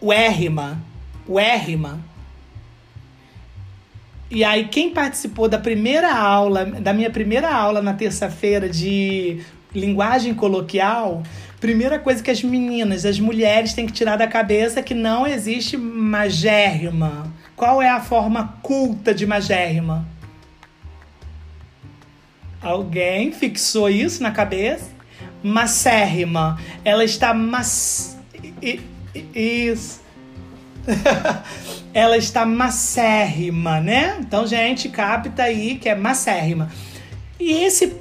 O 0.00 0.12
érrima. 0.12 0.80
O 1.26 1.40
e 4.30 4.42
aí, 4.42 4.66
quem 4.66 4.90
participou 4.90 5.48
da 5.48 5.58
primeira 5.58 6.12
aula, 6.12 6.64
da 6.64 6.92
minha 6.92 7.10
primeira 7.10 7.52
aula 7.52 7.80
na 7.80 7.94
terça-feira 7.94 8.68
de 8.68 9.40
linguagem 9.72 10.34
coloquial, 10.34 11.22
primeira 11.60 11.98
coisa 11.98 12.22
que 12.22 12.30
as 12.30 12.42
meninas, 12.42 13.04
as 13.04 13.20
mulheres 13.20 13.72
têm 13.72 13.86
que 13.86 13.92
tirar 13.92 14.16
da 14.16 14.26
cabeça 14.26 14.80
é 14.80 14.82
que 14.82 14.94
não 14.94 15.26
existe 15.26 15.76
magérrima. 15.76 17.32
Qual 17.54 17.80
é 17.80 17.88
a 17.88 18.00
forma 18.00 18.58
culta 18.62 19.14
de 19.14 19.24
magérrima? 19.26 20.06
Alguém 22.60 23.30
fixou 23.30 23.88
isso 23.88 24.22
na 24.22 24.32
cabeça? 24.32 24.90
Macérrima. 25.42 26.58
Ela 26.84 27.04
está 27.04 27.32
mas... 27.32 28.18
Isso. 29.34 30.05
ela 31.92 32.16
está 32.16 32.44
macérrima, 32.44 33.80
né? 33.80 34.16
Então, 34.20 34.46
gente, 34.46 34.88
capta 34.88 35.44
aí 35.44 35.76
que 35.76 35.88
é 35.88 35.94
macérrima. 35.94 36.70
E 37.38 37.52
esse. 37.64 37.96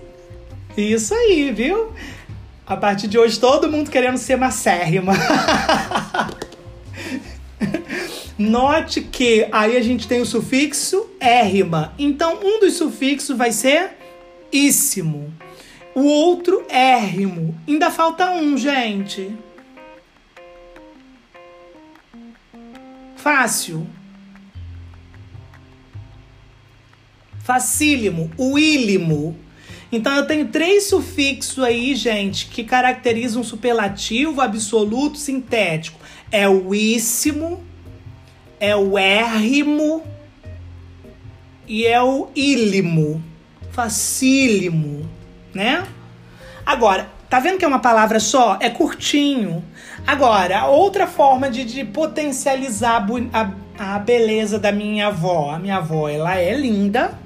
Isso 0.77 1.13
aí, 1.13 1.51
viu? 1.51 1.93
A 2.67 2.75
partir 2.75 3.07
de 3.07 3.17
hoje, 3.17 3.39
todo 3.39 3.71
mundo 3.71 3.89
querendo 3.89 4.17
ser 4.17 4.35
macérrima. 4.35 5.13
Note 8.37 8.99
que 9.01 9.47
aí 9.51 9.77
a 9.77 9.81
gente 9.81 10.07
tem 10.07 10.19
o 10.19 10.25
sufixo 10.25 11.09
érrima. 11.19 11.93
Então, 11.97 12.39
um 12.43 12.59
dos 12.59 12.73
sufixos 12.73 13.37
vai 13.37 13.53
ser 13.53 13.91
íssimo. 14.51 15.33
O 15.93 16.03
outro 16.03 16.65
érrimo. 16.67 17.57
Ainda 17.65 17.89
falta 17.89 18.31
um, 18.31 18.57
gente. 18.57 19.33
Fácil. 23.25 23.87
Facílimo. 27.39 28.29
Uílimo. 28.37 29.35
Então 29.91 30.13
eu 30.13 30.27
tenho 30.27 30.49
três 30.49 30.83
sufixos 30.83 31.63
aí, 31.63 31.95
gente, 31.95 32.45
que 32.45 32.63
caracterizam 32.63 33.41
um 33.41 33.43
superlativo 33.43 34.41
absoluto 34.41 35.17
sintético. 35.17 35.99
É 36.31 36.47
o 36.47 36.75
íssimo, 36.75 37.63
é 38.59 38.75
o 38.75 38.95
érrimo 38.95 40.03
e 41.67 41.83
é 41.83 41.99
o 41.99 42.27
ílimo. 42.35 43.23
Facílimo, 43.71 45.09
né? 45.51 45.83
Agora, 46.63 47.09
tá 47.27 47.39
vendo 47.39 47.57
que 47.57 47.65
é 47.65 47.67
uma 47.67 47.79
palavra 47.79 48.19
só? 48.19 48.59
É 48.61 48.69
curtinho. 48.69 49.63
Agora, 50.07 50.67
outra 50.67 51.07
forma 51.07 51.49
de, 51.49 51.65
de 51.65 51.83
potencializar 51.83 53.05
a, 53.33 53.51
a 53.77 53.99
beleza 53.99 54.59
da 54.59 54.71
minha 54.71 55.07
avó. 55.07 55.49
A 55.49 55.57
minha 55.57 55.77
avó, 55.77 56.07
ela 56.07 56.35
é 56.37 56.55
linda. 56.55 57.17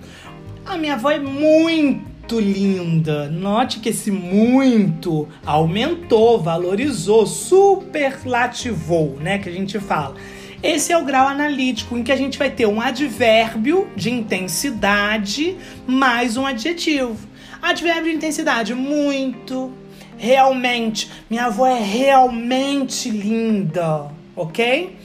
A 0.65 0.77
minha 0.77 0.93
avó 0.93 1.11
é 1.11 1.19
muito 1.19 2.39
linda. 2.39 3.27
Note 3.27 3.79
que 3.79 3.89
esse 3.89 4.09
muito 4.11 5.27
aumentou, 5.45 6.39
valorizou, 6.39 7.25
superlativou, 7.25 9.17
né? 9.19 9.39
Que 9.39 9.49
a 9.49 9.51
gente 9.51 9.77
fala. 9.79 10.15
Esse 10.63 10.93
é 10.93 10.97
o 10.97 11.03
grau 11.03 11.27
analítico 11.27 11.97
em 11.97 12.03
que 12.03 12.11
a 12.11 12.15
gente 12.15 12.37
vai 12.37 12.49
ter 12.49 12.65
um 12.65 12.79
advérbio 12.79 13.89
de 13.95 14.09
intensidade 14.09 15.57
mais 15.85 16.37
um 16.37 16.45
adjetivo. 16.45 17.17
Advérbio 17.61 18.11
de 18.11 18.17
intensidade, 18.17 18.73
muito, 18.73 19.71
realmente, 20.19 21.09
minha 21.29 21.45
avó 21.45 21.65
é 21.65 21.79
realmente 21.79 23.09
linda, 23.09 24.11
ok? 24.35 24.97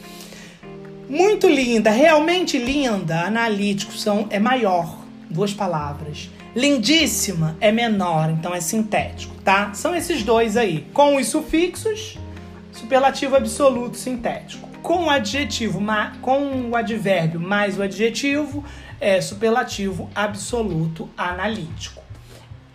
Muito 1.08 1.48
linda, 1.48 1.90
realmente 1.90 2.58
linda, 2.58 3.20
analítico 3.20 3.92
são 3.92 4.26
é 4.30 4.38
maior, 4.38 4.98
duas 5.30 5.54
palavras. 5.54 6.28
Lindíssima 6.54 7.56
é 7.60 7.72
menor, 7.72 8.30
então 8.30 8.54
é 8.54 8.60
sintético, 8.60 9.34
tá? 9.42 9.72
São 9.74 9.94
esses 9.94 10.22
dois 10.22 10.56
aí, 10.56 10.86
com 10.92 11.16
os 11.16 11.28
sufixos, 11.28 12.18
superlativo 12.72 13.36
absoluto 13.36 13.96
sintético. 13.96 14.68
Com 14.82 15.04
o 15.04 15.10
adjetivo, 15.10 15.80
com 16.20 16.70
o 16.70 16.76
advérbio 16.76 17.40
mais 17.40 17.78
o 17.78 17.82
adjetivo, 17.82 18.64
é 19.00 19.20
superlativo 19.20 20.10
absoluto 20.14 21.08
analítico. 21.16 22.02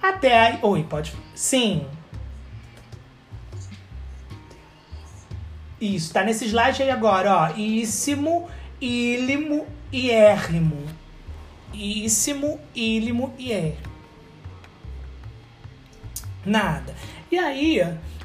Até 0.02 0.40
aí. 0.40 0.60
Oi, 0.62 0.84
pode. 0.84 1.14
Sim, 1.36 1.86
Isso, 5.80 6.14
tá 6.14 6.24
nesse 6.24 6.46
slide 6.46 6.84
aí 6.84 6.92
agora, 6.92 7.36
ó. 7.36 7.58
Íssimo, 7.58 8.50
ílimo 8.82 9.66
e 9.92 10.12
érrimo. 10.12 10.84
Íssimo, 11.74 12.60
ílimo 12.76 13.34
e 13.38 13.52
érrimo. 13.52 13.90
Nada. 16.46 16.94
E 17.32 17.38
aí, 17.38 17.82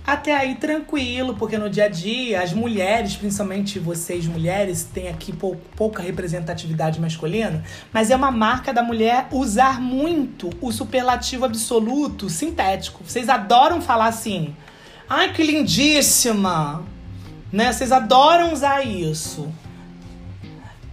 até 0.06 0.36
aí 0.36 0.56
tranquilo, 0.56 1.34
porque 1.36 1.56
no 1.56 1.70
dia 1.70 1.84
a 1.84 1.88
dia, 1.88 2.42
as 2.42 2.52
mulheres, 2.52 3.16
principalmente 3.16 3.78
vocês 3.78 4.26
mulheres, 4.26 4.84
têm 4.84 5.08
aqui 5.08 5.32
pou, 5.32 5.56
pouca 5.76 6.02
representatividade 6.02 7.00
masculina, 7.00 7.64
mas 7.92 8.10
é 8.10 8.16
uma 8.16 8.30
marca 8.30 8.72
da 8.72 8.82
mulher 8.82 9.28
usar 9.30 9.80
muito 9.80 10.50
o 10.60 10.72
superlativo 10.72 11.44
absoluto 11.44 12.28
sintético. 12.28 13.04
Vocês 13.04 13.28
adoram 13.28 13.80
falar 13.80 14.06
assim. 14.06 14.54
Ai, 15.08 15.32
que 15.32 15.42
lindíssima! 15.42 16.93
Né? 17.54 17.72
Vocês 17.72 17.92
adoram 17.92 18.52
usar 18.52 18.84
isso. 18.84 19.48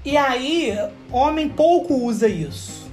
E 0.05 0.15
aí, 0.15 0.77
homem 1.11 1.49
pouco 1.49 1.95
usa 1.95 2.27
isso, 2.27 2.87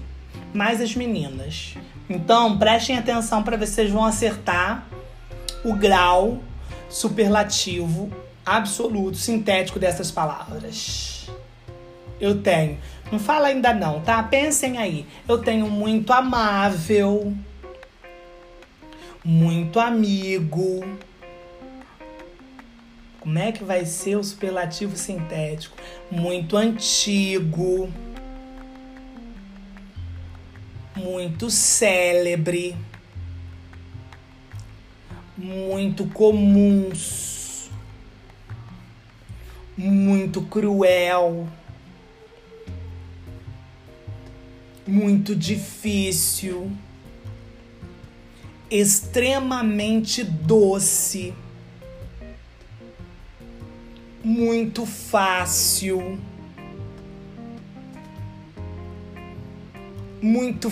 mais 0.54 0.80
as 0.80 0.94
meninas. 0.94 1.74
Então, 2.08 2.56
prestem 2.58 2.96
atenção 2.96 3.42
para 3.42 3.58
ver 3.58 3.66
se 3.66 3.74
vocês 3.74 3.90
vão 3.90 4.06
acertar 4.06 4.86
o 5.62 5.74
grau 5.74 6.38
superlativo 6.88 8.10
absoluto, 8.44 9.18
sintético 9.18 9.78
dessas 9.78 10.10
palavras. 10.10 11.28
Eu 12.18 12.40
tenho. 12.40 12.78
Não 13.12 13.18
fala 13.18 13.48
ainda 13.48 13.74
não, 13.74 14.00
tá? 14.00 14.22
Pensem 14.22 14.78
aí. 14.78 15.06
Eu 15.28 15.38
tenho 15.38 15.68
muito 15.68 16.10
amável, 16.10 17.34
muito 19.22 19.78
amigo, 19.78 20.82
como 23.20 23.38
é 23.38 23.52
que 23.52 23.64
vai 23.64 23.84
ser 23.84 24.16
o 24.16 24.24
superlativo 24.24 24.96
sintético? 24.96 25.76
Muito 26.10 26.56
antigo, 26.56 27.92
muito 30.96 31.50
célebre, 31.50 32.76
muito 35.36 36.06
comuns, 36.06 37.70
muito 39.76 40.42
cruel, 40.42 41.48
muito 44.86 45.34
difícil, 45.34 46.70
extremamente 48.70 50.22
doce 50.22 51.34
muito 54.22 54.84
fácil. 54.86 56.18
Muito 60.20 60.70